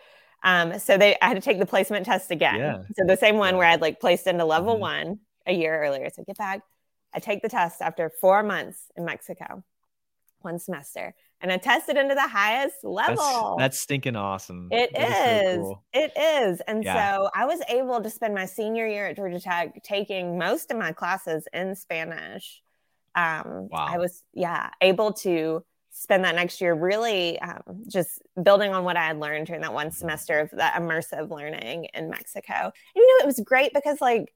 Um, 0.47 0.79
so 0.79 0.97
they 0.97 1.17
I 1.21 1.27
had 1.27 1.35
to 1.35 1.41
take 1.41 1.59
the 1.59 1.65
placement 1.65 2.05
test 2.05 2.31
again. 2.31 2.55
Yeah. 2.55 2.77
So 2.95 3.05
the 3.05 3.17
same 3.17 3.37
one 3.37 3.57
where 3.57 3.67
I'd 3.67 3.81
like 3.81 3.99
placed 3.99 4.27
into 4.27 4.45
level 4.45 4.73
mm-hmm. 4.73 4.81
one 4.81 5.19
a 5.45 5.53
year 5.53 5.81
earlier. 5.83 6.09
So 6.13 6.23
get 6.25 6.37
back. 6.37 6.61
I 7.13 7.19
take 7.19 7.41
the 7.41 7.49
test 7.49 7.81
after 7.81 8.11
four 8.21 8.43
months 8.43 8.91
in 8.95 9.05
Mexico, 9.05 9.63
one 10.41 10.59
semester 10.59 11.13
and 11.41 11.51
I 11.51 11.57
tested 11.57 11.97
into 11.97 12.15
the 12.15 12.27
highest 12.27 12.83
level. 12.83 13.55
That's, 13.57 13.77
that's 13.77 13.79
stinking 13.81 14.15
awesome. 14.15 14.69
It 14.71 14.91
that 14.93 15.45
is. 15.45 15.55
So 15.55 15.61
cool. 15.61 15.83
It 15.93 16.11
is. 16.17 16.61
And 16.61 16.83
yeah. 16.83 17.17
so 17.17 17.29
I 17.35 17.45
was 17.45 17.61
able 17.69 18.01
to 18.01 18.09
spend 18.09 18.33
my 18.33 18.45
senior 18.45 18.87
year 18.87 19.07
at 19.07 19.15
Georgia 19.15 19.39
Tech 19.39 19.83
taking 19.83 20.37
most 20.37 20.71
of 20.71 20.77
my 20.77 20.93
classes 20.93 21.47
in 21.53 21.75
Spanish. 21.75 22.61
Um, 23.15 23.67
wow. 23.71 23.87
I 23.89 23.97
was, 23.97 24.23
yeah, 24.33 24.69
able 24.81 25.13
to 25.13 25.63
spend 25.99 26.23
that 26.23 26.35
next 26.35 26.61
year 26.61 26.75
really 26.75 27.39
um, 27.41 27.83
just 27.87 28.21
building 28.41 28.71
on 28.71 28.83
what 28.83 28.95
I 28.95 29.07
had 29.07 29.19
learned 29.19 29.47
during 29.47 29.63
that 29.63 29.73
one 29.73 29.89
semester 29.89 30.39
of 30.39 30.51
that 30.51 30.75
immersive 30.75 31.31
learning 31.31 31.87
in 31.93 32.09
Mexico. 32.09 32.53
And, 32.53 32.71
you 32.95 33.17
know, 33.17 33.23
it 33.23 33.25
was 33.25 33.39
great 33.39 33.73
because, 33.73 33.99
like, 33.99 34.31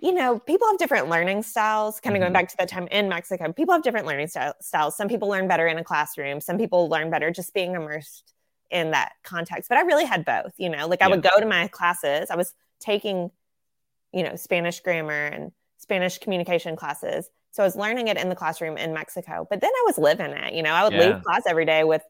you 0.00 0.12
know, 0.12 0.38
people 0.38 0.68
have 0.68 0.78
different 0.78 1.08
learning 1.08 1.44
styles. 1.44 1.98
Kind 1.98 2.14
of 2.14 2.18
mm-hmm. 2.18 2.24
going 2.24 2.32
back 2.34 2.48
to 2.50 2.56
that 2.58 2.68
time 2.68 2.88
in 2.90 3.08
Mexico, 3.08 3.50
people 3.54 3.72
have 3.72 3.82
different 3.82 4.06
learning 4.06 4.28
style- 4.28 4.54
styles. 4.60 4.96
Some 4.96 5.08
people 5.08 5.28
learn 5.28 5.48
better 5.48 5.66
in 5.66 5.78
a 5.78 5.84
classroom. 5.84 6.42
Some 6.42 6.58
people 6.58 6.90
learn 6.90 7.10
better 7.10 7.30
just 7.30 7.54
being 7.54 7.74
immersed 7.74 8.34
in 8.70 8.90
that 8.90 9.12
context. 9.24 9.70
But 9.70 9.78
I 9.78 9.82
really 9.82 10.04
had 10.04 10.26
both. 10.26 10.52
You 10.58 10.68
know, 10.68 10.86
like 10.88 11.00
I 11.00 11.08
would 11.08 11.22
go 11.22 11.30
to 11.38 11.46
my 11.46 11.68
classes. 11.68 12.30
I 12.30 12.36
was 12.36 12.52
taking, 12.80 13.30
you 14.12 14.24
know, 14.24 14.36
Spanish 14.36 14.80
grammar 14.80 15.24
and 15.24 15.52
Spanish 15.78 16.18
communication 16.18 16.76
classes. 16.76 17.30
So 17.58 17.64
I 17.64 17.66
was 17.66 17.74
learning 17.74 18.06
it 18.06 18.16
in 18.16 18.28
the 18.28 18.36
classroom 18.36 18.78
in 18.78 18.94
Mexico. 18.94 19.44
But 19.50 19.60
then 19.60 19.72
I 19.74 19.82
was 19.84 19.98
living 19.98 20.30
it. 20.30 20.54
You 20.54 20.62
know, 20.62 20.70
I 20.70 20.84
would 20.84 20.92
yeah. 20.92 21.14
leave 21.14 21.24
class 21.24 21.42
every 21.44 21.64
day 21.64 21.82
with 21.82 22.02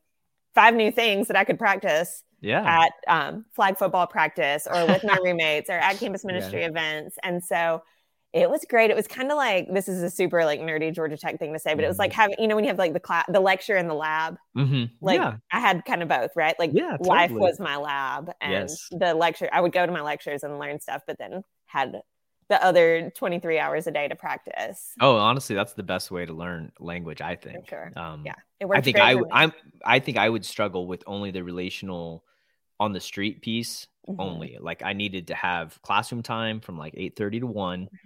five 0.55 0.75
new 0.75 0.93
things 0.93 1.29
that 1.29 1.39
I 1.39 1.45
could 1.45 1.59
practice 1.59 2.23
yeah. 2.43 2.83
at 2.85 2.93
um, 3.09 3.47
flag 3.57 3.79
football 3.79 4.07
practice 4.07 4.67
or 4.71 4.87
with 4.87 5.05
my 5.05 5.17
roommates 5.25 5.71
or 5.71 5.79
at 5.79 5.97
campus 5.97 6.23
ministry 6.23 6.61
yeah. 6.61 6.69
events. 6.69 7.17
And 7.23 7.43
so 7.43 7.83
it 8.35 8.51
was 8.51 8.67
great. 8.69 8.91
It 8.91 8.97
was 8.97 9.07
kind 9.07 9.31
of 9.31 9.39
like 9.39 9.73
this 9.73 9.89
is 9.89 10.03
a 10.03 10.11
super 10.11 10.45
like 10.45 10.61
nerdy 10.61 10.95
Georgia 10.95 11.17
Tech 11.17 11.39
thing 11.39 11.55
to 11.55 11.59
say, 11.59 11.75
but 11.75 11.83
it 11.83 11.89
was 11.89 11.99
like 11.99 12.11
mm-hmm. 12.11 12.21
having 12.21 12.37
you 12.41 12.47
know 12.47 12.55
when 12.55 12.65
you 12.65 12.69
have 12.69 12.77
like 12.77 12.93
the 12.93 13.01
class, 13.01 13.25
the 13.27 13.41
lecture 13.41 13.79
in 13.79 13.89
the 13.89 13.95
lab. 13.95 14.37
Mm-hmm. 14.55 14.93
Like 15.01 15.19
yeah. 15.19 15.37
I 15.51 15.61
had 15.61 15.87
kind 15.87 16.03
of 16.03 16.11
both, 16.11 16.33
right? 16.37 16.55
Like 16.59 16.73
yeah, 16.75 16.91
totally. 16.91 17.09
life 17.09 17.31
was 17.31 17.59
my 17.59 17.77
lab, 17.77 18.31
and 18.43 18.69
yes. 18.69 18.87
the 18.91 19.15
lecture 19.15 19.49
I 19.51 19.63
would 19.63 19.73
go 19.73 19.87
to 19.87 19.91
my 19.91 20.03
lectures 20.03 20.43
and 20.43 20.59
learn 20.59 20.79
stuff, 20.79 21.05
but 21.07 21.17
then 21.19 21.43
had 21.65 22.03
the 22.49 22.63
other 22.65 23.11
23 23.15 23.59
hours 23.59 23.87
a 23.87 23.91
day 23.91 24.09
to 24.09 24.17
practice. 24.17 24.93
Oh, 25.01 25.17
honestly, 25.17 25.55
that's 25.55 25.75
the 25.75 25.83
best 25.83 26.11
way 26.11 26.25
to 26.27 26.33
learn 26.33 26.73
language, 26.81 27.21
I 27.21 27.37
think. 27.37 27.67
For 27.67 27.71
sure. 27.71 27.93
Um, 27.97 28.25
yeah. 28.25 28.35
I 28.73 28.81
think 28.81 28.99
I 28.99 29.17
I'm 29.31 29.53
I 29.85 30.01
think 30.01 30.17
I 30.17 30.29
would 30.29 30.45
struggle 30.45 30.87
with 30.87 31.05
only 31.07 31.31
the 31.31 31.45
relational 31.45 32.25
on 32.81 32.93
the 32.93 33.01
street 33.01 33.43
piece 33.43 33.87
mm-hmm. 34.09 34.21
only. 34.21 34.59
Like 34.61 34.83
I 34.83 34.95
needed 34.95 35.29
to 35.29 35.35
have 35.35 35.81
classroom 35.83 36.23
time 36.23 36.61
from 36.61 36.79
like 36.79 36.95
8:30 36.95 37.41
to 37.41 37.47
1, 37.47 37.81
mm-hmm. 37.81 37.97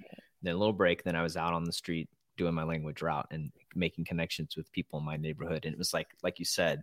then 0.42 0.54
a 0.54 0.58
little 0.58 0.72
break, 0.72 1.04
then 1.04 1.16
I 1.16 1.22
was 1.22 1.36
out 1.36 1.54
on 1.54 1.64
the 1.64 1.72
street 1.72 2.08
doing 2.36 2.54
my 2.54 2.64
language 2.64 3.02
route 3.02 3.28
and 3.30 3.52
making 3.74 4.04
connections 4.04 4.56
with 4.56 4.72
people 4.72 4.98
in 4.98 5.04
my 5.04 5.16
neighborhood. 5.16 5.64
And 5.64 5.72
it 5.72 5.78
was 5.78 5.94
like 5.94 6.08
like 6.22 6.38
you 6.38 6.44
said, 6.44 6.82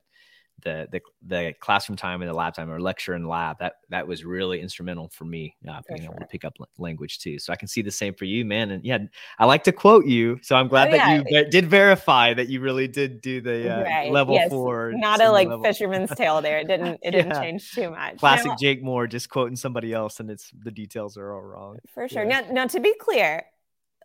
the 0.63 0.87
the 0.91 1.01
the 1.27 1.53
classroom 1.59 1.95
time 1.95 2.21
and 2.21 2.29
the 2.29 2.33
lab 2.33 2.53
time 2.53 2.69
or 2.69 2.79
lecture 2.79 3.13
and 3.13 3.27
lab 3.27 3.57
that 3.59 3.75
that 3.89 4.07
was 4.07 4.25
really 4.25 4.59
instrumental 4.61 5.09
for 5.09 5.25
me 5.25 5.55
uh, 5.69 5.81
being 5.87 6.03
able 6.03 6.15
to 6.15 6.25
pick 6.25 6.43
up 6.43 6.55
language 6.77 7.19
too 7.19 7.39
so 7.39 7.51
i 7.51 7.55
can 7.55 7.67
see 7.67 7.81
the 7.81 7.91
same 7.91 8.13
for 8.13 8.25
you 8.25 8.45
man 8.45 8.71
and 8.71 8.83
yeah 8.83 8.97
i 9.37 9.45
like 9.45 9.63
to 9.63 9.71
quote 9.71 10.05
you 10.05 10.39
so 10.41 10.55
i'm 10.55 10.67
glad 10.67 10.89
oh, 10.89 10.91
that 10.91 11.27
yeah. 11.29 11.39
you 11.39 11.49
did 11.49 11.67
verify 11.67 12.33
that 12.33 12.47
you 12.47 12.59
really 12.61 12.87
did 12.87 13.21
do 13.21 13.41
the 13.41 13.69
uh, 13.69 13.83
right. 13.83 14.11
level 14.11 14.35
yes. 14.35 14.49
four 14.49 14.91
not 14.95 15.21
a 15.21 15.29
like 15.29 15.47
level. 15.47 15.63
fisherman's 15.63 16.09
tale 16.15 16.41
there 16.41 16.59
it 16.59 16.67
didn't 16.67 16.99
it 17.01 17.11
didn't 17.11 17.31
yeah. 17.31 17.41
change 17.41 17.71
too 17.71 17.89
much 17.89 18.17
classic 18.17 18.51
jake 18.59 18.83
moore 18.83 19.07
just 19.07 19.29
quoting 19.29 19.55
somebody 19.55 19.93
else 19.93 20.19
and 20.19 20.29
it's 20.29 20.51
the 20.63 20.71
details 20.71 21.17
are 21.17 21.33
all 21.33 21.41
wrong 21.41 21.77
for 21.93 22.07
sure 22.07 22.23
yeah. 22.23 22.41
now, 22.41 22.51
now 22.51 22.67
to 22.67 22.79
be 22.79 22.93
clear 22.99 23.43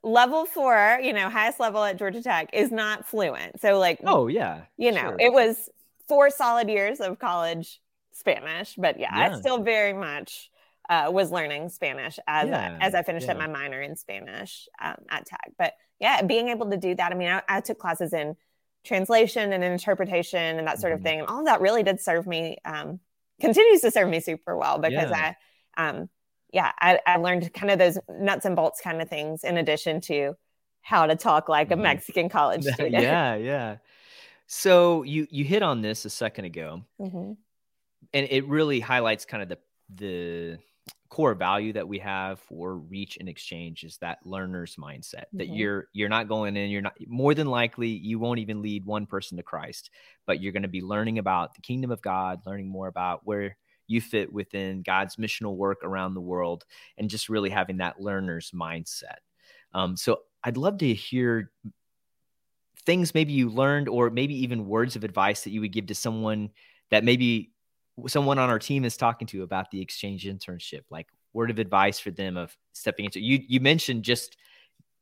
level 0.04 0.44
four, 0.44 1.00
you 1.02 1.12
know, 1.12 1.28
highest 1.28 1.58
level 1.58 1.82
at 1.82 1.96
Georgia 1.96 2.22
Tech 2.22 2.50
is 2.52 2.70
not 2.70 3.06
fluent. 3.06 3.60
So 3.60 3.78
like, 3.78 3.98
oh 4.04 4.28
yeah, 4.28 4.62
you 4.76 4.92
know, 4.92 5.00
sure. 5.00 5.16
it 5.18 5.32
was 5.32 5.68
four 6.08 6.30
solid 6.30 6.68
years 6.68 7.00
of 7.00 7.18
college 7.18 7.80
Spanish, 8.12 8.74
but 8.76 8.98
yeah, 8.98 9.16
yeah. 9.16 9.34
I 9.34 9.38
still 9.38 9.62
very 9.62 9.92
much 9.92 10.50
uh, 10.88 11.08
was 11.10 11.30
learning 11.30 11.68
Spanish 11.70 12.18
as 12.26 12.48
yeah, 12.48 12.76
I, 12.80 12.86
as 12.86 12.94
I 12.94 13.02
finished 13.02 13.26
yeah. 13.26 13.32
up 13.32 13.38
my 13.38 13.46
minor 13.46 13.80
in 13.80 13.96
Spanish 13.96 14.68
um, 14.80 14.96
at 15.08 15.26
Tech. 15.26 15.52
But 15.58 15.74
yeah, 16.00 16.22
being 16.22 16.48
able 16.48 16.70
to 16.70 16.76
do 16.76 16.94
that. 16.94 17.12
I 17.12 17.14
mean, 17.14 17.28
I, 17.28 17.42
I 17.48 17.60
took 17.60 17.78
classes 17.78 18.12
in 18.12 18.36
translation 18.84 19.52
and 19.52 19.64
interpretation 19.64 20.58
and 20.58 20.66
that 20.66 20.80
sort 20.80 20.92
mm-hmm. 20.92 21.00
of 21.00 21.02
thing, 21.02 21.18
and 21.20 21.28
all 21.28 21.40
of 21.40 21.46
that 21.46 21.60
really 21.60 21.82
did 21.82 22.00
serve 22.00 22.26
me. 22.26 22.58
Um, 22.64 23.00
continues 23.40 23.80
to 23.80 23.90
serve 23.90 24.08
me 24.08 24.20
super 24.20 24.56
well 24.56 24.78
because 24.78 25.10
I, 25.10 25.36
um, 25.76 26.08
yeah, 26.52 26.70
I, 26.78 27.00
I, 27.04 27.16
learned 27.16 27.52
kind 27.52 27.72
of 27.72 27.80
those 27.80 27.98
nuts 28.08 28.44
and 28.44 28.54
bolts 28.54 28.80
kind 28.80 29.02
of 29.02 29.08
things 29.08 29.42
in 29.42 29.56
addition 29.56 30.00
to 30.02 30.34
how 30.82 31.06
to 31.06 31.16
talk 31.16 31.48
like 31.48 31.70
a 31.70 31.74
mm-hmm. 31.74 31.82
Mexican 31.82 32.28
college 32.28 32.62
student. 32.74 33.02
yeah, 33.02 33.34
yeah. 33.34 33.76
So 34.56 35.02
you 35.02 35.26
you 35.32 35.44
hit 35.44 35.64
on 35.64 35.82
this 35.82 36.04
a 36.04 36.10
second 36.10 36.44
ago, 36.44 36.84
mm-hmm. 37.00 37.32
and 38.12 38.28
it 38.30 38.46
really 38.46 38.78
highlights 38.78 39.24
kind 39.24 39.42
of 39.42 39.48
the 39.48 39.58
the 39.92 40.58
core 41.08 41.34
value 41.34 41.72
that 41.72 41.88
we 41.88 41.98
have 41.98 42.38
for 42.38 42.76
reach 42.76 43.16
and 43.18 43.28
exchange 43.28 43.82
is 43.82 43.98
that 43.98 44.18
learner's 44.24 44.76
mindset 44.76 45.24
mm-hmm. 45.26 45.38
that 45.38 45.48
you're 45.48 45.88
you're 45.92 46.08
not 46.08 46.28
going 46.28 46.56
in 46.56 46.70
you're 46.70 46.80
not 46.80 46.94
more 47.08 47.34
than 47.34 47.48
likely 47.48 47.88
you 47.88 48.20
won't 48.20 48.38
even 48.38 48.62
lead 48.62 48.84
one 48.86 49.06
person 49.06 49.36
to 49.36 49.42
christ 49.42 49.90
but 50.24 50.40
you're 50.40 50.52
going 50.52 50.62
to 50.62 50.68
be 50.68 50.82
learning 50.82 51.18
about 51.18 51.54
the 51.54 51.60
kingdom 51.60 51.90
of 51.90 52.00
god 52.00 52.40
learning 52.46 52.68
more 52.68 52.88
about 52.88 53.20
where 53.24 53.56
you 53.86 54.00
fit 54.00 54.32
within 54.32 54.82
god's 54.82 55.16
missional 55.16 55.56
work 55.56 55.78
around 55.84 56.14
the 56.14 56.20
world 56.20 56.64
and 56.96 57.10
just 57.10 57.28
really 57.28 57.50
having 57.50 57.76
that 57.76 58.00
learner's 58.00 58.50
mindset 58.52 59.18
um, 59.72 59.96
so 59.96 60.20
i'd 60.42 60.56
love 60.56 60.78
to 60.78 60.92
hear 60.94 61.50
things 62.86 63.14
maybe 63.14 63.32
you 63.32 63.48
learned 63.48 63.88
or 63.88 64.10
maybe 64.10 64.34
even 64.42 64.66
words 64.66 64.96
of 64.96 65.04
advice 65.04 65.44
that 65.44 65.50
you 65.50 65.60
would 65.60 65.72
give 65.72 65.86
to 65.86 65.94
someone 65.94 66.50
that 66.90 67.04
maybe 67.04 67.52
someone 68.06 68.38
on 68.38 68.50
our 68.50 68.58
team 68.58 68.84
is 68.84 68.96
talking 68.96 69.26
to 69.28 69.42
about 69.42 69.70
the 69.70 69.80
exchange 69.80 70.24
internship 70.24 70.82
like 70.90 71.08
word 71.32 71.50
of 71.50 71.58
advice 71.58 71.98
for 71.98 72.10
them 72.10 72.36
of 72.36 72.56
stepping 72.72 73.04
into 73.04 73.20
you 73.20 73.40
you 73.46 73.60
mentioned 73.60 74.02
just 74.02 74.36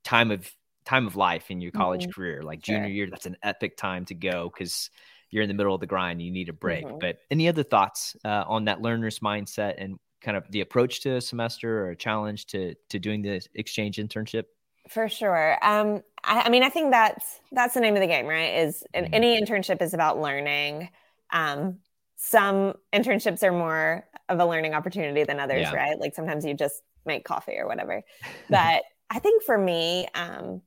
time 0.04 0.30
of 0.30 0.50
time 0.84 1.06
of 1.06 1.16
life 1.16 1.50
in 1.50 1.60
your 1.60 1.72
college 1.72 2.02
mm-hmm. 2.02 2.12
career 2.12 2.42
like 2.42 2.60
junior 2.60 2.84
sure. 2.84 2.88
year 2.88 3.08
that's 3.10 3.26
an 3.26 3.36
epic 3.42 3.76
time 3.76 4.04
to 4.04 4.14
go 4.14 4.50
because 4.52 4.90
you're 5.30 5.42
in 5.42 5.48
the 5.48 5.54
middle 5.54 5.74
of 5.74 5.80
the 5.80 5.86
grind 5.86 6.20
you 6.20 6.30
need 6.30 6.48
a 6.48 6.52
break 6.52 6.84
mm-hmm. 6.84 6.98
but 6.98 7.18
any 7.30 7.48
other 7.48 7.62
thoughts 7.62 8.16
uh, 8.24 8.44
on 8.46 8.64
that 8.64 8.82
learner's 8.82 9.20
mindset 9.20 9.74
and 9.78 9.98
kind 10.20 10.36
of 10.36 10.44
the 10.50 10.60
approach 10.60 11.00
to 11.00 11.16
a 11.16 11.20
semester 11.20 11.84
or 11.84 11.90
a 11.90 11.96
challenge 11.96 12.46
to 12.46 12.74
to 12.88 12.98
doing 12.98 13.22
the 13.22 13.40
exchange 13.54 13.96
internship 13.96 14.44
for 14.88 15.08
sure. 15.08 15.58
Um, 15.62 16.02
I, 16.24 16.42
I, 16.42 16.48
mean, 16.48 16.62
I 16.62 16.68
think 16.68 16.90
that's 16.90 17.40
that's 17.50 17.74
the 17.74 17.80
name 17.80 17.94
of 17.94 18.00
the 18.00 18.06
game, 18.06 18.26
right? 18.26 18.60
Is 18.60 18.84
mm-hmm. 18.94 19.12
any 19.12 19.40
internship 19.40 19.82
is 19.82 19.94
about 19.94 20.20
learning. 20.20 20.88
Um, 21.32 21.78
some 22.16 22.74
internships 22.92 23.42
are 23.42 23.52
more 23.52 24.06
of 24.28 24.38
a 24.38 24.46
learning 24.46 24.74
opportunity 24.74 25.24
than 25.24 25.40
others, 25.40 25.62
yeah. 25.62 25.74
right? 25.74 25.98
Like 25.98 26.14
sometimes 26.14 26.44
you 26.44 26.54
just 26.54 26.82
make 27.04 27.24
coffee 27.24 27.56
or 27.58 27.66
whatever. 27.66 28.02
But 28.48 28.84
I 29.10 29.18
think 29.18 29.42
for 29.42 29.58
me, 29.58 30.06
um, 30.14 30.62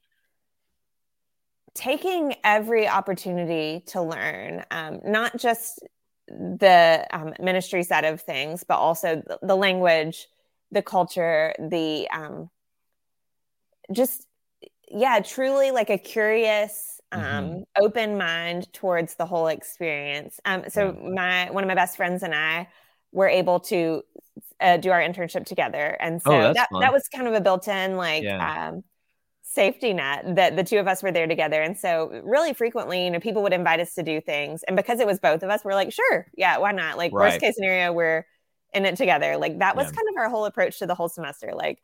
taking 1.74 2.36
every 2.44 2.88
opportunity 2.88 3.84
to 3.88 4.02
learn, 4.02 4.64
um, 4.72 5.02
not 5.06 5.38
just 5.38 5.80
the 6.28 7.06
um, 7.12 7.34
ministry 7.40 7.84
side 7.84 8.06
of 8.06 8.22
things, 8.22 8.64
but 8.64 8.78
also 8.78 9.22
the, 9.26 9.40
the 9.42 9.56
language, 9.56 10.28
the 10.72 10.82
culture, 10.82 11.54
the 11.60 12.08
um, 12.12 12.50
just 13.92 14.28
yeah, 14.90 15.20
truly 15.22 15.72
like 15.72 15.90
a 15.90 15.98
curious, 15.98 17.02
um, 17.12 17.22
Mm-hmm. 17.22 17.64
open 17.78 18.18
mind 18.18 18.72
towards 18.74 19.16
the 19.16 19.26
whole 19.26 19.48
experience. 19.48 20.40
Um, 20.46 20.66
so 20.70 20.94
my 20.94 21.50
one 21.52 21.64
of 21.64 21.68
my 21.68 21.76
best 21.76 21.98
friends 21.98 22.24
and 22.24 22.36
I 22.36 22.68
were 23.12 23.28
able 23.30 23.60
to 23.62 24.04
uh, 24.60 24.78
do 24.78 24.92
our 24.92 25.02
internship 25.02 25.46
together, 25.46 25.98
and 26.00 26.22
so 26.22 26.34
Oh, 26.34 26.54
that 26.54 26.70
fun. 26.70 26.82
that 26.82 26.94
was 26.94 27.08
kind 27.14 27.28
of 27.28 27.34
a 27.34 27.42
built-in 27.42 27.98
like 27.98 28.24
Yeah. 28.24 28.40
um, 28.40 28.84
safety 29.44 29.94
net 29.94 30.36
that 30.36 30.56
the 30.56 30.64
two 30.64 30.78
of 30.80 30.88
us 30.88 31.04
were 31.04 31.12
there 31.12 31.28
together. 31.28 31.62
And 31.62 31.78
so 31.78 32.22
really 32.24 32.54
frequently, 32.54 33.06
you 33.06 33.12
know, 33.12 33.20
people 33.20 33.44
would 33.44 33.54
invite 33.54 33.80
us 33.80 33.94
to 33.96 34.04
do 34.04 34.22
things, 34.22 34.64
and 34.64 34.76
because 34.76 35.00
it 35.00 35.08
was 35.08 35.20
both 35.20 35.44
of 35.44 35.50
us, 35.50 35.64
we're 35.64 35.74
like, 35.76 35.92
sure, 35.94 36.28
yeah, 36.38 36.58
why 36.58 36.72
not? 36.72 36.98
Like 36.98 37.12
Right. 37.12 37.18
worst 37.18 37.40
case 37.40 37.56
scenario, 37.56 37.94
we're 37.94 38.26
in 38.74 38.86
it 38.86 38.98
together. 38.98 39.38
Like 39.38 39.60
that 39.60 39.76
was 39.76 39.88
Yeah. 39.88 39.92
kind 39.92 40.08
of 40.10 40.16
our 40.18 40.30
whole 40.30 40.46
approach 40.46 40.80
to 40.80 40.86
the 40.88 40.96
whole 40.96 41.10
semester. 41.10 41.52
Like 41.56 41.80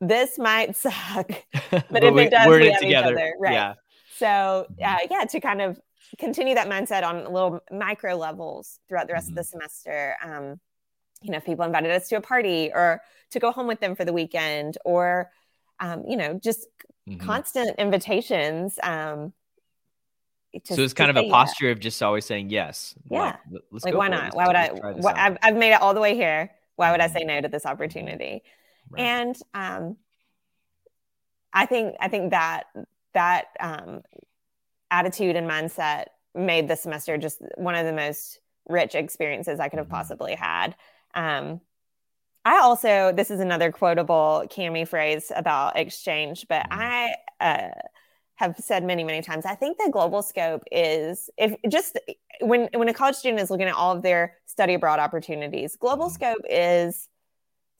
this 0.00 0.38
might 0.38 0.76
suck, 0.76 1.28
but 1.70 2.04
if 2.04 2.16
it 2.16 2.30
does, 2.30 2.46
we're 2.46 2.60
we 2.60 2.70
have 2.70 2.82
each 2.82 2.94
other, 2.94 3.32
right. 3.40 3.52
Yeah. 3.52 3.74
so 4.16 4.66
uh, 4.84 4.98
yeah, 5.10 5.24
to 5.24 5.40
kind 5.40 5.62
of 5.62 5.80
continue 6.18 6.54
that 6.54 6.68
mindset 6.68 7.02
on 7.04 7.24
little 7.32 7.60
micro 7.72 8.14
levels 8.16 8.78
throughout 8.88 9.06
the 9.06 9.12
rest 9.14 9.26
Mm-hmm. 9.28 9.38
of 9.38 9.44
the 9.44 9.50
semester. 9.50 10.16
Um, 10.22 10.60
you 11.22 11.30
know, 11.30 11.38
if 11.38 11.44
people 11.46 11.64
invited 11.64 11.90
us 11.90 12.08
to 12.08 12.16
a 12.16 12.20
party 12.20 12.70
or 12.74 13.00
to 13.30 13.38
go 13.40 13.50
home 13.50 13.66
with 13.66 13.80
them 13.80 13.96
for 13.96 14.04
the 14.04 14.12
weekend, 14.12 14.76
or 14.84 15.30
um, 15.80 16.04
you 16.06 16.16
know, 16.16 16.34
just 16.42 16.66
Mhm. 17.08 17.20
constant 17.20 17.70
invitations. 17.78 18.78
Um, 18.82 19.32
to- 20.64 20.74
so 20.74 20.82
it's 20.82 20.94
kind 20.94 21.10
of 21.10 21.16
a 21.16 21.28
posture 21.28 21.70
of 21.70 21.80
just 21.80 22.02
always 22.02 22.24
saying 22.24 22.48
yes. 22.50 22.94
Yeah. 23.10 23.36
Like, 23.50 23.62
Like, 23.84 23.92
go 23.92 23.98
why 23.98 24.08
not? 24.08 24.34
Why 24.36 24.46
would 24.46 24.56
I? 24.56 24.68
let's 24.68 24.80
try 24.80 24.92
this 24.92 25.04
What, 25.04 25.16
out. 25.16 25.32
I've, 25.32 25.38
I've 25.42 25.56
made 25.56 25.72
it 25.72 25.82
all 25.82 25.92
the 25.94 26.00
way 26.00 26.14
here. 26.14 26.50
Why 26.76 26.92
would 26.92 27.00
I 27.00 27.08
say 27.08 27.24
no 27.24 27.40
to 27.40 27.48
this 27.48 27.66
opportunity? 27.66 28.42
Right. 28.90 29.02
And 29.02 29.36
um, 29.54 29.96
I 31.52 31.66
think 31.66 31.94
I 32.00 32.08
think 32.08 32.30
that 32.30 32.64
that 33.12 33.46
um, 33.60 34.02
attitude 34.90 35.36
and 35.36 35.48
mindset 35.48 36.06
made 36.34 36.68
the 36.68 36.76
semester 36.76 37.16
just 37.16 37.42
one 37.56 37.74
of 37.74 37.86
the 37.86 37.92
most 37.92 38.40
rich 38.68 38.94
experiences 38.94 39.60
I 39.60 39.68
could 39.68 39.78
have 39.78 39.88
Mhm. 39.88 39.90
possibly 39.90 40.34
had. 40.34 40.74
Um, 41.14 41.60
I 42.44 42.58
also 42.60 43.12
this 43.12 43.30
is 43.30 43.40
another 43.40 43.72
quotable 43.72 44.46
Kami 44.54 44.84
phrase 44.84 45.32
about 45.34 45.76
exchange, 45.78 46.46
but 46.48 46.66
Mhm. 46.66 46.68
I 46.72 47.16
uh, 47.40 47.70
have 48.36 48.56
said 48.58 48.84
many 48.84 49.04
many 49.04 49.22
times 49.22 49.46
I 49.46 49.54
think 49.54 49.78
the 49.78 49.90
Globalscope 49.92 50.62
is 50.72 51.30
if 51.38 51.54
just 51.68 51.98
when 52.40 52.68
when 52.74 52.88
a 52.88 52.94
college 52.94 53.16
student 53.16 53.40
is 53.40 53.50
looking 53.50 53.68
at 53.68 53.74
all 53.74 53.96
of 53.96 54.02
their 54.02 54.38
study 54.46 54.74
abroad 54.74 54.98
opportunities, 54.98 55.76
global 55.76 56.08
Mhm. 56.08 56.12
scope 56.12 56.42
is 56.50 57.08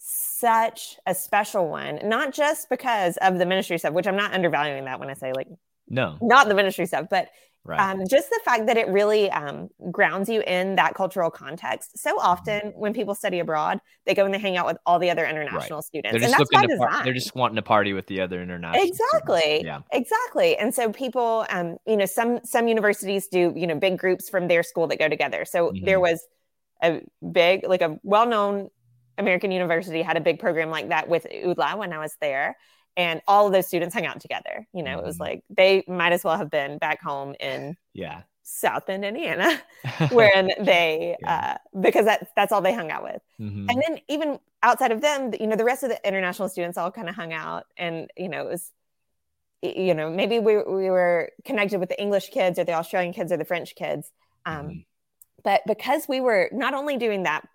such 0.06 0.96
a 1.06 1.14
special 1.14 1.68
one, 1.68 1.98
not 2.04 2.34
just 2.34 2.68
because 2.68 3.16
of 3.18 3.38
the 3.38 3.46
ministry 3.46 3.78
stuff, 3.78 3.94
which 3.94 4.06
I'm 4.06 4.16
not 4.16 4.32
undervaluing 4.34 4.84
that 4.84 5.00
when 5.00 5.08
I 5.08 5.14
say 5.14 5.32
like 5.32 5.48
no. 5.88 6.18
not 6.20 6.48
the 6.48 6.54
ministry 6.54 6.86
stuff, 6.86 7.06
but 7.10 7.28
Right. 7.66 7.80
um, 7.80 8.06
just 8.06 8.28
the 8.28 8.40
fact 8.44 8.66
that 8.66 8.76
it 8.76 8.88
really 8.88 9.30
um, 9.30 9.70
grounds 9.90 10.28
you 10.28 10.42
in 10.46 10.74
that 10.76 10.92
cultural 10.94 11.30
context. 11.30 11.96
So 11.96 12.10
Mm-hmm. 12.10 12.26
often 12.26 12.60
when 12.76 12.92
people 12.92 13.14
study 13.14 13.38
abroad, 13.38 13.80
they 14.04 14.12
go 14.14 14.26
and 14.26 14.34
they 14.34 14.38
hang 14.38 14.58
out 14.58 14.66
with 14.66 14.76
all 14.84 14.98
the 14.98 15.08
other 15.08 15.24
international 15.24 15.80
students, 15.80 16.12
they're 16.12 16.16
and 16.22 16.24
just 16.24 16.36
that's 16.38 16.52
looking 16.52 16.68
to 16.68 16.76
par- 16.76 17.02
they're 17.04 17.14
just 17.14 17.34
wanting 17.34 17.56
to 17.56 17.62
party 17.62 17.94
with 17.94 18.06
the 18.06 18.20
other 18.20 18.42
international 18.42 18.92
students. 18.92 19.00
exactly 19.00 19.64
Yeah. 19.64 19.80
exactly 19.92 20.58
and 20.58 20.74
so 20.74 20.92
people 20.92 21.46
um 21.48 21.78
you 21.86 21.96
know 21.96 22.04
some 22.04 22.40
some 22.44 22.68
universities 22.68 23.28
do 23.28 23.50
you 23.56 23.66
know 23.66 23.76
big 23.76 23.96
groups 23.98 24.28
from 24.28 24.46
their 24.48 24.62
school 24.62 24.86
that 24.88 24.98
go 24.98 25.08
together 25.08 25.46
so 25.46 25.70
Mhm. 25.70 25.86
there 25.86 26.00
was 26.00 26.26
a 26.82 27.00
big 27.32 27.66
like 27.66 27.80
a 27.80 27.98
well-known 28.02 28.68
american 29.18 29.50
university 29.50 30.02
had 30.02 30.16
a 30.16 30.20
big 30.20 30.38
program 30.38 30.70
like 30.70 30.88
that 30.88 31.08
with 31.08 31.26
UDLA 31.32 31.76
when 31.78 31.92
i 31.92 31.98
was 31.98 32.16
there 32.20 32.56
and 32.96 33.20
all 33.26 33.46
of 33.46 33.52
those 33.52 33.66
students 33.66 33.94
hung 33.94 34.06
out 34.06 34.20
together 34.20 34.66
you 34.72 34.82
know 34.82 34.98
it 34.98 35.04
was 35.04 35.16
Mhm. 35.16 35.20
like 35.20 35.44
they 35.50 35.84
might 35.88 36.12
as 36.12 36.22
well 36.24 36.36
have 36.36 36.50
been 36.50 36.78
back 36.78 37.00
home 37.02 37.34
in 37.40 37.76
Yeah. 37.92 38.22
south 38.42 38.86
bend 38.86 39.04
indiana 39.04 39.60
wherein 40.10 40.50
they 40.60 41.16
Yeah. 41.20 41.56
uh 41.74 41.80
because 41.80 42.04
that's 42.04 42.30
that's 42.36 42.52
all 42.52 42.60
they 42.62 42.74
hung 42.74 42.90
out 42.90 43.02
with 43.02 43.22
Mhm. 43.40 43.66
and 43.70 43.82
then 43.86 44.00
even 44.08 44.38
outside 44.62 44.92
of 44.92 45.00
them 45.00 45.32
you 45.40 45.46
know 45.46 45.56
the 45.56 45.64
rest 45.64 45.82
of 45.82 45.88
the 45.90 46.00
international 46.06 46.48
students 46.48 46.78
all 46.78 46.90
kind 46.90 47.08
of 47.08 47.14
hung 47.14 47.32
out 47.32 47.64
and 47.76 48.10
you 48.16 48.28
know 48.28 48.42
it 48.46 48.50
was 48.50 48.72
you 49.62 49.94
know 49.94 50.10
maybe 50.10 50.38
we, 50.38 50.56
we 50.58 50.90
were 50.90 51.30
connected 51.44 51.78
with 51.80 51.88
the 51.88 52.00
english 52.00 52.28
kids 52.30 52.58
or 52.58 52.64
the 52.64 52.72
australian 52.74 53.12
kids 53.12 53.32
or 53.32 53.36
the 53.38 53.44
french 53.44 53.74
kids 53.74 54.12
um, 54.46 54.66
Mhm. 54.68 54.84
but 55.42 55.62
because 55.66 56.06
we 56.06 56.20
were 56.20 56.48
not 56.52 56.74
only 56.74 56.96
doing 56.98 57.22
that 57.24 57.48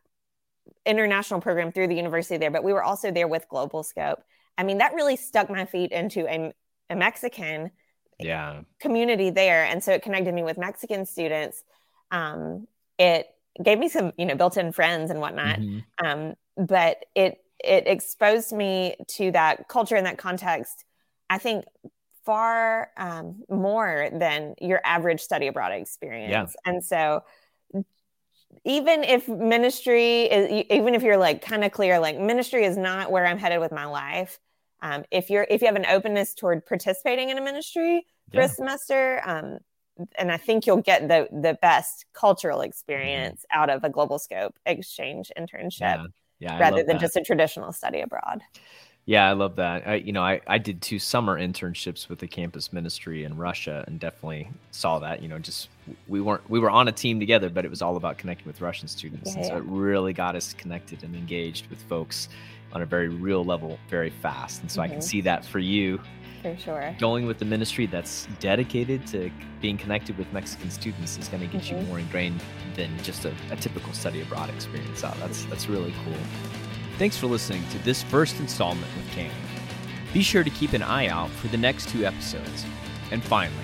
international 0.86 1.42
program 1.42 1.72
through 1.72 1.88
the 1.88 1.96
university 1.96 2.38
there 2.38 2.52
but 2.52 2.64
we 2.64 2.74
were 2.74 2.84
also 2.84 3.12
there 3.12 3.28
with 3.28 3.48
Globalscope. 3.50 4.22
I 4.58 4.64
mean 4.64 4.80
that 4.80 4.94
really 4.94 5.16
stuck 5.16 5.50
my 5.50 5.66
feet 5.66 5.92
into 5.92 6.28
a, 6.28 6.52
a 6.90 6.96
mexican 6.96 7.72
yeah. 8.20 8.62
community 8.80 9.30
there 9.30 9.64
and 9.66 9.84
so 9.84 9.94
it 9.94 10.02
connected 10.02 10.34
me 10.34 10.44
with 10.44 10.58
mexican 10.58 11.06
students. 11.06 11.64
Um, 12.12 12.68
it 12.98 13.28
gave 13.62 13.78
me 13.80 13.90
some 13.90 14.12
you 14.18 14.26
know 14.26 14.36
built-in 14.36 14.72
friends 14.72 15.12
and 15.12 15.20
whatnot. 15.20 15.60
Mhm. 15.60 15.84
um, 16.04 16.34
but 16.58 17.06
it 17.16 17.44
it 17.64 17.88
exposed 17.88 18.54
me 18.54 18.96
to 19.08 19.32
that 19.32 19.68
culture 19.68 19.96
and 19.96 20.06
that 20.06 20.18
context 20.18 20.86
i 21.30 21.38
think 21.38 21.66
far 22.30 22.92
um, 22.96 23.42
more 23.50 24.08
than 24.14 24.54
your 24.62 24.80
average 24.84 25.20
study 25.20 25.48
abroad 25.48 25.72
experience. 25.72 26.56
And 26.64 26.86
so 26.86 27.24
even 28.66 29.04
if 29.04 29.28
ministry 29.28 30.24
is 30.24 30.66
even 30.70 30.96
if 30.96 31.04
you're 31.04 31.18
like 31.18 31.42
kind 31.42 31.64
of 31.64 31.72
clear 31.72 32.00
like 32.00 32.18
ministry 32.20 32.66
is 32.66 32.78
not 32.78 33.12
where 33.12 33.26
i'm 33.26 33.38
headed 33.38 33.60
with 33.60 33.72
my 33.72 33.86
life 33.86 34.40
um, 34.82 35.04
if 35.12 35.30
you're 35.30 35.46
if 35.50 35.62
you 35.62 35.68
have 35.68 35.76
an 35.76 35.86
openness 35.86 36.34
toward 36.34 36.66
participating 36.66 37.30
in 37.30 37.38
a 37.38 37.42
ministry 37.42 38.06
for 38.34 38.40
Yeah. 38.42 38.46
a 38.46 38.50
semester 38.50 39.22
um, 39.26 39.60
and 40.18 40.32
i 40.32 40.38
think 40.38 40.66
you'll 40.66 40.78
get 40.82 41.08
the 41.08 41.28
the 41.32 41.58
best 41.62 42.06
cultural 42.14 42.62
experience 42.62 43.46
out 43.52 43.70
of 43.70 43.84
a 43.84 43.90
Globalscope 43.90 44.54
exchange 44.66 45.32
internship 45.38 45.80
Yeah. 45.82 46.06
Yeah. 46.40 46.60
Rather 46.60 46.78
than 46.78 46.98
that. 46.98 47.02
just 47.02 47.16
a 47.18 47.22
traditional 47.22 47.72
study 47.74 48.02
abroad 48.02 48.42
Yeah, 49.06 49.28
I 49.28 49.34
love 49.34 49.56
that. 49.56 49.88
I, 49.88 49.96
you 49.96 50.12
know, 50.12 50.22
I, 50.22 50.40
I 50.46 50.58
did 50.60 50.82
two 50.82 51.00
summer 51.00 51.40
internships 51.40 52.08
with 52.10 52.20
the 52.20 52.28
campus 52.28 52.72
ministry 52.72 53.24
in 53.24 53.38
Russia, 53.38 53.84
and 53.88 54.00
definitely 54.00 54.50
saw 54.72 55.00
that. 55.00 55.22
You 55.24 55.28
know, 55.30 55.40
just 55.40 55.68
we 56.08 56.22
weren't 56.22 56.48
we 56.50 56.60
were 56.60 56.70
on 56.70 56.88
a 56.88 56.92
team 56.92 57.20
together, 57.20 57.50
but 57.50 57.66
it 57.66 57.70
was 57.70 57.82
all 57.82 57.98
about 57.98 58.18
connecting 58.18 58.48
with 58.48 58.62
Russian 58.62 58.88
students, 58.88 59.32
Yeah, 59.32 59.38
and 59.38 59.46
so 59.48 59.58
it 59.58 59.64
really 59.66 60.14
got 60.14 60.36
us 60.36 60.54
connected 60.54 61.04
and 61.04 61.16
engaged 61.16 61.68
with 61.68 61.82
folks 61.84 62.30
on 62.74 62.82
a 62.82 62.86
very 62.86 63.08
real 63.08 63.44
level, 63.44 63.80
very 63.90 64.10
fast. 64.12 64.62
And 64.62 64.70
so 64.72 64.82
I 64.82 64.88
can 64.88 64.98
Mhm. 65.00 65.04
see 65.04 65.22
that 65.22 65.44
for 65.46 65.60
you 65.60 66.00
for 66.44 66.56
sure 66.58 66.96
going 67.00 67.26
with 67.26 67.38
the 67.40 67.44
ministry 67.46 67.86
that's 67.86 68.28
dedicated 68.40 69.06
to 69.08 69.30
being 69.60 69.76
connected 69.78 70.18
with 70.18 70.32
Mexican 70.32 70.70
students 70.72 71.18
is 71.18 71.28
going 71.28 71.42
to 71.42 71.48
get 71.48 71.64
Mhm. 71.64 71.82
you 71.82 71.88
more 71.88 72.00
ingrained 72.00 72.42
than 72.76 72.90
just 73.04 73.26
a, 73.26 73.34
a 73.52 73.56
typical 73.58 73.92
study 73.94 74.22
abroad 74.22 74.50
experience. 74.50 75.04
Oh, 75.04 75.14
that's 75.20 75.46
that's 75.46 75.68
really 75.68 75.94
cool. 76.06 76.14
Thanks 76.98 77.18
for 77.18 77.28
listening 77.28 77.64
to 77.72 77.78
this 77.80 78.04
first 78.04 78.40
installment 78.40 78.88
with 78.96 79.10
Cam. 79.12 79.32
Be 80.14 80.22
sure 80.22 80.44
to 80.44 80.50
keep 80.50 80.74
an 80.74 80.82
eye 80.84 81.08
out 81.08 81.30
for 81.30 81.48
the 81.50 81.58
next 81.58 81.90
two 81.90 82.06
episodes. 82.06 82.66
And 83.12 83.24
finally, 83.24 83.56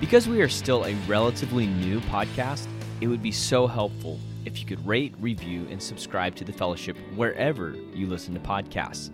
because 0.00 0.26
we 0.26 0.40
are 0.40 0.48
still 0.48 0.84
a 0.86 0.94
relatively 1.06 1.66
new 1.66 2.00
podcast, 2.00 2.66
it 3.00 3.06
would 3.06 3.22
be 3.22 3.30
so 3.30 3.66
helpful 3.66 4.18
if 4.46 4.58
you 4.58 4.66
could 4.66 4.84
rate, 4.86 5.14
review, 5.20 5.66
and 5.70 5.82
subscribe 5.82 6.34
to 6.36 6.44
the 6.44 6.52
fellowship 6.52 6.96
wherever 7.14 7.74
you 7.94 8.06
listen 8.06 8.32
to 8.32 8.40
podcasts. 8.40 9.10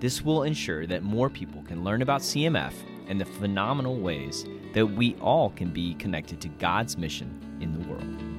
This 0.00 0.22
will 0.22 0.44
ensure 0.44 0.86
that 0.86 1.02
more 1.02 1.28
people 1.28 1.62
can 1.64 1.84
learn 1.84 2.00
about 2.00 2.22
CMF 2.22 2.72
and 3.06 3.20
the 3.20 3.26
phenomenal 3.26 3.98
ways 3.98 4.46
that 4.72 4.86
we 4.86 5.14
all 5.16 5.50
can 5.50 5.70
be 5.70 5.94
connected 5.94 6.40
to 6.40 6.48
God's 6.48 6.96
mission 6.96 7.38
in 7.60 7.72
the 7.72 7.86
world. 7.88 8.29